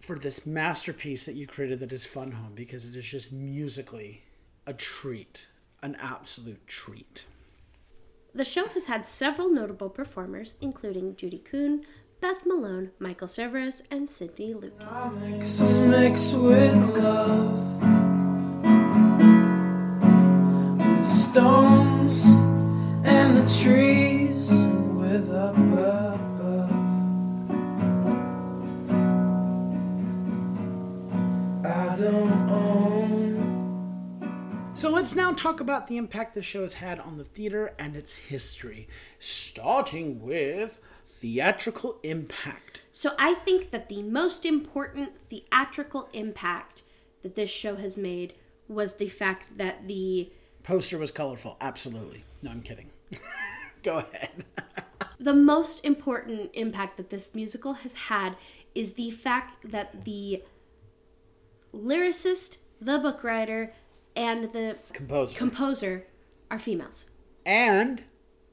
for 0.00 0.18
this 0.18 0.46
masterpiece 0.46 1.26
that 1.26 1.34
you 1.34 1.46
created 1.46 1.78
that 1.80 1.92
is 1.92 2.06
Fun 2.06 2.32
Home 2.32 2.52
because 2.54 2.88
it 2.88 2.96
is 2.96 3.04
just 3.04 3.30
musically 3.32 4.22
a 4.66 4.72
treat, 4.72 5.46
an 5.82 5.94
absolute 6.00 6.66
treat. 6.66 7.26
the 8.34 8.44
show 8.44 8.66
has 8.68 8.86
had 8.86 9.06
several 9.06 9.48
notable 9.48 9.88
performers, 9.88 10.54
including 10.60 11.14
Judy 11.14 11.38
Kuhn, 11.38 11.84
Beth 12.20 12.44
Malone, 12.46 12.90
Michael 12.98 13.28
Cerveris, 13.28 13.82
and 13.92 14.08
Sydney 14.08 14.54
Lucas. 14.54 15.14
Mix 15.20 15.60
mix 15.94 16.32
with 16.32 16.74
love. 16.96 17.52
With 20.78 21.06
stones 21.06 22.24
and 23.04 23.36
the 23.36 23.46
trees 23.62 24.50
with 25.14 25.32
up 25.32 25.56
above. 25.56 26.70
I 31.64 31.94
don't 31.96 32.50
own. 32.50 33.12
So 34.74 34.90
let's 34.90 35.14
now 35.14 35.32
talk 35.32 35.60
about 35.60 35.86
the 35.86 35.98
impact 35.98 36.34
the 36.34 36.42
show 36.42 36.62
has 36.62 36.74
had 36.74 36.98
on 36.98 37.16
the 37.16 37.24
theater 37.24 37.74
and 37.78 37.94
its 37.94 38.14
history, 38.14 38.88
starting 39.20 40.20
with 40.20 40.78
theatrical 41.20 42.00
impact. 42.02 42.82
So 42.90 43.12
I 43.16 43.34
think 43.34 43.70
that 43.70 43.88
the 43.88 44.02
most 44.02 44.44
important 44.44 45.10
theatrical 45.30 46.08
impact 46.12 46.82
that 47.22 47.36
this 47.36 47.50
show 47.50 47.76
has 47.76 47.96
made 47.96 48.34
was 48.68 48.96
the 48.96 49.08
fact 49.08 49.58
that 49.58 49.86
the 49.86 50.30
Poster 50.64 50.98
was 50.98 51.10
colorful, 51.12 51.56
absolutely. 51.60 52.24
No, 52.42 52.50
I'm 52.50 52.62
kidding. 52.62 52.90
Go 53.84 53.98
ahead. 53.98 54.44
the 55.20 55.34
most 55.34 55.84
important 55.84 56.50
impact 56.54 56.96
that 56.96 57.10
this 57.10 57.34
musical 57.34 57.74
has 57.74 57.94
had 57.94 58.36
is 58.74 58.94
the 58.94 59.10
fact 59.12 59.70
that 59.70 60.04
the 60.04 60.42
lyricist, 61.72 62.58
the 62.80 62.98
book 62.98 63.22
writer, 63.22 63.72
and 64.16 64.52
the 64.52 64.76
Composer. 64.92 65.36
composer 65.36 66.06
are 66.50 66.58
females. 66.58 67.10
and 67.46 68.02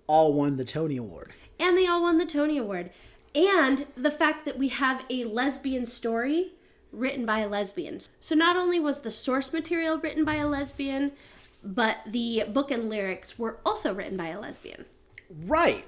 all 0.07 0.33
won 0.33 0.57
the 0.57 0.65
Tony 0.65 0.97
Award. 0.97 1.31
And 1.57 1.77
they 1.77 1.87
all 1.87 2.01
won 2.01 2.17
the 2.17 2.25
Tony 2.25 2.57
Award. 2.57 2.89
And 3.33 3.85
the 3.95 4.11
fact 4.11 4.43
that 4.45 4.57
we 4.57 4.67
have 4.67 5.05
a 5.09 5.23
lesbian 5.23 5.85
story 5.85 6.53
written 6.91 7.25
by 7.25 7.39
a 7.39 7.47
lesbian. 7.47 7.99
So 8.19 8.35
not 8.35 8.57
only 8.57 8.79
was 8.79 9.01
the 9.01 9.11
source 9.11 9.53
material 9.53 9.97
written 9.97 10.25
by 10.25 10.35
a 10.35 10.47
lesbian, 10.47 11.13
but 11.63 11.97
the 12.05 12.43
book 12.51 12.71
and 12.71 12.89
lyrics 12.89 13.39
were 13.39 13.59
also 13.65 13.93
written 13.93 14.17
by 14.17 14.27
a 14.29 14.39
lesbian. 14.41 14.83
Right. 15.45 15.85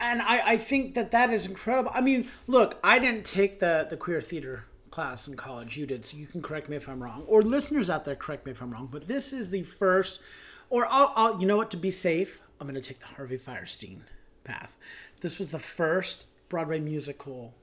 And 0.00 0.20
I, 0.20 0.50
I 0.50 0.56
think 0.56 0.94
that 0.94 1.12
that 1.12 1.30
is 1.30 1.46
incredible. 1.46 1.90
I 1.94 2.00
mean, 2.00 2.28
look, 2.46 2.78
I 2.82 2.98
didn't 2.98 3.24
take 3.24 3.60
the, 3.60 3.86
the 3.88 3.96
queer 3.96 4.20
theater 4.20 4.66
class 4.90 5.28
in 5.28 5.36
college. 5.36 5.76
You 5.76 5.86
did, 5.86 6.04
so 6.04 6.16
you 6.16 6.26
can 6.26 6.42
correct 6.42 6.68
me 6.68 6.76
if 6.76 6.88
I'm 6.88 7.02
wrong. 7.02 7.24
Or 7.26 7.42
listeners 7.42 7.90
out 7.90 8.04
there, 8.04 8.16
correct 8.16 8.46
me 8.46 8.52
if 8.52 8.60
I'm 8.60 8.70
wrong. 8.70 8.88
But 8.90 9.08
this 9.08 9.32
is 9.32 9.50
the 9.50 9.62
first, 9.62 10.20
or 10.68 10.86
I'll, 10.90 11.12
I'll 11.16 11.40
you 11.40 11.46
know 11.46 11.56
what, 11.56 11.70
to 11.72 11.76
be 11.76 11.90
safe, 11.90 12.42
I'm 12.60 12.66
going 12.66 12.80
to 12.80 12.86
take 12.86 13.00
the 13.00 13.06
Harvey 13.06 13.36
Fierstein 13.36 14.00
path. 14.42 14.78
This 15.20 15.38
was 15.38 15.50
the 15.50 15.58
first 15.58 16.26
Broadway 16.48 16.80
musical 16.80 17.54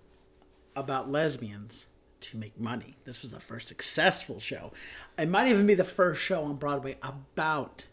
about 0.76 1.12
lesbians 1.12 1.86
to 2.22 2.38
make 2.38 2.60
money. 2.60 2.98
This 3.06 3.22
was 3.22 3.32
the 3.32 3.40
first 3.40 3.68
successful 3.68 4.40
show. 4.40 4.72
It 5.18 5.30
might 5.30 5.48
even 5.48 5.66
be 5.66 5.74
the 5.74 5.84
first 5.84 6.22
show 6.22 6.44
on 6.44 6.56
Broadway 6.56 6.98
about 7.02 7.86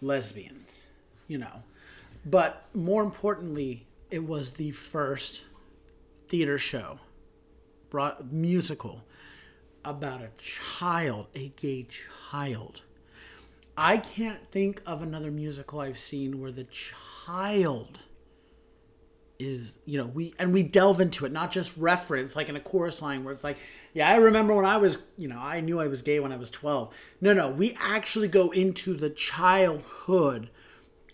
lesbians, 0.00 0.86
you 1.28 1.38
know. 1.38 1.62
But 2.26 2.64
more 2.74 3.04
importantly, 3.04 3.86
it 4.10 4.26
was 4.26 4.52
the 4.52 4.72
first 4.72 5.44
theater 6.26 6.58
show, 6.58 6.98
brought 7.88 8.32
musical 8.32 9.04
about 9.84 10.20
a 10.20 10.30
child, 10.36 11.28
a 11.36 11.52
gay 11.60 11.86
child. 12.30 12.82
I 13.76 13.98
can't 13.98 14.50
think 14.50 14.82
of 14.84 15.02
another 15.02 15.30
musical 15.30 15.78
I've 15.78 15.98
seen 15.98 16.40
where 16.40 16.50
the 16.50 16.64
child 16.64 18.00
is 19.38 19.78
you 19.84 19.98
know 19.98 20.06
we 20.06 20.32
and 20.38 20.50
we 20.50 20.62
delve 20.62 20.98
into 20.98 21.26
it 21.26 21.30
not 21.30 21.52
just 21.52 21.76
reference 21.76 22.34
like 22.34 22.48
in 22.48 22.56
a 22.56 22.60
chorus 22.60 23.02
line 23.02 23.22
where 23.22 23.34
it's 23.34 23.44
like 23.44 23.58
yeah 23.92 24.08
i 24.08 24.16
remember 24.16 24.54
when 24.54 24.64
i 24.64 24.78
was 24.78 24.96
you 25.18 25.28
know 25.28 25.38
i 25.38 25.60
knew 25.60 25.78
i 25.78 25.86
was 25.86 26.00
gay 26.00 26.18
when 26.18 26.32
i 26.32 26.36
was 26.36 26.48
12 26.48 26.94
no 27.20 27.34
no 27.34 27.50
we 27.50 27.76
actually 27.78 28.28
go 28.28 28.50
into 28.52 28.94
the 28.94 29.10
childhood 29.10 30.48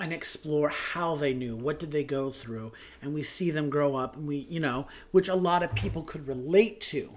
and 0.03 0.13
explore 0.13 0.69
how 0.69 1.15
they 1.15 1.33
knew 1.33 1.57
what 1.57 1.79
did 1.79 1.93
they 1.93 2.05
go 2.05 2.31
through 2.31 2.73
and 3.01 3.15
we 3.15 3.23
see 3.23 3.51
them 3.51 3.71
grow 3.71 3.95
up 3.95 4.17
and 4.17 4.27
we 4.27 4.37
you 4.37 4.61
know 4.61 4.87
which 5.13 5.29
a 5.29 5.35
lot 5.35 5.63
of 5.63 5.75
people 5.75 6.03
could 6.03 6.27
relate 6.29 6.81
to 6.81 7.11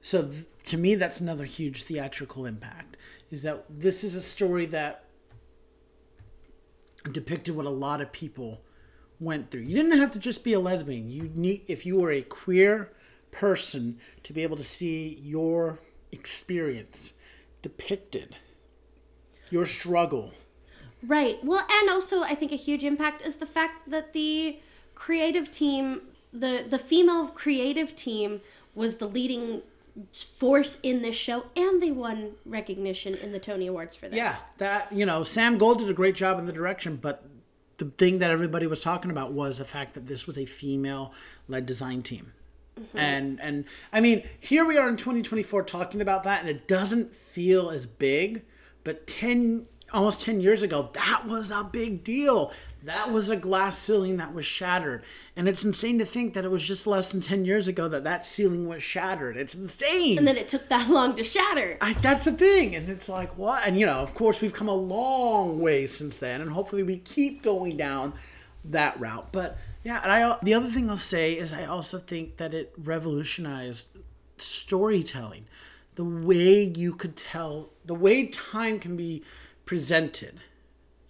so 0.00 0.22
th- 0.22 0.44
to 0.62 0.76
me 0.76 0.94
that's 0.94 1.20
another 1.20 1.46
huge 1.46 1.82
theatrical 1.82 2.46
impact 2.46 2.96
is 3.30 3.42
that 3.42 3.64
this 3.68 4.04
is 4.04 4.14
a 4.14 4.22
story 4.22 4.66
that 4.66 5.06
depicted 7.12 7.54
what 7.56 7.66
a 7.66 7.70
lot 7.70 8.00
of 8.00 8.12
people 8.12 8.60
went 9.18 9.50
through. 9.50 9.62
You 9.62 9.76
didn't 9.76 9.98
have 9.98 10.10
to 10.12 10.18
just 10.18 10.44
be 10.44 10.52
a 10.52 10.60
lesbian. 10.60 11.10
You 11.10 11.30
need 11.34 11.64
if 11.68 11.86
you 11.86 11.98
were 11.98 12.12
a 12.12 12.22
queer 12.22 12.92
person 13.30 13.98
to 14.22 14.32
be 14.32 14.42
able 14.42 14.56
to 14.56 14.64
see 14.64 15.20
your 15.22 15.78
experience 16.12 17.14
depicted, 17.62 18.36
your 19.50 19.66
struggle. 19.66 20.32
Right. 21.06 21.42
Well, 21.44 21.66
and 21.70 21.90
also 21.90 22.22
I 22.22 22.34
think 22.34 22.52
a 22.52 22.56
huge 22.56 22.84
impact 22.84 23.22
is 23.22 23.36
the 23.36 23.46
fact 23.46 23.90
that 23.90 24.12
the 24.12 24.58
creative 24.94 25.50
team, 25.50 26.02
the 26.32 26.64
the 26.68 26.78
female 26.78 27.28
creative 27.28 27.94
team 27.94 28.40
was 28.74 28.98
the 28.98 29.06
leading 29.06 29.62
force 30.12 30.78
in 30.80 31.00
this 31.00 31.16
show 31.16 31.46
and 31.56 31.82
they 31.82 31.90
won 31.90 32.32
recognition 32.44 33.14
in 33.14 33.32
the 33.32 33.38
Tony 33.38 33.66
Awards 33.66 33.96
for 33.96 34.08
this. 34.08 34.16
Yeah, 34.16 34.36
that 34.58 34.92
you 34.92 35.06
know, 35.06 35.22
Sam 35.22 35.58
Gold 35.58 35.78
did 35.78 35.88
a 35.88 35.94
great 35.94 36.16
job 36.16 36.38
in 36.38 36.46
the 36.46 36.52
direction, 36.52 36.96
but 36.96 37.24
the 37.78 37.86
thing 37.86 38.18
that 38.18 38.30
everybody 38.30 38.66
was 38.66 38.80
talking 38.80 39.10
about 39.10 39.32
was 39.32 39.58
the 39.58 39.64
fact 39.64 39.94
that 39.94 40.06
this 40.06 40.26
was 40.26 40.38
a 40.38 40.46
female-led 40.46 41.66
design 41.66 42.02
team. 42.02 42.32
Mm-hmm. 42.78 42.98
And 42.98 43.40
and 43.40 43.64
I 43.92 44.00
mean, 44.00 44.22
here 44.38 44.64
we 44.64 44.76
are 44.76 44.88
in 44.88 44.96
2024 44.96 45.62
talking 45.62 46.00
about 46.00 46.24
that 46.24 46.40
and 46.40 46.48
it 46.48 46.68
doesn't 46.68 47.14
feel 47.14 47.70
as 47.70 47.86
big, 47.86 48.42
but 48.84 49.06
10 49.06 49.66
almost 49.96 50.20
10 50.20 50.40
years 50.40 50.62
ago, 50.62 50.90
that 50.92 51.26
was 51.26 51.50
a 51.50 51.64
big 51.64 52.04
deal. 52.04 52.52
That 52.84 53.10
was 53.10 53.30
a 53.30 53.36
glass 53.36 53.78
ceiling 53.78 54.18
that 54.18 54.32
was 54.32 54.46
shattered. 54.46 55.02
And 55.34 55.48
it's 55.48 55.64
insane 55.64 55.98
to 55.98 56.04
think 56.04 56.34
that 56.34 56.44
it 56.44 56.50
was 56.50 56.62
just 56.62 56.86
less 56.86 57.10
than 57.10 57.20
10 57.20 57.44
years 57.44 57.66
ago 57.66 57.88
that 57.88 58.04
that 58.04 58.24
ceiling 58.24 58.68
was 58.68 58.82
shattered. 58.82 59.36
It's 59.36 59.54
insane. 59.54 60.18
And 60.18 60.28
then 60.28 60.36
it 60.36 60.48
took 60.48 60.68
that 60.68 60.88
long 60.90 61.16
to 61.16 61.24
shatter. 61.24 61.78
I, 61.80 61.94
that's 61.94 62.26
the 62.26 62.32
thing. 62.32 62.76
And 62.76 62.88
it's 62.88 63.08
like, 63.08 63.36
what? 63.36 63.66
And, 63.66 63.78
you 63.78 63.86
know, 63.86 63.98
of 63.98 64.14
course, 64.14 64.40
we've 64.40 64.52
come 64.52 64.68
a 64.68 64.74
long 64.74 65.58
way 65.58 65.86
since 65.86 66.18
then. 66.18 66.40
And 66.40 66.50
hopefully 66.50 66.82
we 66.82 66.98
keep 66.98 67.42
going 67.42 67.76
down 67.76 68.12
that 68.66 69.00
route. 69.00 69.32
But, 69.32 69.58
yeah, 69.82 70.00
and 70.02 70.12
I, 70.12 70.36
the 70.42 70.54
other 70.54 70.68
thing 70.68 70.88
I'll 70.90 70.96
say 70.96 71.32
is 71.32 71.52
I 71.52 71.64
also 71.64 71.98
think 71.98 72.36
that 72.36 72.54
it 72.54 72.72
revolutionized 72.76 73.88
storytelling. 74.38 75.46
The 75.96 76.04
way 76.04 76.72
you 76.76 76.94
could 76.94 77.16
tell, 77.16 77.70
the 77.84 77.94
way 77.94 78.26
time 78.26 78.78
can 78.78 78.96
be 78.96 79.24
presented. 79.66 80.40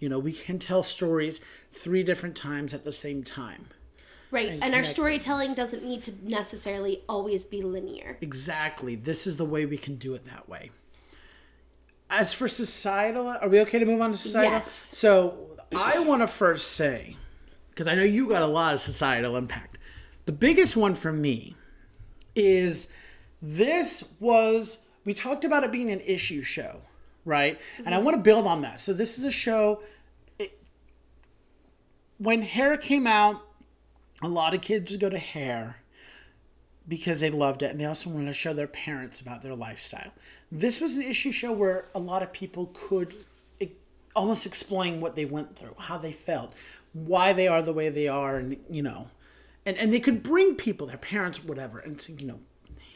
You 0.00 0.08
know, 0.08 0.18
we 0.18 0.32
can 0.32 0.58
tell 0.58 0.82
stories 0.82 1.40
three 1.70 2.02
different 2.02 2.34
times 2.34 2.74
at 2.74 2.84
the 2.84 2.92
same 2.92 3.22
time. 3.22 3.68
Right. 4.32 4.48
And 4.48 4.62
And, 4.62 4.74
our 4.74 4.82
storytelling 4.82 5.54
doesn't 5.54 5.84
need 5.84 6.02
to 6.02 6.12
necessarily 6.22 7.02
always 7.08 7.44
be 7.44 7.62
linear. 7.62 8.18
Exactly. 8.20 8.96
This 8.96 9.26
is 9.26 9.36
the 9.36 9.44
way 9.44 9.64
we 9.64 9.78
can 9.78 9.96
do 9.96 10.14
it 10.14 10.26
that 10.26 10.48
way. 10.48 10.72
As 12.10 12.32
for 12.32 12.48
societal, 12.48 13.28
are 13.28 13.48
we 13.48 13.60
okay 13.60 13.78
to 13.78 13.86
move 13.86 14.00
on 14.00 14.12
to 14.12 14.18
societal? 14.18 14.58
Yes. 14.58 14.70
So 14.70 15.56
I 15.74 16.00
want 16.00 16.22
to 16.22 16.28
first 16.28 16.72
say, 16.72 17.16
because 17.70 17.86
I 17.86 17.94
know 17.94 18.02
you 18.02 18.28
got 18.28 18.42
a 18.42 18.46
lot 18.46 18.74
of 18.74 18.80
societal 18.80 19.36
impact. 19.36 19.78
The 20.24 20.32
biggest 20.32 20.76
one 20.76 20.94
for 20.94 21.12
me 21.12 21.56
is 22.34 22.92
this 23.40 24.12
was, 24.20 24.80
we 25.04 25.14
talked 25.14 25.44
about 25.44 25.64
it 25.64 25.72
being 25.72 25.90
an 25.90 26.00
issue 26.00 26.42
show, 26.42 26.82
right? 27.26 27.60
And 27.76 27.88
I 27.88 27.92
mm-hmm. 27.92 28.04
want 28.04 28.16
to 28.16 28.22
build 28.22 28.46
on 28.46 28.62
that. 28.62 28.80
So 28.80 28.94
this 28.94 29.18
is 29.18 29.24
a 29.24 29.30
show, 29.30 29.82
it, 30.38 30.58
when 32.16 32.40
Hair 32.40 32.78
came 32.78 33.06
out, 33.06 33.42
a 34.22 34.28
lot 34.28 34.54
of 34.54 34.62
kids 34.62 34.90
would 34.90 35.00
go 35.00 35.10
to 35.10 35.18
Hair 35.18 35.76
because 36.88 37.20
they 37.20 37.30
loved 37.30 37.62
it 37.62 37.70
and 37.70 37.78
they 37.78 37.84
also 37.84 38.08
wanted 38.08 38.26
to 38.26 38.32
show 38.32 38.54
their 38.54 38.68
parents 38.68 39.20
about 39.20 39.42
their 39.42 39.54
lifestyle. 39.54 40.12
This 40.50 40.80
was 40.80 40.96
an 40.96 41.02
issue 41.02 41.32
show 41.32 41.52
where 41.52 41.88
a 41.94 41.98
lot 41.98 42.22
of 42.22 42.32
people 42.32 42.70
could 42.72 43.12
almost 44.16 44.46
explain 44.46 45.00
what 45.00 45.14
they 45.14 45.26
went 45.26 45.56
through, 45.56 45.74
how 45.78 45.98
they 45.98 46.12
felt, 46.12 46.54
why 46.94 47.32
they 47.34 47.46
are 47.46 47.60
the 47.60 47.72
way 47.72 47.90
they 47.90 48.08
are, 48.08 48.38
and 48.38 48.56
you 48.70 48.82
know, 48.82 49.08
and, 49.66 49.76
and 49.76 49.92
they 49.92 50.00
could 50.00 50.22
bring 50.22 50.54
people, 50.54 50.86
their 50.86 50.96
parents, 50.96 51.44
whatever, 51.44 51.78
and 51.78 52.00
say, 52.00 52.14
you 52.14 52.26
know, 52.26 52.40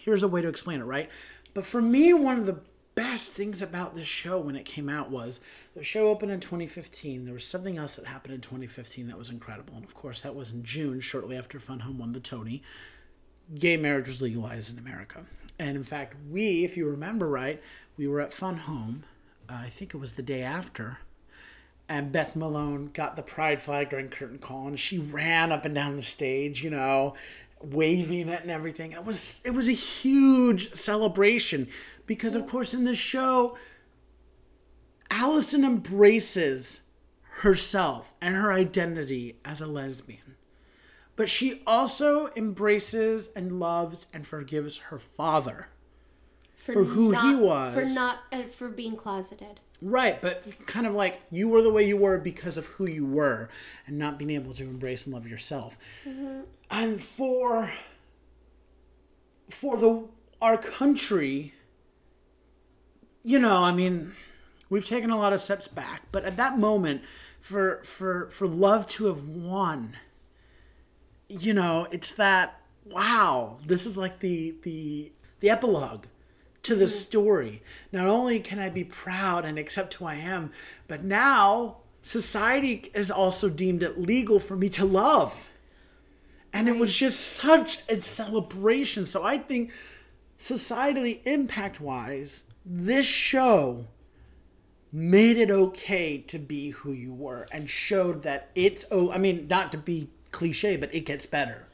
here's 0.03 0.23
a 0.23 0.29
way 0.29 0.41
to 0.41 0.49
explain 0.49 0.81
it, 0.81 0.85
right? 0.85 1.11
But 1.53 1.67
for 1.67 1.83
me, 1.83 2.15
one 2.15 2.39
of 2.39 2.47
the 2.47 2.61
best 3.01 3.33
things 3.33 3.63
about 3.63 3.95
this 3.95 4.07
show 4.07 4.39
when 4.39 4.57
it 4.57 4.67
came 4.67 4.91
out 4.91 5.11
was 5.11 5.41
the 5.75 5.83
show 5.83 6.09
opened 6.09 6.31
in 6.31 6.39
2015. 6.39 7.25
There 7.25 7.33
was 7.33 7.47
something 7.47 7.79
else 7.79 7.97
that 7.97 8.05
happened 8.05 8.35
in 8.35 8.43
2015 8.43 9.09
that 9.09 9.17
was 9.17 9.31
incredible, 9.31 9.75
and 9.75 9.87
of 9.87 9.95
course, 9.95 10.21
that 10.21 10.35
was 10.35 10.53
in 10.53 10.65
June, 10.65 11.01
shortly 11.01 11.35
after 11.35 11.59
Fun 11.59 11.81
Home 11.81 11.99
won 11.99 12.13
the 12.13 12.21
Tony 12.21 12.63
gay 13.55 13.79
marriage 13.79 14.07
was 14.07 14.21
legalized 14.21 14.73
in 14.73 14.79
America. 14.79 15.25
And 15.59 15.77
in 15.77 15.83
fact, 15.83 16.15
we, 16.31 16.63
if 16.65 16.77
you 16.77 16.87
remember 16.87 17.27
right, 17.27 17.63
we 17.97 18.07
were 18.07 18.21
at 18.21 18.35
Fun 18.35 18.57
Home, 18.59 19.05
uh, 19.49 19.55
I 19.63 19.69
think 19.69 19.95
it 19.95 19.99
was 19.99 20.13
the 20.13 20.23
day 20.23 20.43
after, 20.43 20.99
and 21.89 22.13
Beth 22.13 22.37
Malone 22.37 22.91
got 22.93 23.17
the 23.17 23.23
pride 23.23 23.63
flag 23.63 23.91
during 23.91 24.09
curtain 24.09 24.39
call, 24.39 24.69
and 24.69 24.79
she 24.79 24.99
ran 24.99 25.53
up 25.53 25.65
and 25.65 25.75
down 25.75 25.97
the 25.97 26.03
stage, 26.03 26.63
you 26.63 26.71
know, 26.71 27.15
waving 27.63 28.29
it 28.29 28.43
and 28.43 28.51
everything. 28.51 28.93
It 28.93 29.05
was 29.05 29.41
it 29.45 29.51
was 29.51 29.69
a 29.69 29.73
huge 29.73 30.75
celebration 30.75 31.69
because, 32.07 32.35
of 32.35 32.47
course, 32.47 32.75
in 32.75 32.85
this 32.85 32.99
show, 32.99 33.57
Allison 35.11 35.65
embraces 35.65 36.83
herself 37.23 38.15
and 38.21 38.35
her 38.35 38.53
identity 38.53 39.39
as 39.45 39.61
a 39.61 39.67
lesbian 39.67 40.37
but 41.21 41.29
she 41.29 41.61
also 41.67 42.31
embraces 42.35 43.29
and 43.37 43.61
loves 43.61 44.07
and 44.15 44.27
forgives 44.27 44.79
her 44.79 44.99
father. 44.99 45.69
For 46.65 46.85
who 46.85 47.13
he 47.13 47.35
was. 47.35 47.75
For 47.75 47.85
not 47.85 48.19
uh, 48.33 48.43
for 48.55 48.69
being 48.69 48.97
closeted. 48.97 49.61
Right, 49.83 50.21
but 50.21 50.45
kind 50.67 50.87
of 50.87 50.95
like 50.95 51.23
you 51.31 51.49
were 51.49 51.63
the 51.63 51.73
way 51.73 51.85
you 51.85 51.97
were 51.97 52.19
because 52.19 52.59
of 52.59 52.67
who 52.67 52.87
you 52.87 53.07
were 53.07 53.49
and 53.87 53.99
not 53.99 54.19
being 54.19 54.31
able 54.31 54.53
to 54.55 54.63
embrace 54.65 55.07
and 55.07 55.15
love 55.15 55.27
yourself. 55.27 55.79
And 56.71 57.01
for 57.01 57.73
for 59.49 59.77
the 59.77 60.07
our 60.43 60.59
country 60.59 61.55
you 63.23 63.39
know, 63.39 63.65
I 63.65 63.73
mean, 63.73 64.15
we've 64.71 64.87
taken 64.87 65.11
a 65.11 65.19
lot 65.19 65.35
of 65.35 65.43
steps 65.43 65.69
back, 65.69 66.05
but 66.11 66.25
at 66.25 66.37
that 66.37 66.59
moment 66.59 67.03
for 67.41 67.83
for 67.85 68.29
for 68.31 68.47
love 68.47 68.87
to 68.89 69.07
have 69.07 69.27
won 69.27 69.97
you 71.31 71.55
know, 71.55 71.87
it's 71.93 72.13
that 72.13 72.61
wow, 72.87 73.59
this 73.65 73.87
is 73.87 73.97
like 73.97 74.19
the 74.19 74.57
the 74.63 75.13
the 75.39 75.49
epilogue 75.49 76.07
to 76.63 76.75
the 76.75 76.85
mm-hmm. 76.85 76.91
story. 76.91 77.63
Not 77.93 78.07
only 78.07 78.41
can 78.41 78.59
I 78.59 78.69
be 78.69 78.85
proud 78.85 79.45
and 79.45 79.59
accept 79.59 79.95
who 79.95 80.07
I 80.07 80.17
am, 80.17 80.53
but 80.89 81.05
now 81.05 81.79
society 82.03 82.91
has 82.95 83.11
also 83.11 83.49
deemed 83.49 83.83
it 83.83 84.01
legal 84.01 84.41
for 84.41 84.57
me 84.57 84.69
to 84.71 84.85
love. 84.85 85.51
And 86.53 86.69
it 86.69 86.77
was 86.77 86.95
just 86.95 87.21
such 87.21 87.83
a 87.89 88.01
celebration. 88.01 89.07
So 89.07 89.23
I 89.23 89.39
think 89.39 89.71
societally 90.39 91.21
impact 91.25 91.81
wise, 91.81 92.43
this 92.65 93.07
show 93.07 93.87
made 94.93 95.39
it 95.39 95.51
okay 95.51 96.19
to 96.19 96.39
be 96.39 96.71
who 96.71 96.93
you 96.93 97.15
were 97.15 97.47
and 97.53 97.71
showed 97.71 98.23
that 98.25 98.51
it's 98.57 98.85
oh 98.91 99.13
I 99.13 99.19
mean 99.19 99.47
not 99.49 99.71
to 99.73 99.79
be 99.79 100.11
cliche, 100.33 100.77
but 100.77 100.93
it 100.93 101.01
gets 101.07 101.27
better. 101.27 101.69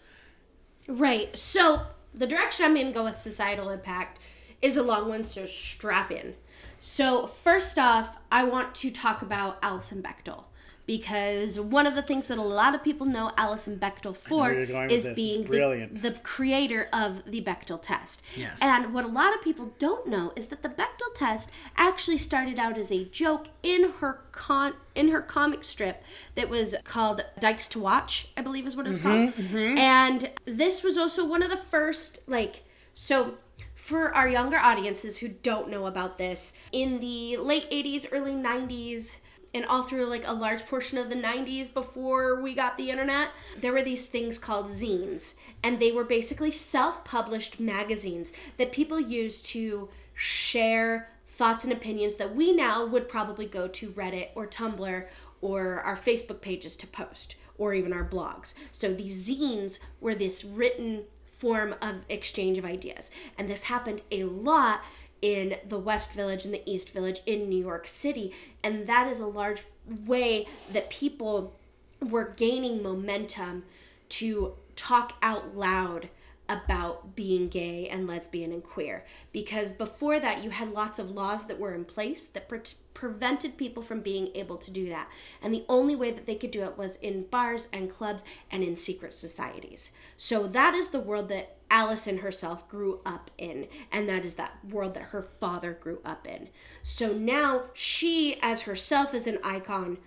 Right. 0.87 1.37
So 1.37 1.82
the 2.14 2.26
direction 2.26 2.66
I'm 2.66 2.76
in 2.76 2.93
go 2.93 3.05
with 3.05 3.18
societal 3.18 3.70
impact 3.70 4.20
is 4.62 4.76
a 4.76 4.82
long 4.82 5.09
one, 5.09 5.24
so 5.24 5.46
strap 5.46 6.11
in. 6.11 6.34
So 6.80 7.26
first 7.26 7.78
off, 7.78 8.16
I 8.30 8.44
want 8.44 8.74
to 8.76 8.90
talk 8.90 9.22
about 9.22 9.59
Alison 9.62 10.02
Bechdel 10.02 10.44
because 10.86 11.59
one 11.59 11.86
of 11.86 11.96
the 11.96 12.02
things 12.02 12.28
that 12.28 12.38
a 12.38 12.42
lot 12.42 12.74
of 12.74 12.82
people 12.82 13.07
know 13.07 13.32
Alison 13.36 13.76
Bechdel 13.76 14.16
for 14.16 14.42
where 14.42 14.54
you're 14.54 14.66
going 14.66 14.88
with 14.88 15.07
is 15.07 15.14
being 15.16 15.42
the, 15.42 15.48
brilliant. 15.48 16.02
the 16.02 16.12
creator 16.12 16.88
of 16.92 17.24
the 17.26 17.42
Bechdel 17.42 17.82
test. 17.82 18.22
Yes. 18.36 18.57
And 18.62 18.94
what 18.94 19.04
a 19.04 19.09
lot 19.09 19.34
of 19.34 19.42
people 19.42 19.74
don't 19.80 20.07
know 20.07 20.32
is 20.36 20.46
that 20.48 20.62
the 20.62 20.68
Bechdel 20.68 21.14
test 21.16 21.50
actually 21.76 22.18
started 22.18 22.59
out 22.59 22.78
as 22.78 22.92
a 22.92 23.04
joke 23.04 23.48
in 23.62 23.90
her 23.98 24.20
con 24.30 24.74
in 24.94 25.09
her 25.09 25.20
comic 25.20 25.64
strip 25.64 26.02
that 26.36 26.48
was 26.48 26.74
called 26.84 27.24
Dykes 27.40 27.68
to 27.68 27.80
Watch, 27.80 28.28
I 28.36 28.42
believe 28.42 28.66
is 28.66 28.76
what 28.76 28.86
it's 28.86 29.00
mm-hmm, 29.00 29.32
called. 29.32 29.34
Mm-hmm. 29.34 29.78
And 29.78 30.30
this 30.44 30.84
was 30.84 30.96
also 30.96 31.26
one 31.26 31.42
of 31.42 31.50
the 31.50 31.61
first 31.70 32.20
like 32.28 32.62
so 32.94 33.38
for 33.87 34.12
our 34.16 34.28
younger 34.28 34.57
audiences 34.57 35.18
who 35.18 35.28
don't 35.28 35.70
know 35.70 35.87
about 35.87 36.18
this, 36.18 36.55
in 36.72 36.99
the 36.99 37.37
late 37.37 37.70
80s, 37.70 38.09
early 38.11 38.32
90s, 38.32 39.20
and 39.55 39.64
all 39.64 39.84
through 39.84 40.07
like 40.07 40.26
a 40.26 40.32
large 40.32 40.66
portion 40.66 40.99
of 40.99 41.09
the 41.09 41.14
90s 41.14 41.72
before 41.72 42.43
we 42.43 42.53
got 42.53 42.76
the 42.76 42.91
internet, 42.91 43.28
there 43.61 43.72
were 43.72 43.84
these 43.84 44.09
things 44.09 44.39
called 44.39 44.66
zines. 44.66 45.34
And 45.62 45.78
they 45.78 45.93
were 45.93 46.03
basically 46.03 46.51
self 46.51 47.05
published 47.05 47.61
magazines 47.61 48.32
that 48.57 48.72
people 48.72 48.99
used 48.99 49.47
to 49.47 49.89
share 50.14 51.09
thoughts 51.28 51.62
and 51.62 51.72
opinions 51.72 52.16
that 52.16 52.34
we 52.34 52.53
now 52.53 52.84
would 52.84 53.09
probably 53.09 53.47
go 53.47 53.68
to 53.68 53.91
Reddit 53.91 54.30
or 54.34 54.49
Tumblr 54.49 55.07
or 55.41 55.80
our 55.82 55.97
Facebook 55.97 56.41
pages 56.41 56.76
to 56.78 56.89
post 56.89 57.37
or 57.57 57.72
even 57.72 57.93
our 57.93 58.05
blogs. 58.05 58.55
So 58.72 58.93
these 58.93 59.28
zines 59.28 59.78
were 60.01 60.16
this 60.16 60.45
written 60.45 61.05
form 61.47 61.76
of 61.80 61.94
exchange 62.09 62.59
of 62.59 62.64
ideas. 62.64 63.12
And 63.38 63.49
this 63.49 63.62
happened 63.62 64.03
a 64.11 64.24
lot 64.24 64.82
in 65.22 65.55
the 65.68 65.78
West 65.78 66.12
Village 66.12 66.44
and 66.44 66.53
the 66.53 66.68
East 66.68 66.90
Village 66.90 67.20
in 67.24 67.49
New 67.49 67.61
York 67.61 67.86
City. 67.86 68.34
And 68.64 68.88
that 68.88 69.07
is 69.07 69.20
a 69.20 69.28
large 69.28 69.62
way 70.07 70.49
that 70.72 70.90
people 70.90 71.55
were 72.03 72.34
gaining 72.36 72.82
momentum 72.82 73.62
to 74.09 74.55
talk 74.74 75.14
out 75.22 75.57
loud 75.57 76.09
about 76.49 77.16
being 77.16 77.49
gay 77.49 77.88
and 77.88 78.07
lesbian 78.07 78.53
and 78.53 78.62
queer. 78.62 79.05
Because 79.32 79.72
before 79.72 80.20
that, 80.20 80.44
you 80.44 80.51
had 80.51 80.72
lots 80.72 80.99
of 80.99 81.11
laws 81.11 81.47
that 81.47 81.59
were 81.59 81.74
in 81.74 81.84
place 81.84 82.28
that 82.28 82.49
pre- 82.49 82.61
prevented 82.94 83.57
people 83.57 83.82
from 83.82 84.01
being 84.01 84.30
able 84.34 84.57
to 84.57 84.70
do 84.70 84.88
that. 84.88 85.09
And 85.42 85.53
the 85.53 85.64
only 85.68 85.94
way 85.94 86.11
that 86.11 86.26
they 86.26 86.34
could 86.34 86.51
do 86.51 86.64
it 86.64 86.78
was 86.78 86.97
in 86.97 87.24
bars 87.24 87.68
and 87.72 87.90
clubs 87.90 88.24
and 88.51 88.62
in 88.62 88.76
secret 88.76 89.12
societies. 89.12 89.92
So 90.16 90.47
that 90.49 90.74
is 90.74 90.90
the 90.90 91.01
world 91.01 91.28
that 91.28 91.57
Allison 91.70 92.18
herself 92.18 92.68
grew 92.68 93.01
up 93.05 93.30
in, 93.38 93.66
and 93.90 94.09
that 94.09 94.24
is 94.24 94.34
that 94.34 94.53
world 94.70 94.94
that 94.94 95.05
her 95.05 95.26
father 95.40 95.72
grew 95.72 96.01
up 96.05 96.26
in. 96.26 96.49
So 96.82 97.12
now 97.12 97.64
she, 97.74 98.38
as 98.40 98.62
herself, 98.62 99.12
is 99.14 99.26
an 99.26 99.38
icon, 99.42 99.99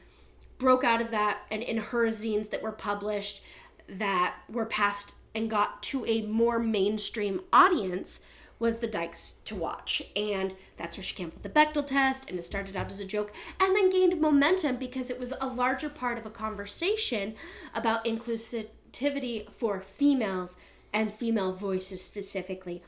broke 0.57 0.83
out 0.83 1.01
of 1.01 1.11
that, 1.11 1.41
and 1.51 1.61
in 1.61 1.77
her 1.77 2.07
zines 2.07 2.49
that 2.51 2.63
were 2.63 2.71
published, 2.71 3.43
that 3.89 4.35
were 4.49 4.65
passed 4.65 5.13
and 5.35 5.49
got 5.49 5.81
to 5.83 6.05
a 6.05 6.21
more 6.23 6.59
mainstream 6.59 7.41
audience, 7.53 8.23
was 8.59 8.79
the 8.79 8.87
Dykes 8.87 9.35
to 9.45 9.55
watch. 9.55 10.01
And 10.15 10.53
that's 10.77 10.97
where 10.97 11.03
she 11.03 11.15
came 11.15 11.27
up 11.27 11.33
with 11.33 11.43
the 11.43 11.49
Bechdel 11.49 11.87
test, 11.87 12.29
and 12.29 12.37
it 12.37 12.43
started 12.43 12.75
out 12.75 12.91
as 12.91 12.99
a 12.99 13.05
joke 13.05 13.31
and 13.59 13.75
then 13.75 13.89
gained 13.89 14.19
momentum 14.19 14.75
because 14.75 15.09
it 15.09 15.19
was 15.19 15.33
a 15.39 15.47
larger 15.47 15.89
part 15.89 16.17
of 16.17 16.25
a 16.25 16.29
conversation 16.29 17.35
about 17.73 18.05
inclusivity 18.05 19.49
for 19.57 19.79
females 19.79 20.57
and 20.91 21.13
female 21.13 21.53
voices 21.53 22.03
specifically. 22.03 22.83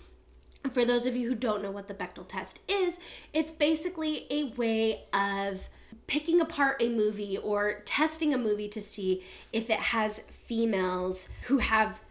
For 0.74 0.86
those 0.86 1.06
of 1.06 1.16
you 1.16 1.30
who 1.30 1.36
don't 1.36 1.64
know 1.64 1.72
what 1.72 1.88
the 1.88 1.93
Bechdel 1.93 2.28
test 2.28 2.60
is, 2.70 2.99
it's 3.34 3.52
basically 3.52 4.28
a 4.30 4.45
way 4.56 5.04
of 5.14 5.70
picking 6.08 6.41
apart 6.41 6.82
a 6.82 6.89
movie 6.89 7.38
or 7.38 7.82
testing 7.86 8.34
a 8.34 8.38
movie 8.38 8.68
to 8.70 8.82
see 8.82 9.24
if 9.54 9.70
it 9.70 9.80
has 9.80 10.31
females 10.52 11.30
who 11.43 11.60
have 11.60 12.02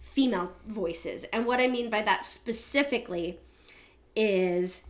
female 0.00 0.52
voices. 0.66 1.22
And 1.32 1.46
what 1.46 1.60
I 1.60 1.68
mean 1.68 1.90
by 1.90 2.02
that 2.02 2.26
specifically 2.26 3.38
is 4.16 4.86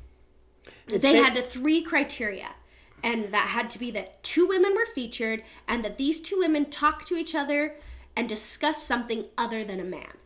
they 0.87 1.17
had 1.17 1.37
a 1.37 1.43
three 1.43 1.83
criteria. 1.83 2.55
And 3.03 3.27
that 3.27 3.49
had 3.49 3.69
to 3.69 3.79
be 3.79 3.91
that 3.91 4.23
two 4.23 4.49
women 4.49 4.75
were 4.75 4.87
featured 4.87 5.43
and 5.69 5.85
that 5.85 5.99
these 5.99 6.23
two 6.23 6.39
women 6.39 6.71
talked 6.71 7.07
to 7.09 7.17
each 7.17 7.35
other 7.35 7.75
and 8.17 8.27
discussed 8.27 8.87
something 8.87 9.27
other 9.37 9.65
than 9.65 9.81
a 9.81 9.85
man. 9.85 10.17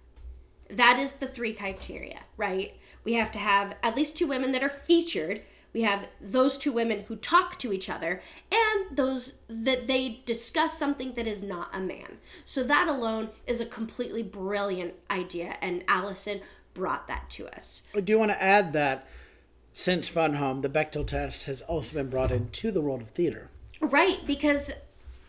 That 0.71 1.01
is 1.01 1.15
the 1.15 1.27
three 1.27 1.55
criteria, 1.55 2.21
right? 2.37 2.77
We 3.03 3.15
have 3.15 3.33
to 3.33 3.41
have 3.41 3.75
at 3.83 3.97
least 3.97 4.17
two 4.17 4.29
women 4.29 4.53
that 4.53 4.63
are 4.63 4.69
featured. 4.87 5.41
We 5.79 5.85
have 5.85 6.09
those 6.21 6.59
two 6.59 6.73
women 6.73 7.05
who 7.07 7.15
talk 7.15 7.57
to 7.61 7.73
each 7.73 7.89
other 7.89 8.21
and 8.51 8.97
those 8.99 9.37
that 9.49 9.87
they 9.87 10.23
discuss 10.27 10.77
something 10.77 11.15
that 11.15 11.29
is 11.29 11.41
not 11.41 11.71
a 11.73 11.79
man. 11.79 12.19
So 12.45 12.65
that 12.65 12.89
alone 12.89 13.29
is 13.47 13.61
a 13.61 13.65
completely 13.65 14.25
brilliant 14.25 14.95
idea 15.09 15.57
and 15.63 15.85
Allison 15.87 16.41
brought 16.75 17.07
that 17.07 17.31
to 17.31 17.47
us. 17.57 17.83
I 17.95 18.01
do 18.01 18.19
want 18.19 18.33
to 18.33 18.43
add 18.43 18.73
that 18.73 19.07
since 19.73 20.09
Fun 20.09 20.35
Home, 20.35 20.63
the 20.63 20.69
Bechdel 20.69 21.07
test 21.07 21.45
has 21.45 21.61
also 21.61 21.95
been 21.95 22.11
brought 22.11 22.33
into 22.33 22.73
the 22.73 22.81
world 22.81 23.01
of 23.01 23.11
theater. 23.11 23.49
Right, 23.81 24.19
because 24.27 24.73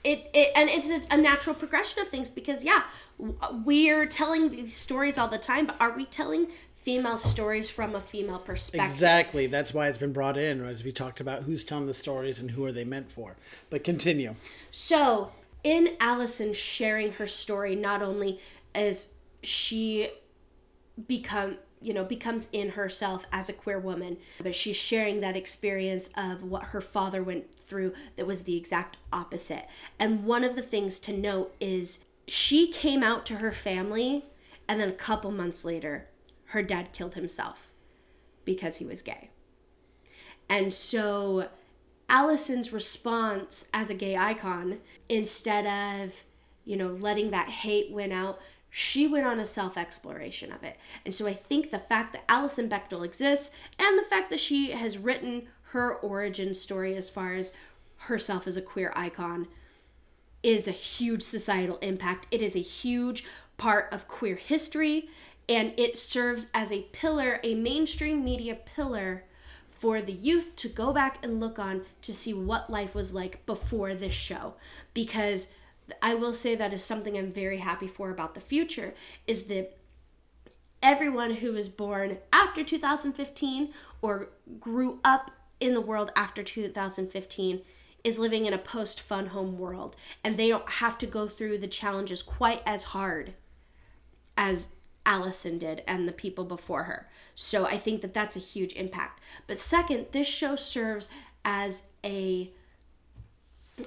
it, 0.04 0.32
it 0.34 0.52
and 0.56 0.68
it's 0.68 0.90
a, 0.90 1.14
a 1.14 1.18
natural 1.18 1.54
progression 1.54 2.02
of 2.02 2.10
things 2.10 2.32
because 2.32 2.64
yeah, 2.64 2.86
we're 3.64 4.08
telling 4.08 4.50
these 4.50 4.76
stories 4.76 5.20
all 5.20 5.28
the 5.28 5.38
time, 5.38 5.68
but 5.68 5.76
are 5.80 5.96
we 5.96 6.06
telling 6.06 6.48
female 6.90 7.20
stories 7.20 7.70
from 7.70 7.94
a 7.94 8.02
female 8.02 8.40
perspective? 8.40 8.90
Exactly. 8.90 9.46
That's 9.46 9.76
why 9.76 9.90
it's 9.90 10.00
been 10.00 10.12
brought 10.12 10.38
in, 10.38 10.66
as 10.66 10.84
we 10.84 10.92
talked 10.92 11.20
about 11.20 11.44
who's 11.44 11.64
telling 11.64 11.86
the 11.86 11.94
stories 11.94 12.40
and 12.40 12.50
who 12.50 12.66
are 12.66 12.72
they 12.72 12.84
meant 12.84 13.12
for. 13.12 13.36
But 13.70 13.84
continue. 13.84 14.34
So, 14.72 15.32
in 15.64 15.90
Allison 16.00 16.52
sharing 16.56 17.12
her 17.14 17.28
story, 17.28 17.76
not 17.76 18.02
only 18.02 18.40
as 18.74 19.14
she 19.44 20.10
become 21.08 21.58
you 21.82 21.94
know 21.94 22.04
becomes 22.04 22.50
in 22.52 22.72
herself 22.72 23.26
as 23.32 23.48
a 23.48 23.54
queer 23.54 23.80
woman 23.80 24.18
but 24.44 24.54
she's 24.54 24.76
sharing 24.76 25.22
that 25.22 25.38
experience 25.38 26.10
of 26.18 26.44
what 26.44 26.62
her 26.62 26.82
father 26.82 27.24
went 27.24 27.46
through 27.56 27.94
that 28.18 28.28
was 28.28 28.44
the 28.44 28.58
exact 28.58 28.98
opposite 29.14 29.66
and 29.98 30.26
one 30.26 30.44
of 30.44 30.58
the 30.58 30.62
things 30.62 31.00
to 31.00 31.14
note 31.14 31.56
is 31.62 32.00
she 32.28 32.70
came 32.70 33.02
out 33.02 33.26
to 33.26 33.36
her 33.36 33.54
family 33.54 34.26
and 34.68 34.82
then 34.82 34.90
a 34.90 34.92
couple 34.92 35.32
months 35.32 35.64
later 35.64 36.06
her 36.50 36.64
dad 36.64 36.92
killed 36.94 37.16
himself 37.16 37.68
because 38.46 38.78
he 38.78 38.86
was 38.86 39.02
gay 39.02 39.30
and 40.50 40.74
so 40.74 41.48
Allison's 42.10 42.74
response 42.74 43.70
as 43.72 43.90
a 43.90 43.94
gay 43.94 44.18
icon, 44.18 44.80
instead 45.08 45.68
of, 45.68 46.14
you 46.66 46.76
know, 46.76 46.88
letting 46.88 47.30
that 47.30 47.50
hate 47.50 47.92
win 47.92 48.12
out, 48.12 48.40
she 48.72 49.08
went 49.08 49.28
on 49.28 49.40
a 49.40 49.46
self 49.46 49.78
exploration 49.78 50.52
of 50.52 50.64
it. 50.64 50.78
And 51.06 51.14
so 51.14 51.28
I 51.28 51.34
think 51.34 51.70
the 51.70 51.80
fact 51.80 52.14
that 52.14 52.26
Allison 52.28 52.68
Bechdel 52.68 53.06
exists 53.06 53.56
and 53.78 53.98
the 53.98 54.10
fact 54.10 54.32
that 54.32 54.40
she 54.40 54.72
has 54.72 54.98
written 54.98 55.48
her 55.66 55.96
origin 55.96 56.56
story 56.56 56.96
as 56.96 57.10
far 57.10 57.36
as 57.36 57.54
herself 57.98 58.48
as 58.48 58.58
a 58.58 58.62
queer 58.62 58.92
icon 58.96 59.48
is 60.42 60.68
a 60.68 60.72
huge 60.72 61.22
societal 61.22 61.78
impact. 61.78 62.26
It 62.32 62.42
is 62.42 62.56
a 62.56 62.60
huge 62.60 63.26
part 63.58 63.92
of 63.94 64.08
queer 64.08 64.36
history 64.36 65.10
and 65.50 65.74
it 65.78 65.98
serves 65.98 66.52
as 66.54 66.72
a 66.72 66.84
pillar, 66.94 67.40
a 67.44 67.56
mainstream 67.56 68.24
media 68.24 68.56
pillar 68.56 69.24
for 69.72 70.02
the 70.02 70.14
youth 70.14 70.56
to 70.58 70.70
go 70.70 70.94
back 70.94 71.18
and 71.24 71.40
look 71.40 71.58
on 71.58 71.82
to 72.04 72.14
see 72.14 72.34
what 72.34 72.70
life 72.70 72.94
was 72.94 73.16
like 73.16 73.44
before 73.48 73.96
this 73.96 74.14
show. 74.14 74.54
Because 74.94 75.52
I 76.02 76.14
will 76.14 76.34
say 76.34 76.54
that 76.56 76.74
is 76.74 76.84
something 76.84 77.18
I'm 77.18 77.32
very 77.32 77.58
happy 77.58 77.88
for 77.88 78.12
about 78.12 78.36
the 78.36 78.42
future 78.42 78.94
is 79.26 79.48
that 79.48 79.76
everyone 80.84 81.36
who 81.36 81.54
was 81.54 81.68
born 81.68 82.20
after 82.32 82.64
2015 82.64 83.74
or 84.04 84.30
grew 84.60 85.00
up 85.04 85.32
in 85.60 85.74
the 85.74 85.82
world 85.82 86.12
after 86.16 86.44
2015 86.44 87.62
is 88.04 88.20
living 88.20 88.46
in 88.46 88.54
a 88.54 88.58
post 88.58 89.02
fun 89.02 89.28
home 89.28 89.58
world. 89.58 89.96
And 90.24 90.38
they 90.38 90.50
don't 90.50 90.70
have 90.70 90.98
to 91.00 91.08
go 91.08 91.28
through 91.28 91.58
the 91.58 91.68
challenges 91.68 92.22
quite 92.22 92.62
as 92.66 92.84
hard 92.84 93.34
as 94.38 94.74
Allison 95.10 95.58
did 95.58 95.82
and 95.88 96.08
the 96.08 96.14
people 96.14 96.46
before 96.46 96.84
her. 96.84 97.10
So 97.34 97.66
I 97.66 97.78
think 97.78 98.02
that 98.02 98.14
that's 98.14 98.36
a 98.36 98.40
huge 98.40 98.74
impact. 98.74 99.20
But 99.48 99.58
second, 99.58 100.06
this 100.12 100.28
show 100.28 100.56
serves 100.56 101.10
as 101.44 101.84
a 102.06 102.52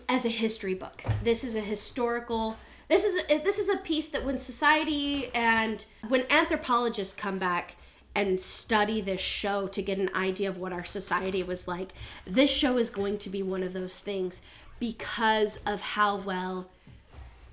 as 0.09 0.25
a 0.25 0.31
history 0.31 0.75
book. 0.75 1.05
This 1.23 1.45
is 1.45 1.55
a 1.55 1.61
historical 1.61 2.57
this 2.89 3.05
is 3.05 3.25
a, 3.31 3.39
this 3.39 3.59
is 3.59 3.69
a 3.69 3.77
piece 3.77 4.09
that 4.11 4.25
when 4.25 4.37
society 4.37 5.31
and 5.35 5.87
when 6.09 6.27
anthropologists 6.29 7.15
come 7.15 7.39
back 7.39 7.77
and 8.15 8.41
study 8.41 9.01
this 9.01 9.21
show 9.21 9.69
to 9.69 9.81
get 9.81 9.99
an 9.99 10.11
idea 10.15 10.49
of 10.49 10.59
what 10.59 10.73
our 10.73 10.85
society 10.85 11.43
was 11.43 11.69
like, 11.69 11.93
this 12.27 12.51
show 12.51 12.77
is 12.77 12.91
going 12.91 13.17
to 13.19 13.31
be 13.31 13.43
one 13.43 13.63
of 13.63 13.73
those 13.73 14.01
things 14.01 14.43
because 14.81 15.59
of 15.65 15.81
how 15.81 16.17
well 16.17 16.69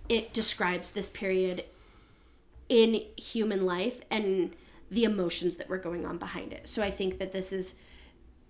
it 0.09 0.33
describes 0.33 0.91
this 0.91 1.09
period 1.11 1.63
in 2.69 3.03
human 3.17 3.65
life 3.65 3.99
and 4.09 4.55
the 4.91 5.03
emotions 5.03 5.57
that 5.57 5.69
were 5.69 5.77
going 5.77 6.05
on 6.05 6.17
behind 6.17 6.53
it. 6.53 6.69
So 6.69 6.83
I 6.83 6.91
think 6.91 7.19
that 7.19 7.31
this 7.33 7.51
is 7.51 7.75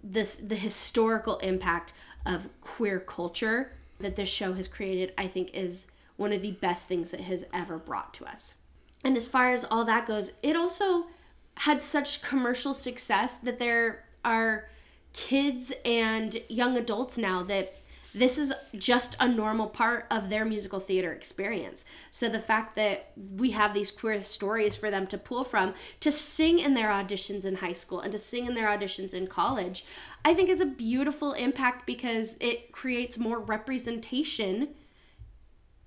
this 0.03 0.37
the 0.37 0.55
historical 0.55 1.37
impact 1.39 1.93
of 2.25 2.47
queer 2.61 2.99
culture 2.99 3.73
that 3.99 4.15
this 4.15 4.29
show 4.29 4.53
has 4.53 4.67
created 4.67 5.13
I 5.17 5.27
think 5.27 5.51
is 5.53 5.87
one 6.15 6.31
of 6.33 6.41
the 6.41 6.51
best 6.51 6.87
things 6.87 7.11
that 7.11 7.21
has 7.21 7.45
ever 7.53 7.77
brought 7.77 8.13
to 8.15 8.25
us. 8.25 8.59
And 9.03 9.15
as 9.15 9.27
far 9.27 9.53
as 9.53 9.65
all 9.65 9.85
that 9.85 10.05
goes, 10.05 10.33
it 10.43 10.55
also 10.55 11.07
had 11.55 11.81
such 11.81 12.21
commercial 12.21 12.73
success 12.73 13.37
that 13.37 13.59
there 13.59 14.05
are 14.25 14.69
kids 15.13 15.73
and 15.85 16.37
young 16.49 16.77
adults 16.77 17.17
now 17.17 17.43
that 17.43 17.75
this 18.13 18.37
is 18.37 18.53
just 18.75 19.15
a 19.19 19.27
normal 19.27 19.67
part 19.67 20.05
of 20.09 20.29
their 20.29 20.45
musical 20.45 20.79
theater 20.79 21.13
experience. 21.13 21.85
So 22.11 22.27
the 22.27 22.39
fact 22.39 22.75
that 22.75 23.11
we 23.35 23.51
have 23.51 23.73
these 23.73 23.91
queer 23.91 24.23
stories 24.23 24.75
for 24.75 24.89
them 24.89 25.05
to 25.07 25.17
pull 25.17 25.43
from 25.43 25.73
to 25.99 26.11
sing 26.11 26.59
in 26.59 26.73
their 26.73 26.89
auditions 26.89 27.45
in 27.45 27.55
high 27.55 27.73
school 27.73 27.99
and 27.99 28.11
to 28.11 28.19
sing 28.19 28.45
in 28.45 28.55
their 28.55 28.67
auditions 28.67 29.13
in 29.13 29.27
college, 29.27 29.85
I 30.25 30.33
think 30.33 30.49
is 30.49 30.61
a 30.61 30.65
beautiful 30.65 31.33
impact 31.33 31.85
because 31.85 32.37
it 32.39 32.71
creates 32.71 33.17
more 33.17 33.39
representation 33.39 34.69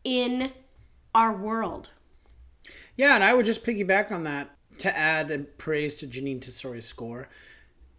in 0.04 0.52
our 1.14 1.32
world. 1.32 1.90
Yeah, 2.96 3.14
and 3.14 3.24
I 3.24 3.34
would 3.34 3.46
just 3.46 3.64
piggyback 3.64 4.12
on 4.12 4.24
that 4.24 4.50
to 4.78 4.96
add 4.96 5.30
and 5.30 5.46
praise 5.58 5.96
to 5.96 6.06
Jeanine 6.06 6.40
Tesori's 6.40 6.86
score. 6.86 7.28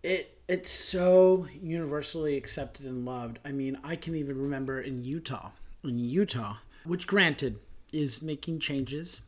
It 0.02 0.38
it's 0.48 0.72
so 0.72 1.48
universally 1.62 2.36
accepted 2.38 2.86
and 2.86 3.06
loved. 3.06 3.40
I 3.46 3.52
mean, 3.52 3.78
I 3.84 3.96
can 3.96 4.16
even 4.16 4.42
remember 4.42 4.82
in 4.82 5.04
Utah, 5.04 5.52
in 5.84 6.00
Utah, 6.00 6.58
which 6.86 7.08
granted 7.08 7.60
is 7.92 8.22
making 8.22 8.60
changes. 8.60 9.22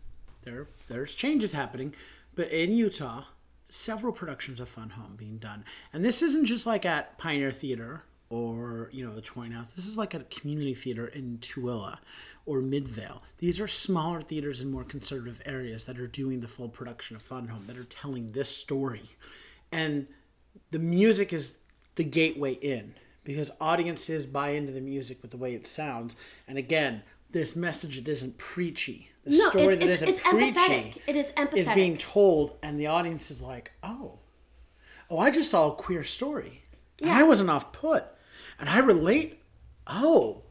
There 0.44 0.68
there's 0.88 1.16
changes 1.16 1.54
happening, 1.54 1.94
but 2.36 2.50
in 2.50 2.76
Utah, 2.76 3.24
several 3.70 4.14
productions 4.14 4.60
of 4.60 4.70
Fun 4.70 4.90
Home 4.92 5.16
being 5.16 5.38
done. 5.38 5.64
And 5.94 6.04
this 6.04 6.22
isn't 6.22 6.46
just 6.46 6.66
like 6.66 6.86
at 6.86 7.18
Pioneer 7.18 7.52
Theater 7.52 8.04
or, 8.30 8.90
you 8.92 9.06
know, 9.06 9.14
the 9.14 9.22
Twine 9.22 9.52
House. 9.52 9.72
This 9.72 9.88
is 9.88 9.98
like 9.98 10.14
a 10.14 10.20
community 10.26 10.74
theater 10.74 11.08
in 11.08 11.38
Tooele 11.40 11.98
or 12.46 12.62
Midvale. 12.62 13.24
These 13.38 13.60
are 13.60 13.68
smaller 13.68 14.22
theaters 14.22 14.62
in 14.62 14.72
more 14.72 14.84
conservative 14.84 15.42
areas 15.46 15.86
that 15.86 16.00
are 16.00 16.08
doing 16.08 16.42
the 16.42 16.48
full 16.48 16.70
production 16.70 17.16
of 17.16 17.22
Fun 17.22 17.48
Home, 17.48 17.66
that 17.68 17.78
are 17.78 17.84
telling 17.84 18.32
this 18.32 18.50
story. 18.50 19.04
And 19.72 20.08
the 20.72 20.80
music 20.80 21.32
is 21.34 21.58
the 21.96 22.04
gateway 22.04 22.54
in 22.54 22.94
because 23.24 23.52
audiences 23.60 24.26
buy 24.26 24.50
into 24.50 24.72
the 24.72 24.82
music 24.82 25.22
with 25.22 25.32
the 25.32 25.38
way 25.38 25.54
it 25.56 25.66
sounds. 25.66 26.16
And 26.48 26.58
again, 26.58 27.04
this 27.32 27.56
message 27.56 27.96
that 27.98 28.08
isn't 28.08 28.38
preachy, 28.38 29.10
the 29.24 29.32
No, 29.38 29.50
story 29.50 29.74
it's- 29.76 29.80
that 29.80 29.84
it's- 29.86 30.02
isn't 30.02 30.10
it's 30.10 30.22
preachy, 30.24 30.52
empathetic. 30.54 30.98
It 31.08 31.16
is 31.16 31.34
is 31.56 31.70
being 31.76 31.98
told, 31.98 32.58
and 32.62 32.80
the 32.80 32.88
audience 32.88 33.32
is 33.32 33.42
like, 33.42 33.72
"Oh, 33.84 34.20
oh, 35.10 35.18
I 35.20 35.32
just 35.32 35.50
saw 35.52 35.72
a 35.72 35.76
queer 35.76 36.04
story, 36.04 36.64
and 37.00 37.10
I 37.10 37.24
wasn't 37.24 37.50
off 37.50 37.72
put, 37.74 38.06
and 38.60 38.70
I 38.70 38.80
relate." 38.80 39.42
Oh, 39.88 40.44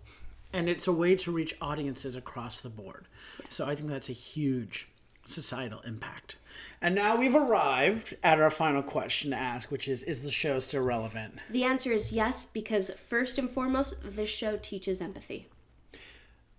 and 0.52 0.68
it's 0.68 0.86
a 0.86 0.92
way 0.92 1.14
to 1.16 1.30
reach 1.32 1.54
audiences 1.60 2.14
across 2.16 2.60
the 2.60 2.68
board. 2.70 3.06
So 3.48 3.66
I 3.66 3.74
think 3.74 3.88
that's 3.88 4.08
a 4.08 4.12
huge, 4.12 4.88
societal 5.24 5.80
impact. 5.80 6.36
And 6.80 6.94
now 6.94 7.16
we've 7.16 7.34
arrived 7.34 8.16
at 8.22 8.40
our 8.40 8.50
final 8.50 8.82
question 8.82 9.30
to 9.30 9.36
ask, 9.36 9.70
which 9.70 9.88
is 9.88 10.02
Is 10.02 10.22
the 10.22 10.30
show 10.30 10.60
still 10.60 10.82
relevant? 10.82 11.38
The 11.50 11.64
answer 11.64 11.92
is 11.92 12.12
yes, 12.12 12.46
because 12.46 12.90
first 13.08 13.38
and 13.38 13.50
foremost, 13.50 13.94
this 14.02 14.28
show 14.28 14.58
teaches 14.58 15.00
empathy. 15.00 15.48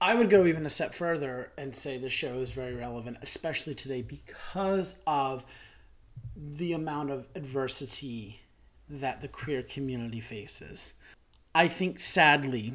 I 0.01 0.15
would 0.15 0.29
go 0.29 0.45
even 0.45 0.65
a 0.65 0.69
step 0.69 0.93
further 0.93 1.51
and 1.57 1.73
say 1.73 1.97
the 1.97 2.09
show 2.09 2.35
is 2.35 2.51
very 2.51 2.75
relevant, 2.75 3.17
especially 3.21 3.75
today, 3.75 4.01
because 4.01 4.95
of 5.07 5.45
the 6.35 6.73
amount 6.73 7.11
of 7.11 7.27
adversity 7.35 8.41
that 8.89 9.21
the 9.21 9.27
queer 9.27 9.63
community 9.63 10.19
faces. 10.19 10.93
I 11.53 11.67
think 11.67 11.99
sadly, 11.99 12.73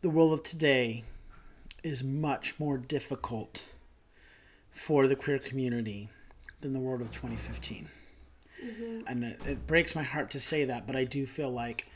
the 0.00 0.10
world 0.10 0.32
of 0.32 0.42
today 0.42 1.04
is 1.82 2.04
much 2.04 2.58
more 2.60 2.78
difficult 2.78 3.64
for 4.80 5.06
the 5.06 5.14
queer 5.14 5.38
community 5.38 6.08
than 6.62 6.72
the 6.72 6.80
world 6.80 7.02
of 7.02 7.10
2015. 7.10 7.86
Mm-hmm. 8.64 9.00
And 9.06 9.24
it, 9.24 9.40
it 9.46 9.66
breaks 9.66 9.94
my 9.94 10.02
heart 10.02 10.30
to 10.30 10.40
say 10.40 10.64
that, 10.64 10.86
but 10.86 10.96
I 10.96 11.04
do 11.04 11.26
feel 11.26 11.50
like 11.50 11.86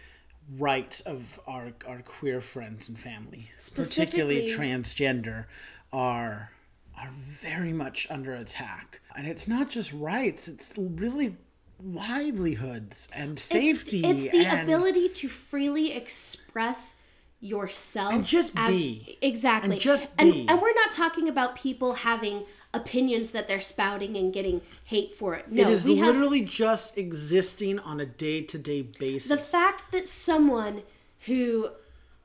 rights 0.58 1.00
of 1.00 1.40
our, 1.46 1.72
our 1.88 2.02
queer 2.02 2.42
friends 2.42 2.90
and 2.90 2.98
family, 2.98 3.50
particularly 3.74 4.48
transgender, 4.48 5.46
are 5.92 6.50
are 6.96 7.10
very 7.16 7.72
much 7.72 8.06
under 8.08 8.34
attack. 8.34 9.00
And 9.16 9.26
it's 9.26 9.48
not 9.48 9.68
just 9.68 9.92
rights, 9.92 10.46
it's 10.46 10.74
really 10.78 11.36
livelihoods 11.82 13.08
and 13.12 13.36
safety 13.36 14.04
It's, 14.04 14.30
the 14.30 14.46
and 14.46 14.62
ability 14.62 15.08
to 15.08 15.28
freely 15.28 15.92
express 15.92 17.00
yourself 17.44 18.12
And 18.12 18.24
just 18.24 18.54
be. 18.54 19.18
exactly 19.20 19.72
And 19.72 19.80
just 19.80 20.16
be. 20.16 20.46
and 20.48 20.62
we're 20.62 20.74
not 20.74 20.92
talking 20.92 21.28
about 21.28 21.54
people 21.56 21.92
having 21.92 22.44
opinions 22.72 23.32
that 23.32 23.46
they're 23.46 23.60
spouting 23.60 24.16
and 24.16 24.32
getting 24.32 24.62
hate 24.84 25.14
for 25.14 25.34
it. 25.34 25.52
No, 25.52 25.62
it 25.62 25.68
is 25.68 25.84
we 25.84 25.98
have 25.98 26.08
literally 26.14 26.44
just 26.44 26.96
existing 26.96 27.78
on 27.78 28.00
a 28.00 28.06
day-to-day 28.06 28.82
basis. 28.98 29.28
the 29.28 29.36
fact 29.36 29.92
that 29.92 30.08
someone 30.08 30.82
who 31.26 31.68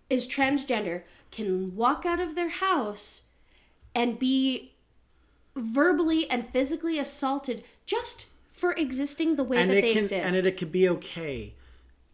is 0.10 0.28
transgender 0.28 1.04
can 1.32 1.76
walk 1.76 2.06
out 2.06 2.20
of 2.22 2.36
their 2.36 2.50
house 2.50 3.24
and 3.94 4.18
be 4.18 4.72
verbally 5.56 6.30
and 6.30 6.50
physically 6.50 6.98
assaulted 6.98 7.64
just 7.86 8.26
for 8.54 8.72
existing 8.74 9.36
the 9.36 9.44
way 9.44 9.58
and 9.58 9.70
that 9.70 9.76
they 9.82 9.94
can 9.94 10.04
exist. 10.04 10.26
and 10.26 10.36
it, 10.36 10.46
it 10.46 10.58
could 10.58 10.72
be 10.72 10.88
okay. 10.88 11.54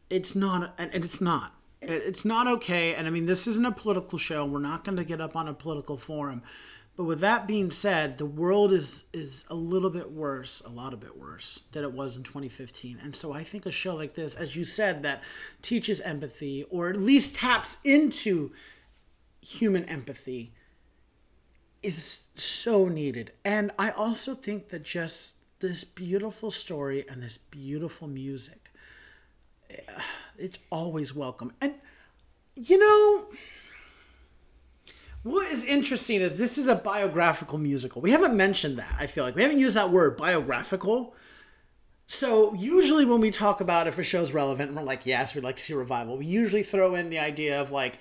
It's 0.09 0.35
not, 0.35 0.73
and, 0.77 0.93
and 0.93 1.05
it's 1.05 1.21
not. 1.21 1.53
It- 1.81 1.89
It's 2.03 2.25
not 2.25 2.47
okay. 2.47 2.95
And 2.95 3.07
I 3.07 3.09
mean, 3.09 3.25
this 3.25 3.47
isn't 3.47 3.65
a 3.65 3.71
political 3.71 4.17
show. 4.17 4.45
We're 4.45 4.59
not 4.59 4.83
going 4.83 4.97
to 4.97 5.03
get 5.05 5.21
up 5.21 5.35
on 5.35 5.47
a 5.47 5.53
political 5.53 5.97
forum. 5.97 6.41
But 6.97 7.03
with 7.03 7.19
that 7.19 7.45
being 7.45 7.71
said, 7.71 8.17
the 8.17 8.25
world 8.25 8.71
is 8.71 9.03
is 9.11 9.43
a 9.49 9.55
little 9.55 9.89
bit 9.89 10.11
worse, 10.11 10.61
a 10.65 10.69
lot 10.69 10.93
a 10.93 10.97
bit 10.97 11.17
worse 11.17 11.63
than 11.73 11.83
it 11.83 11.91
was 11.91 12.15
in 12.15 12.23
2015. 12.23 12.99
And 13.03 13.13
so 13.15 13.33
I 13.33 13.43
think 13.43 13.65
a 13.65 13.71
show 13.71 13.95
like 13.95 14.13
this, 14.15 14.33
as 14.35 14.55
you 14.55 14.63
said, 14.63 15.03
that 15.03 15.21
teaches 15.61 15.99
empathy 16.01 16.63
or 16.69 16.89
at 16.89 16.95
least 16.97 17.35
taps 17.35 17.79
into 17.83 18.51
human 19.41 19.83
empathy 19.85 20.53
is 21.83 22.29
so 22.35 22.87
needed. 22.87 23.31
And 23.43 23.71
I 23.77 23.91
also 23.91 24.33
think 24.33 24.69
that 24.69 24.83
just 24.83 25.35
this 25.59 25.83
beautiful 25.83 26.51
story 26.51 27.05
and 27.07 27.21
this 27.21 27.37
beautiful 27.37 28.07
music, 28.07 28.71
eh, 29.69 29.81
it's 30.37 30.59
always 30.69 31.15
welcome. 31.15 31.53
And 31.61 31.75
you 32.55 32.79
know, 32.79 33.27
what 35.23 35.51
is 35.51 35.65
interesting 35.65 36.21
is 36.21 36.37
this 36.37 36.57
is 36.57 36.67
a 36.67 36.75
biographical 36.75 37.57
musical. 37.57 38.01
We 38.01 38.11
haven't 38.11 38.35
mentioned 38.35 38.77
that, 38.77 38.95
I 38.99 39.07
feel 39.07 39.23
like. 39.23 39.35
We 39.35 39.41
haven't 39.41 39.59
used 39.59 39.75
that 39.75 39.89
word, 39.89 40.17
biographical. 40.17 41.15
So 42.07 42.53
usually 42.53 43.05
when 43.05 43.19
we 43.19 43.31
talk 43.31 43.61
about 43.61 43.87
if 43.87 43.97
a 43.97 44.03
show's 44.03 44.31
relevant, 44.31 44.69
and 44.69 44.77
we're 44.77 44.83
like, 44.83 45.05
yes, 45.05 45.33
we'd 45.33 45.43
like 45.43 45.55
to 45.55 45.63
see 45.63 45.73
a 45.73 45.77
revival. 45.77 46.17
We 46.17 46.27
usually 46.27 46.63
throw 46.63 46.95
in 46.95 47.09
the 47.09 47.19
idea 47.19 47.59
of 47.59 47.71
like, 47.71 47.97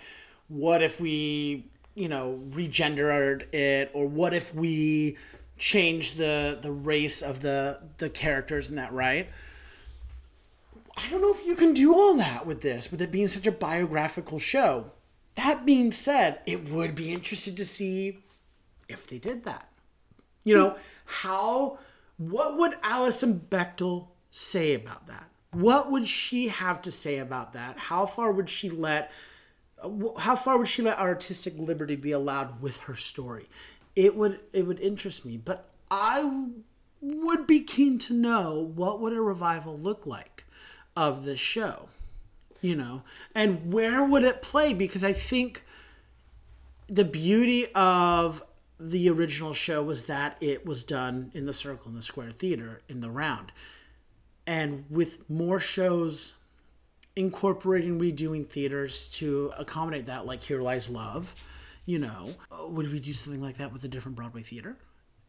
what 0.49 0.83
if 0.83 1.01
we, 1.01 1.67
you 1.95 2.09
know, 2.09 2.41
regendered 2.51 3.53
it, 3.55 3.91
or 3.95 4.07
what 4.07 4.35
if 4.35 4.55
we 4.55 5.17
change 5.57 6.15
the 6.15 6.59
the 6.61 6.71
race 6.71 7.23
of 7.23 7.41
the 7.41 7.81
the 7.99 8.11
characters 8.11 8.69
in 8.69 8.77
that, 8.77 8.93
right? 8.93 9.29
I 10.97 11.11
don't 11.11 11.21
know 11.21 11.33
if 11.33 11.47
you 11.47 11.57
can 11.57 11.75
do 11.75 11.95
all 11.95 12.15
that 12.15 12.47
with 12.47 12.61
this, 12.61 12.91
with 12.91 13.03
it 13.03 13.11
being 13.11 13.29
such 13.29 13.47
a 13.47 13.53
biographical 13.53 14.39
show. 14.39 14.93
That 15.35 15.67
being 15.67 15.91
said, 15.91 16.41
it 16.47 16.69
would 16.69 16.95
be 16.95 17.13
interesting 17.13 17.57
to 17.57 17.67
see 17.67 18.25
if 18.89 19.07
they 19.07 19.19
did 19.19 19.45
that. 19.45 19.69
You 20.45 20.57
know, 20.57 20.77
how, 21.05 21.79
what 22.19 22.59
would 22.59 22.75
Alison 22.83 23.41
Bechdel 23.51 24.09
say 24.31 24.75
about 24.75 25.07
that? 25.09 25.29
What 25.53 25.91
would 25.91 26.07
she 26.07 26.49
have 26.49 26.83
to 26.83 26.93
say 26.93 27.19
about 27.19 27.55
that? 27.55 27.79
How 27.79 28.07
far 28.07 28.31
would 28.31 28.49
she 28.49 28.71
let, 28.71 29.11
how 30.19 30.37
far 30.37 30.59
would 30.59 30.69
she 30.69 30.83
let 30.83 30.99
artistic 30.99 31.55
liberty 31.57 31.97
be 31.97 32.13
allowed 32.13 32.61
with 32.61 32.77
her 32.79 32.97
story? 32.97 33.49
It 33.97 34.17
would, 34.17 34.41
it 34.53 34.67
would 34.67 34.81
interest 34.81 35.25
me, 35.25 35.37
but 35.37 35.71
I 35.91 36.49
would 37.01 37.47
be 37.47 37.61
keen 37.61 37.99
to 38.01 38.15
know 38.15 38.73
what 38.75 39.01
would 39.01 39.13
a 39.13 39.21
revival 39.21 39.79
look 39.79 40.07
like 40.07 40.34
of 40.97 41.25
the 41.25 41.37
show 41.37 41.89
you 42.65 42.75
know? 42.75 43.03
And 43.35 43.71
where 43.75 44.03
would 44.03 44.25
it 44.25 44.41
play? 44.41 44.73
Because 44.73 45.05
i 45.05 45.13
think 45.13 45.65
the 46.87 47.05
beauty 47.05 47.67
of 47.75 48.43
the 48.81 49.09
original 49.11 49.53
show 49.53 49.83
was 49.83 50.05
that 50.05 50.37
it 50.41 50.67
was 50.67 50.83
done 50.83 51.31
in 51.35 51.47
the 51.47 51.53
circle 51.53 51.89
in 51.89 51.95
the 51.95 52.03
square 52.03 52.31
theater 52.31 52.81
in 52.89 53.01
the 53.01 53.11
round. 53.11 53.53
And 54.47 54.85
with 54.91 55.29
more 55.29 55.61
shows 55.61 56.35
incorporating 57.17 58.01
redoing 58.01 58.47
theaters 58.47 59.07
to 59.07 59.53
accommodate 59.59 60.07
that 60.07 60.27
like 60.27 60.43
here 60.43 60.61
lies 60.61 60.91
love 60.91 61.33
you 61.87 61.97
know 61.97 62.31
uh, 62.51 62.67
would 62.67 62.91
we 62.93 62.99
do 62.99 63.13
something 63.13 63.41
like 63.41 63.57
that 63.57 63.73
with 63.73 63.85
a 63.85 63.89
different 63.89 64.17
broadway 64.17 64.43
theater? 64.43 64.77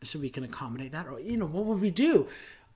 So 0.03 0.20
we 0.20 0.30
can 0.30 0.43
accommodate 0.43 0.93
that? 0.93 1.07
Or 1.07 1.20
you 1.20 1.36
know 1.36 1.45
what 1.45 1.66
would 1.66 1.82
we 1.82 1.91
do 1.91 2.28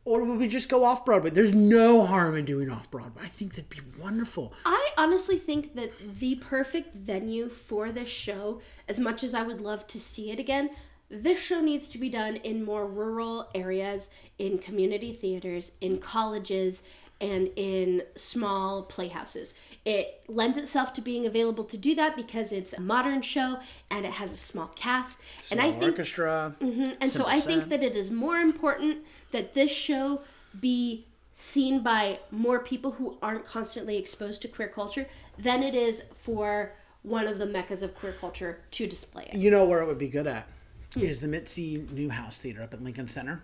or 0.09 0.23
would 0.25 0.39
we 0.39 0.47
just 0.47 0.69
go 0.69 0.83
off 0.83 1.05
broadway 1.05 1.29
there's 1.29 1.53
no 1.53 2.05
harm 2.05 2.35
in 2.35 2.45
doing 2.45 2.69
off 2.69 2.89
broadway 2.89 3.23
i 3.23 3.27
think 3.27 3.51
that'd 3.51 3.69
be 3.69 3.79
wonderful 4.01 4.53
I 4.65 4.89
honestly 4.97 5.37
think 5.37 5.75
that 5.75 5.91
the 6.19 6.35
perfect 6.35 6.95
venue 6.95 7.49
for 7.49 7.91
this 7.91 8.09
show, 8.09 8.61
as 8.87 8.99
much 8.99 9.23
as 9.23 9.33
I 9.33 9.43
would 9.43 9.61
love 9.61 9.87
to 9.87 9.99
see 9.99 10.31
it 10.31 10.39
again, 10.39 10.71
this 11.09 11.39
show 11.39 11.61
needs 11.61 11.89
to 11.89 11.97
be 11.97 12.09
done 12.09 12.35
in 12.37 12.63
more 12.63 12.85
rural 12.85 13.49
areas, 13.55 14.09
in 14.37 14.59
community 14.59 15.13
theaters, 15.13 15.71
in 15.81 15.97
colleges, 15.99 16.83
and 17.21 17.49
in 17.55 18.03
small 18.15 18.83
playhouses. 18.83 19.53
It 19.85 20.21
lends 20.27 20.57
itself 20.57 20.93
to 20.93 21.01
being 21.01 21.25
available 21.25 21.63
to 21.65 21.77
do 21.77 21.95
that 21.95 22.15
because 22.15 22.51
it's 22.51 22.73
a 22.73 22.81
modern 22.81 23.21
show 23.21 23.59
and 23.89 24.05
it 24.05 24.11
has 24.11 24.31
a 24.31 24.37
small 24.37 24.67
cast. 24.75 25.21
and 25.51 25.59
I 25.59 25.71
think 25.71 25.83
orchestra 25.83 26.55
mm-hmm, 26.61 26.91
and 27.01 27.11
so 27.11 27.25
I 27.25 27.39
think 27.39 27.69
that 27.69 27.81
it 27.83 27.95
is 27.95 28.11
more 28.11 28.37
important 28.37 28.99
that 29.31 29.53
this 29.53 29.71
show 29.71 30.21
be 30.59 31.05
seen 31.33 31.81
by 31.81 32.19
more 32.31 32.59
people 32.59 32.91
who 32.91 33.17
aren't 33.21 33.45
constantly 33.45 33.97
exposed 33.97 34.41
to 34.41 34.47
queer 34.47 34.67
culture 34.67 35.07
than 35.37 35.63
it 35.63 35.73
is 35.73 36.09
for 36.21 36.73
one 37.03 37.27
of 37.27 37.39
the 37.39 37.45
meccas 37.45 37.81
of 37.81 37.95
queer 37.95 38.11
culture 38.13 38.59
to 38.71 38.85
display 38.85 39.29
it. 39.31 39.37
you 39.37 39.49
know 39.49 39.65
where 39.65 39.81
it 39.81 39.85
would 39.85 39.97
be 39.97 40.09
good 40.09 40.27
at 40.27 40.47
hmm. 40.93 40.99
is 40.99 41.21
the 41.21 41.27
mitzi 41.27 41.87
newhouse 41.91 42.39
theater 42.39 42.61
up 42.61 42.73
at 42.73 42.83
lincoln 42.83 43.07
center 43.07 43.41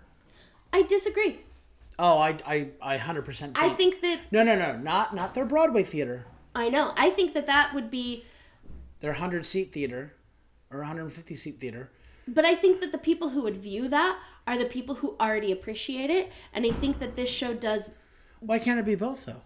I 0.74 0.82
disagree. 0.82 1.40
oh 1.98 2.20
i 2.20 2.38
i, 2.46 2.68
I 2.82 2.98
100% 2.98 3.38
think, 3.38 3.62
I 3.62 3.70
think 3.70 4.02
that 4.02 4.20
no 4.32 4.44
no 4.44 4.58
no 4.58 4.76
not 4.78 5.16
not 5.16 5.34
their 5.34 5.46
broadway 5.46 5.84
theater 5.84 6.26
I 6.56 6.70
know. 6.70 6.94
I 6.96 7.10
think 7.10 7.34
that 7.34 7.48
that 7.48 7.74
would 7.74 7.92
be 7.92 8.24
their 9.02 9.12
100 9.12 9.46
seat 9.46 9.74
theater 9.74 10.14
or 10.72 10.80
150 10.80 11.36
seat 11.36 11.60
theater 11.60 11.92
but 12.28 12.46
I 12.46 12.56
think 12.56 12.82
that 12.82 12.92
the 12.92 12.98
people 12.98 13.30
who 13.30 13.42
would 13.44 13.58
view 13.58 13.88
that 13.90 14.18
are 14.48 14.58
the 14.58 14.66
people 14.66 14.96
who 14.96 15.16
already 15.20 15.52
appreciate 15.52 16.10
it 16.10 16.32
and 16.54 16.66
I 16.66 16.72
think 16.72 17.00
that 17.00 17.16
this 17.16 17.30
show 17.30 17.54
does 17.54 17.96
why 18.40 18.60
can't 18.60 18.80
it 18.80 18.86
be 18.86 18.96
both 18.96 19.26
though 19.26 19.42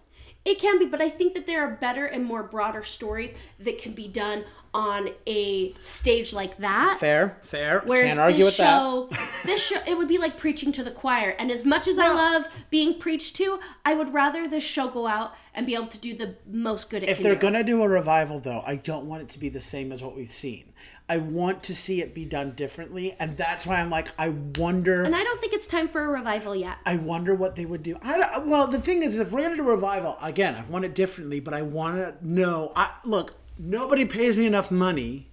It 0.46 0.58
can 0.60 0.80
be, 0.80 0.86
but 0.86 1.02
I 1.02 1.10
think 1.10 1.34
that 1.36 1.46
there 1.46 1.62
are 1.66 1.72
better 1.72 2.06
and 2.06 2.24
more 2.26 2.44
broader 2.44 2.84
stories 2.84 3.34
that 3.60 3.78
can 3.82 3.92
be 3.94 4.08
done 4.08 4.46
on 4.74 5.10
a 5.28 5.74
stage 5.80 6.32
like 6.32 6.58
that. 6.60 6.98
fair 7.00 7.38
fair 7.42 7.82
Whereas 7.82 8.10
can't 8.10 8.20
argue 8.20 8.46
this 8.46 8.58
with 8.58 8.66
show, 8.68 9.10
this 9.44 9.62
show, 9.62 9.80
it 9.86 9.98
would 9.98 10.08
be 10.08 10.18
like 10.18 10.38
preaching 10.38 10.72
to 10.74 10.84
the 10.84 10.92
choir. 10.92 11.36
And 11.40 11.52
as 11.52 11.66
much 11.66 11.88
as 11.88 11.98
I 12.00 12.08
love 12.08 12.46
being 12.70 13.00
preached 13.00 13.36
to, 13.38 13.60
I 13.84 13.96
would 13.96 14.14
rather 14.14 14.48
this 14.48 14.64
show 14.64 14.88
go 14.90 15.08
out 15.08 15.34
and 15.54 15.66
be 15.66 15.76
able 15.76 15.88
to 15.88 15.98
do 16.00 16.16
the 16.16 16.36
most 16.48 16.90
good 16.90 17.04
it 17.04 17.10
If 17.10 17.18
can 17.18 17.24
they're 17.26 17.36
do. 17.36 17.42
gonna 17.42 17.64
do 17.64 17.82
a 17.84 17.90
revival, 17.90 18.40
though, 18.40 18.62
I 18.66 18.76
don't 18.76 19.06
want 19.08 19.24
it 19.24 19.30
to 19.30 19.40
be 19.40 19.50
the 19.50 19.60
same 19.62 19.92
as 19.92 20.02
what 20.04 20.16
we've 20.16 20.30
seen. 20.32 20.72
I 21.10 21.18
want 21.18 21.64
to 21.64 21.76
see 21.76 22.02
it 22.02 22.14
be 22.14 22.24
done 22.24 22.52
differently, 22.52 23.16
and 23.20 23.36
that's 23.36 23.66
why 23.66 23.82
I'm 23.82 23.90
like, 23.90 24.10
I 24.20 24.30
wonder, 24.30 25.04
and 25.04 25.16
I 25.16 25.24
don't 25.24 25.42
think 25.42 25.54
it's 25.54 25.66
time 25.68 25.88
for 25.88 26.04
a 26.04 26.08
revival 26.08 26.56
yet. 26.56 26.78
I 26.86 26.98
wonder 26.98 27.34
what 27.34 27.56
they 27.56 27.66
would 27.66 27.82
do. 27.82 27.98
I 28.04 28.38
well, 28.40 28.68
the 28.68 28.80
thing 28.80 29.02
is, 29.02 29.18
if 29.20 29.32
we're 29.32 29.42
gonna 29.42 29.56
do 29.56 29.68
a 29.68 29.72
revival, 29.72 30.18
again, 30.22 30.54
I 30.54 30.62
want 30.70 30.86
it 30.86 30.94
differently, 30.94 31.40
but 31.40 31.56
I 31.56 31.64
want 31.64 31.98
to 31.98 32.16
know. 32.22 32.72
I 32.76 32.92
look, 33.04 33.34
nobody 33.58 34.06
pays 34.06 34.38
me 34.38 34.46
enough 34.46 34.70
money 34.70 35.30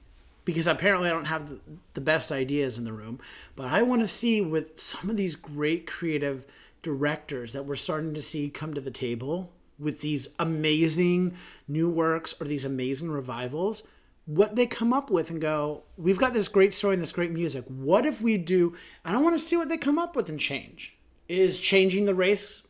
because 0.47 0.67
apparently 0.67 1.11
I 1.11 1.13
don't 1.13 1.27
have 1.27 1.51
the, 1.51 1.61
the 1.93 2.01
best 2.01 2.33
ideas 2.33 2.79
in 2.79 2.85
the 2.85 2.93
room. 2.93 3.21
But 3.55 3.67
I 3.67 3.83
want 3.83 4.01
to 4.01 4.09
see 4.09 4.41
with 4.41 4.81
some 4.81 5.11
of 5.11 5.17
these 5.17 5.37
great 5.37 5.87
creative 5.87 6.47
directors 6.81 7.53
that 7.53 7.67
we're 7.67 7.77
starting 7.77 8.15
to 8.15 8.23
see 8.23 8.49
come 8.49 8.73
to 8.73 8.81
the 8.81 8.91
table 8.91 9.53
with 9.79 10.01
these 10.01 10.29
amazing 10.39 11.37
new 11.69 11.91
works 11.91 12.35
or 12.41 12.47
these 12.47 12.65
amazing 12.65 13.11
revivals 13.11 13.83
what 14.27 14.57
they 14.57 14.67
come 14.67 14.93
up 14.93 15.09
with 15.11 15.31
and 15.31 15.41
go 15.41 15.85
we've 15.97 16.19
got 16.19 16.35
this 16.35 16.49
great 16.49 16.75
story 16.75 16.95
and 16.95 17.03
this 17.03 17.13
great 17.13 17.31
music. 17.31 17.65
What 17.69 18.05
if 18.05 18.21
we 18.21 18.37
do 18.37 18.75
i 19.05 19.13
don't 19.13 19.25
want 19.25 19.39
to 19.39 19.45
see 19.45 19.57
what 19.57 19.69
they 19.69 19.79
come 19.79 19.99
up 19.99 20.15
with 20.15 20.29
and 20.29 20.39
change. 20.39 20.97
Is 21.29 21.59
changing 21.59 22.05
the 22.05 22.15
race 22.15 22.67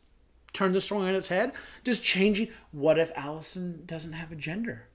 turn 0.53 0.73
the 0.73 0.81
story 0.81 1.09
on 1.09 1.15
its 1.15 1.28
head? 1.28 1.53
Just 1.85 2.03
changing 2.03 2.49
what 2.70 2.99
if 2.99 3.11
allison 3.16 3.83
doesn't 3.87 4.12
have 4.12 4.31
a 4.31 4.37
gender? 4.37 4.89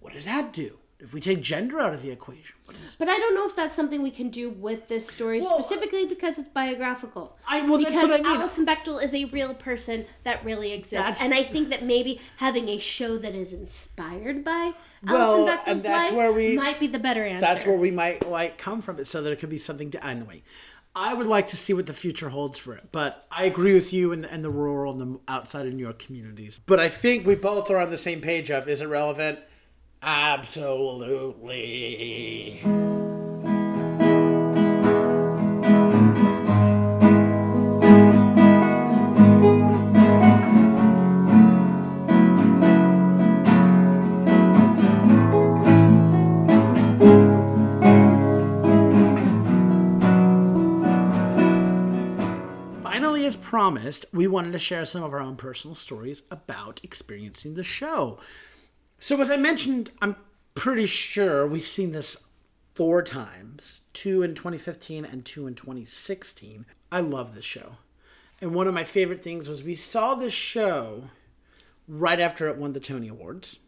What 0.00 0.12
does 0.12 0.26
that 0.26 0.52
do? 0.52 0.78
If 0.98 1.14
we 1.14 1.20
take 1.20 1.40
gender 1.40 1.80
out 1.80 1.94
of 1.94 2.02
the 2.02 2.10
equation 2.10 2.54
is 2.78 2.96
But 2.98 3.08
I 3.08 3.16
don't 3.18 3.34
know 3.34 3.46
if 3.46 3.56
that's 3.56 3.74
something 3.74 4.02
we 4.02 4.10
can 4.10 4.28
do 4.28 4.50
with 4.50 4.88
this 4.88 5.06
story 5.06 5.40
Well, 5.40 5.62
specifically 5.62 6.06
because 6.06 6.38
it's 6.38 6.50
biographical. 6.50 7.36
I- 7.48 7.62
well, 7.62 7.78
that's 7.78 7.90
because 7.90 8.10
what 8.10 8.20
I 8.20 8.22
mean. 8.22 8.40
Alison 8.40 8.66
Bechdel 8.66 9.02
is 9.02 9.14
a 9.14 9.24
real 9.26 9.54
person 9.54 10.06
that 10.24 10.44
really 10.44 10.72
exists, 10.72 11.06
That's- 11.06 11.22
and 11.22 11.32
I 11.32 11.42
think 11.42 11.70
that 11.70 11.82
maybe 11.84 12.20
having 12.36 12.68
a 12.68 12.78
show 12.78 13.16
that 13.18 13.34
is 13.34 13.52
inspired 13.52 14.44
by 14.44 14.74
Well, 15.02 15.48
Alison 15.48 15.58
and 15.66 15.80
that's 15.80 16.08
life 16.08 16.16
where 16.16 16.32
we- 16.32 16.56
might 16.56 16.78
be 16.78 16.86
the 16.86 16.98
better 16.98 17.24
answer. 17.24 17.46
that's 17.46 17.64
where 17.66 17.76
we 17.76 17.90
might 17.90 18.28
like 18.28 18.58
come 18.58 18.82
from 18.82 18.98
it 18.98 19.06
so 19.06 19.22
there 19.22 19.34
could 19.36 19.48
be 19.50 19.58
something 19.58 19.90
to 19.92 20.06
anyway 20.06 20.42
i 20.94 21.14
would 21.14 21.26
like 21.26 21.46
to 21.46 21.56
see 21.56 21.72
what 21.72 21.86
the 21.86 21.92
future 21.94 22.28
holds 22.30 22.58
for 22.58 22.74
it 22.74 22.88
but 22.92 23.26
i 23.30 23.44
agree 23.44 23.72
with 23.72 23.92
you 23.92 24.10
in 24.12 24.22
the, 24.22 24.34
in 24.34 24.42
the 24.42 24.50
rural 24.50 24.92
and 24.92 25.00
the 25.00 25.18
outside 25.28 25.64
of 25.66 25.72
new 25.72 25.84
york 25.84 25.98
communities. 26.00 26.60
But 26.66 26.80
i 26.80 26.88
think 26.88 27.24
we 27.26 27.34
both 27.36 27.70
are 27.70 27.78
on 27.78 27.90
the 27.90 27.98
same 27.98 28.20
page 28.20 28.50
of 28.50 28.68
is 28.68 28.80
it 28.80 28.86
relevant? 28.88 29.38
Absolutely 30.02 32.60
promised, 53.70 54.04
we 54.12 54.26
wanted 54.26 54.50
to 54.50 54.58
share 54.58 54.84
some 54.84 55.04
of 55.04 55.12
our 55.12 55.20
own 55.20 55.36
personal 55.36 55.76
stories 55.76 56.24
about 56.28 56.80
experiencing 56.82 57.54
the 57.54 57.62
show. 57.62 58.18
So, 58.98 59.20
as 59.20 59.30
I 59.30 59.36
mentioned, 59.36 59.92
I'm 60.02 60.16
pretty 60.56 60.86
sure 60.86 61.46
we've 61.46 61.62
seen 61.62 61.92
this 61.92 62.24
four 62.74 63.00
times 63.00 63.82
two 63.92 64.24
in 64.24 64.34
2015 64.34 65.04
and 65.04 65.24
two 65.24 65.46
in 65.46 65.54
2016. 65.54 66.66
I 66.90 66.98
love 67.00 67.36
this 67.36 67.44
show. 67.44 67.76
And 68.40 68.56
one 68.56 68.66
of 68.66 68.74
my 68.74 68.82
favorite 68.82 69.22
things 69.22 69.48
was 69.48 69.62
we 69.62 69.76
saw 69.76 70.16
this 70.16 70.32
show 70.32 71.04
right 71.86 72.18
after 72.18 72.48
it 72.48 72.56
won 72.56 72.72
the 72.72 72.80
Tony 72.80 73.06
Awards. 73.06 73.60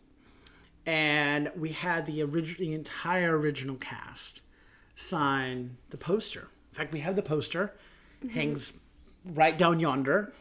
And 0.84 1.52
we 1.56 1.68
had 1.68 2.06
the, 2.06 2.24
orig- 2.24 2.58
the 2.58 2.74
entire 2.74 3.38
original 3.38 3.76
cast 3.76 4.40
sign 4.96 5.76
the 5.90 5.96
poster. 5.96 6.48
In 6.72 6.74
fact, 6.74 6.92
we 6.92 7.00
have 7.00 7.14
the 7.14 7.22
poster, 7.22 7.76
mm-hmm. 8.20 8.34
hangs 8.34 8.80
right 9.24 9.56
down 9.56 9.80
yonder 9.80 10.32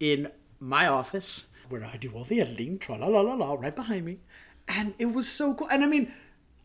in 0.00 0.30
my 0.60 0.86
office 0.86 1.46
where 1.68 1.84
I 1.84 1.96
do 1.96 2.12
all 2.12 2.24
the 2.24 2.40
editing, 2.40 2.78
tra 2.78 2.96
la 2.96 3.08
la 3.08 3.20
la 3.20 3.34
la, 3.34 3.54
right 3.54 3.74
behind 3.74 4.04
me. 4.04 4.18
And 4.66 4.94
it 4.98 5.06
was 5.06 5.28
so 5.28 5.54
cool. 5.54 5.68
And 5.70 5.84
I 5.84 5.86
mean, 5.86 6.12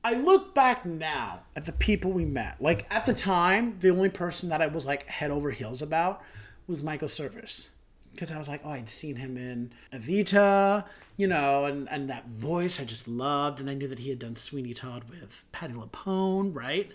I 0.03 0.15
look 0.15 0.53
back 0.53 0.85
now 0.85 1.41
at 1.55 1.65
the 1.65 1.71
people 1.71 2.11
we 2.11 2.25
met. 2.25 2.61
Like 2.61 2.85
at 2.89 3.05
the 3.05 3.13
time, 3.13 3.77
the 3.79 3.89
only 3.89 4.09
person 4.09 4.49
that 4.49 4.61
I 4.61 4.67
was 4.67 4.85
like 4.85 5.07
head 5.07 5.31
over 5.31 5.51
heels 5.51 5.81
about 5.81 6.21
was 6.67 6.83
Michael 6.83 7.07
Cerveris. 7.07 7.69
Because 8.11 8.31
I 8.31 8.37
was 8.37 8.47
like, 8.47 8.61
oh, 8.63 8.69
I'd 8.69 8.89
seen 8.89 9.15
him 9.15 9.37
in 9.37 9.71
Evita, 9.91 10.85
you 11.17 11.25
know, 11.25 11.65
and, 11.65 11.89
and 11.89 12.09
that 12.09 12.27
voice 12.27 12.79
I 12.79 12.85
just 12.85 13.07
loved. 13.07 13.59
And 13.59 13.69
I 13.69 13.73
knew 13.73 13.87
that 13.87 13.99
he 13.99 14.09
had 14.09 14.19
done 14.19 14.35
Sweeney 14.35 14.73
Todd 14.73 15.05
with 15.09 15.43
Patti 15.51 15.73
LuPone, 15.73 16.55
right? 16.55 16.91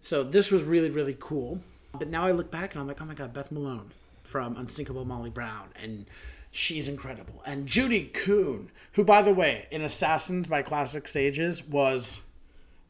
So 0.00 0.22
this 0.22 0.50
was 0.50 0.62
really, 0.62 0.90
really 0.90 1.16
cool. 1.20 1.60
But 1.92 2.08
now 2.08 2.24
I 2.24 2.32
look 2.32 2.50
back 2.50 2.72
and 2.72 2.80
I'm 2.80 2.88
like, 2.88 3.00
oh 3.02 3.04
my 3.04 3.14
God, 3.14 3.32
Beth 3.32 3.52
Malone 3.52 3.90
from 4.34 4.56
Unsinkable 4.56 5.04
Molly 5.04 5.30
Brown. 5.30 5.68
And 5.80 6.06
she's 6.50 6.88
incredible. 6.88 7.40
And 7.46 7.68
Judy 7.68 8.10
Kuhn, 8.12 8.68
who, 8.94 9.04
by 9.04 9.22
the 9.22 9.32
way, 9.32 9.68
in 9.70 9.80
Assassins 9.80 10.48
by 10.48 10.60
Classic 10.60 11.06
Stage's 11.06 11.64
was 11.64 12.22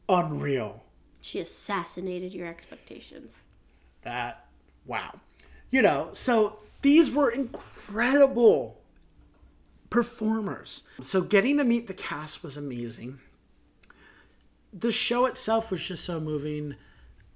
unreal. 0.09 0.83
she 1.21 1.37
assassinated 1.39 2.33
your 2.33 2.47
expectations. 2.47 3.31
That, 4.01 4.47
wow. 4.87 5.19
You 5.69 5.83
know, 5.83 6.09
so 6.13 6.63
these 6.81 7.11
were 7.11 7.29
incredible 7.29 8.81
performers. 9.91 10.81
So 11.03 11.21
getting 11.21 11.59
to 11.59 11.63
meet 11.63 11.85
the 11.85 11.93
cast 11.93 12.41
was 12.43 12.57
amazing. 12.57 13.19
The 14.73 14.91
show 14.91 15.27
itself 15.27 15.69
was 15.69 15.83
just 15.83 16.05
so 16.05 16.19
moving. 16.19 16.73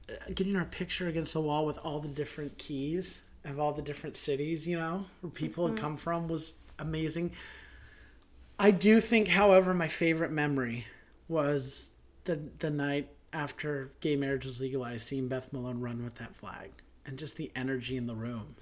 Uh, 0.10 0.14
Getting 0.34 0.56
our 0.56 0.66
picture 0.66 1.08
against 1.08 1.34
the 1.34 1.42
wall 1.42 1.64
with 1.64 1.78
all 1.78 2.00
the 2.00 2.08
different 2.08 2.58
keys 2.58 3.22
of 3.46 3.60
all 3.60 3.74
the 3.74 3.82
different 3.82 4.18
cities, 4.18 4.68
you 4.68 4.78
know, 4.78 5.06
where 5.22 5.32
people 5.32 5.68
had 5.68 5.76
mm-hmm. 5.76 5.84
come 5.84 5.98
from 5.98 6.28
was 6.28 6.54
amazing. 6.78 7.32
I 8.58 8.72
do 8.72 9.00
think, 9.00 9.30
however, 9.30 9.74
my 9.74 9.88
favorite 9.88 10.32
memory 10.32 10.86
was 11.28 11.92
the 12.26 12.40
the 12.60 12.70
night 12.70 13.10
after 13.32 13.92
gay 14.00 14.16
marriage 14.16 14.46
was 14.46 14.60
legalized, 14.60 15.08
seeing 15.08 15.28
Beth 15.28 15.54
Malone 15.54 15.80
run 15.80 16.04
with 16.04 16.16
that 16.16 16.36
flag 16.36 16.72
and 17.06 17.18
just 17.18 17.38
the 17.38 17.52
energy 17.56 17.96
in 17.96 18.08
the 18.08 18.16
room. 18.16 18.56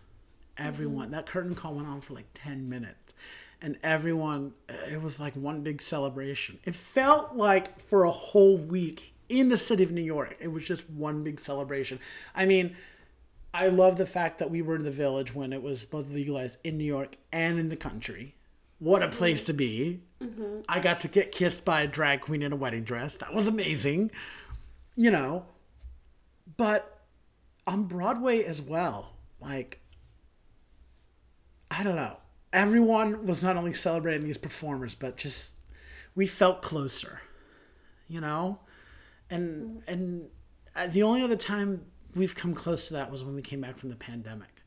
Everyone, 0.57 1.05
mm-hmm. 1.05 1.13
that 1.13 1.25
curtain 1.25 1.55
call 1.55 1.75
went 1.75 1.87
on 1.87 2.01
for 2.01 2.13
like 2.13 2.27
10 2.33 2.69
minutes. 2.69 3.13
And 3.61 3.77
everyone, 3.81 4.53
uh, 4.69 4.73
it 4.91 5.01
was 5.01 5.19
like 5.19 5.33
one 5.33 5.61
big 5.61 5.81
celebration. 5.81 6.59
It 6.63 6.75
felt 6.75 7.35
like 7.35 7.79
for 7.79 8.03
a 8.03 8.11
whole 8.11 8.57
week 8.57 9.13
in 9.29 9.49
the 9.49 9.57
city 9.57 9.83
of 9.83 9.91
New 9.91 10.01
York, 10.01 10.35
it 10.39 10.47
was 10.47 10.63
just 10.63 10.87
one 10.89 11.23
big 11.23 11.39
celebration. 11.39 11.99
I 12.35 12.45
mean, 12.45 12.75
I 13.53 13.67
love 13.67 13.97
the 13.97 14.05
fact 14.05 14.39
that 14.39 14.51
we 14.51 14.61
were 14.61 14.75
in 14.75 14.83
the 14.83 14.91
village 14.91 15.33
when 15.33 15.51
it 15.53 15.63
was 15.63 15.85
both 15.85 16.09
legalized 16.09 16.57
in 16.63 16.77
New 16.77 16.83
York 16.83 17.17
and 17.31 17.59
in 17.59 17.69
the 17.69 17.75
country. 17.75 18.35
What 18.79 19.01
a 19.01 19.07
place 19.07 19.43
to 19.45 19.53
be. 19.53 20.01
I 20.69 20.79
got 20.79 20.99
to 21.01 21.07
get 21.07 21.31
kissed 21.31 21.65
by 21.65 21.81
a 21.81 21.87
drag 21.87 22.21
queen 22.21 22.43
in 22.43 22.51
a 22.51 22.55
wedding 22.55 22.83
dress. 22.83 23.15
That 23.15 23.33
was 23.33 23.47
amazing. 23.47 24.11
You 24.95 25.11
know, 25.11 25.45
but 26.57 27.01
on 27.65 27.83
Broadway 27.83 28.43
as 28.43 28.61
well, 28.61 29.13
like, 29.39 29.81
I 31.69 31.83
don't 31.83 31.95
know. 31.95 32.17
Everyone 32.53 33.25
was 33.25 33.43
not 33.43 33.57
only 33.57 33.73
celebrating 33.73 34.25
these 34.25 34.37
performers, 34.37 34.95
but 34.95 35.17
just 35.17 35.55
we 36.15 36.25
felt 36.25 36.61
closer, 36.61 37.21
you 38.07 38.21
know? 38.21 38.59
And, 39.29 39.83
and 39.87 40.29
uh, 40.75 40.87
the 40.87 41.03
only 41.03 41.21
other 41.21 41.35
time 41.35 41.85
we've 42.17 42.35
come 42.35 42.53
close 42.53 42.87
to 42.87 42.93
that 42.93 43.11
was 43.11 43.23
when 43.23 43.35
we 43.35 43.41
came 43.41 43.61
back 43.61 43.77
from 43.77 43.89
the 43.89 43.95
pandemic. 43.95 44.63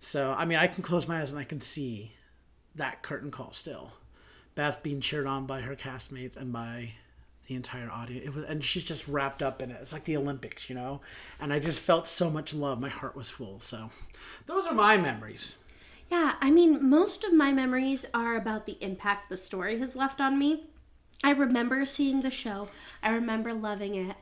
So, 0.00 0.34
I 0.36 0.44
mean, 0.44 0.58
I 0.58 0.66
can 0.66 0.82
close 0.82 1.08
my 1.08 1.20
eyes 1.20 1.30
and 1.30 1.38
I 1.38 1.44
can 1.44 1.60
see 1.60 2.12
that 2.74 3.02
curtain 3.02 3.30
call 3.30 3.52
still. 3.52 3.92
Beth 4.54 4.82
being 4.82 5.00
cheered 5.00 5.26
on 5.26 5.46
by 5.46 5.62
her 5.62 5.74
castmates 5.74 6.36
and 6.36 6.52
by 6.52 6.92
the 7.46 7.54
entire 7.54 7.90
audience. 7.90 8.24
It 8.24 8.34
was, 8.34 8.44
and 8.44 8.64
she's 8.64 8.84
just 8.84 9.08
wrapped 9.08 9.42
up 9.42 9.60
in 9.60 9.70
it. 9.70 9.78
It's 9.82 9.92
like 9.92 10.04
the 10.04 10.16
Olympics, 10.16 10.68
you 10.68 10.76
know. 10.76 11.00
And 11.40 11.52
I 11.52 11.58
just 11.58 11.80
felt 11.80 12.06
so 12.06 12.30
much 12.30 12.54
love. 12.54 12.80
My 12.80 12.88
heart 12.88 13.16
was 13.16 13.30
full. 13.30 13.60
So, 13.60 13.90
those 14.46 14.66
are 14.66 14.74
my 14.74 14.96
memories. 14.96 15.58
Yeah, 16.10 16.34
I 16.40 16.50
mean, 16.50 16.88
most 16.88 17.24
of 17.24 17.32
my 17.32 17.52
memories 17.52 18.04
are 18.14 18.36
about 18.36 18.66
the 18.66 18.78
impact 18.80 19.30
the 19.30 19.36
story 19.36 19.78
has 19.78 19.96
left 19.96 20.20
on 20.20 20.38
me. 20.38 20.66
I 21.22 21.30
remember 21.30 21.86
seeing 21.86 22.20
the 22.20 22.30
show, 22.30 22.68
I 23.02 23.10
remember 23.10 23.54
loving 23.54 23.94
it, 23.94 24.16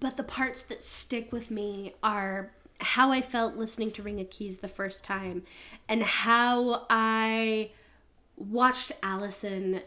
but 0.00 0.16
the 0.16 0.24
parts 0.24 0.62
that 0.64 0.80
stick 0.80 1.32
with 1.32 1.50
me 1.50 1.94
are 2.02 2.50
how 2.80 3.12
I 3.12 3.20
felt 3.20 3.56
listening 3.56 3.92
to 3.92 4.02
Ring 4.02 4.20
of 4.20 4.30
Keys 4.30 4.58
the 4.58 4.68
first 4.68 5.04
time 5.04 5.44
and 5.88 6.02
how 6.02 6.86
I 6.90 7.70
watched 8.36 8.92
Allison 9.02 9.82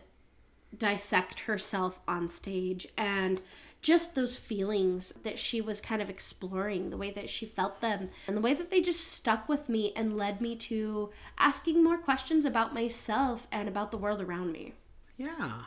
dissect 0.78 1.42
herself 1.42 2.00
on 2.08 2.30
stage 2.30 2.88
and 2.98 3.42
just 3.82 4.16
those 4.16 4.36
feelings 4.36 5.14
that 5.24 5.38
she 5.40 5.62
was 5.62 5.80
kind 5.80 6.02
of 6.02 6.10
exploring, 6.10 6.90
the 6.90 6.98
way 6.98 7.12
that 7.12 7.30
she 7.30 7.46
felt 7.46 7.80
them, 7.80 8.10
and 8.28 8.36
the 8.36 8.42
way 8.42 8.54
that 8.54 8.72
they 8.72 8.82
just 8.82 9.08
stuck 9.08 9.48
with 9.48 9.70
me 9.70 9.94
and 9.96 10.18
led 10.18 10.42
me 10.42 10.56
to 10.56 11.12
asking 11.38 11.84
more 11.84 11.98
questions 11.98 12.46
about 12.46 12.74
myself 12.74 13.48
and 13.52 13.70
about 13.70 13.92
the 13.92 13.98
world 13.98 14.22
around 14.22 14.52
me. 14.52 14.74
Yeah. 15.16 15.62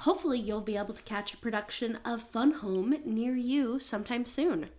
Hopefully, 0.00 0.38
you'll 0.38 0.62
be 0.62 0.78
able 0.78 0.94
to 0.94 1.02
catch 1.02 1.34
a 1.34 1.36
production 1.36 1.96
of 2.06 2.22
Fun 2.22 2.52
Home 2.52 2.96
near 3.04 3.34
you 3.34 3.78
sometime 3.78 4.24
soon. 4.24 4.70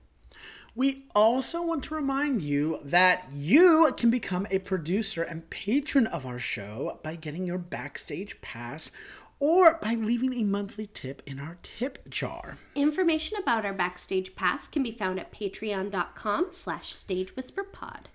We 0.74 1.06
also 1.14 1.62
want 1.62 1.84
to 1.86 1.94
remind 1.94 2.42
you 2.42 2.80
that 2.84 3.28
you 3.32 3.94
can 3.98 4.10
become 4.10 4.48
a 4.50 4.58
producer 4.58 5.22
and 5.22 5.48
patron 5.52 6.08
of 6.08 6.26
our 6.26 6.40
show 6.40 7.00
by 7.04 7.18
getting 7.18 7.46
your 7.46 7.60
backstage 7.60 8.42
pass 8.42 8.92
or 9.40 9.78
by 9.80 9.94
leaving 9.94 10.34
a 10.34 10.44
monthly 10.44 10.88
tip 10.88 11.22
in 11.28 11.40
our 11.40 11.60
tip 11.62 12.10
jar. 12.10 12.58
Information 12.74 13.38
about 13.38 13.64
our 13.64 13.74
backstage 13.74 14.36
pass 14.36 14.68
can 14.68 14.82
be 14.82 14.92
found 14.92 15.20
at 15.20 15.32
patreon.com 15.32 16.48
slash 16.50 16.96
stagewhisperpod. 16.96 18.06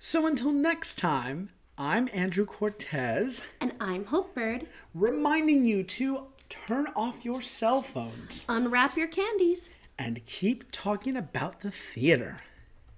So 0.00 0.26
until 0.26 0.52
next 0.52 0.98
time, 0.98 1.50
I'm 1.78 2.08
Andrew 2.12 2.44
Cortez, 2.44 3.42
And 3.60 3.72
I'm 3.80 4.06
Hope 4.06 4.34
Bird. 4.34 4.66
reminding 4.94 5.64
you 5.64 5.84
to 5.84 6.24
turn 6.48 6.88
off 6.96 7.24
your 7.24 7.40
cell 7.42 7.82
phones 7.82 8.44
Unwrap 8.48 8.96
your 8.96 9.06
candies 9.06 9.70
and 9.98 10.24
keep 10.26 10.70
talking 10.72 11.16
about 11.16 11.60
the 11.60 11.70
theater. 11.70 12.40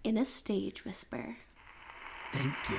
in 0.02 0.16
a 0.16 0.24
stage 0.24 0.84
whisper. 0.84 1.36
Thank 2.32 2.54
you. 2.70 2.78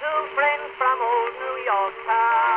Two 0.00 0.18
friends 0.34 0.70
from 0.78 0.98
old 1.00 1.32
New 1.42 1.56
York 1.64 1.94
town 2.06 2.47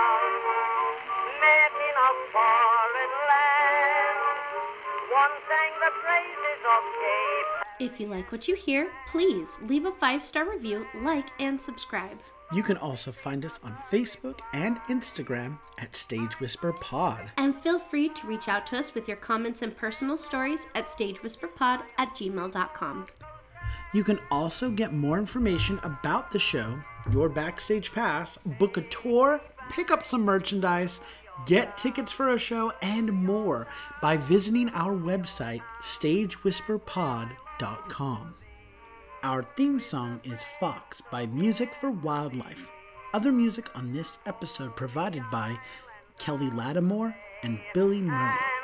If 7.82 8.00
you 8.00 8.06
like 8.06 8.32
what 8.32 8.48
you 8.48 8.56
hear, 8.56 8.92
please 9.08 9.48
leave 9.64 9.86
a 9.86 9.92
five 9.94 10.24
star 10.24 10.48
review, 10.48 10.86
like, 11.02 11.26
and 11.40 11.60
subscribe. 11.60 12.20
You 12.54 12.62
can 12.62 12.78
also 12.78 13.12
find 13.12 13.44
us 13.44 13.60
on 13.64 13.76
Facebook 13.90 14.40
and 14.54 14.78
Instagram 14.82 15.58
at 15.80 15.96
Stage 15.96 16.40
Whisper 16.40 16.74
Pod. 16.74 17.32
And 17.38 17.60
feel 17.64 17.80
free 17.80 18.10
to 18.10 18.28
reach 18.28 18.48
out 18.48 18.68
to 18.68 18.78
us 18.78 18.94
with 18.94 19.08
your 19.08 19.18
comments 19.18 19.64
and 19.64 19.76
personal 19.76 20.20
stories 20.20 20.60
at 20.76 20.90
stagewhisperpod 20.90 21.82
at 21.98 22.10
gmail.com. 22.10 23.08
You 23.96 24.04
can 24.04 24.20
also 24.30 24.70
get 24.70 24.94
more 24.94 25.18
information 25.18 25.80
about 25.82 26.30
the 26.30 26.38
show, 26.38 26.80
your 27.12 27.30
backstage 27.30 27.92
pass, 27.92 28.38
book 28.60 28.78
a 28.78 28.82
tour, 28.84 29.42
pick 29.72 29.90
up 29.90 30.06
some 30.06 30.22
merchandise, 30.22 31.00
get 31.48 31.78
tickets 31.78 32.12
for 32.12 32.36
a 32.36 32.38
show, 32.38 32.74
and 32.84 33.12
more 33.12 33.66
by 34.04 34.18
visiting 34.18 34.70
our 34.70 34.94
website, 34.94 35.64
stagewhisperpod.com. 35.82 37.38
Our 39.22 39.44
theme 39.56 39.80
song 39.80 40.20
is 40.24 40.42
Fox 40.60 41.00
by 41.12 41.28
Music 41.28 41.76
for 41.76 41.92
Wildlife. 41.92 42.68
Other 43.14 43.32
music 43.32 43.70
on 43.76 43.94
this 43.94 44.18
episode 44.26 44.76
provided 44.76 45.22
by 45.32 45.56
Kelly 46.18 46.50
Lattimore 46.50 47.16
and 47.44 47.60
Billy 47.76 48.02
Murray. 48.02 48.61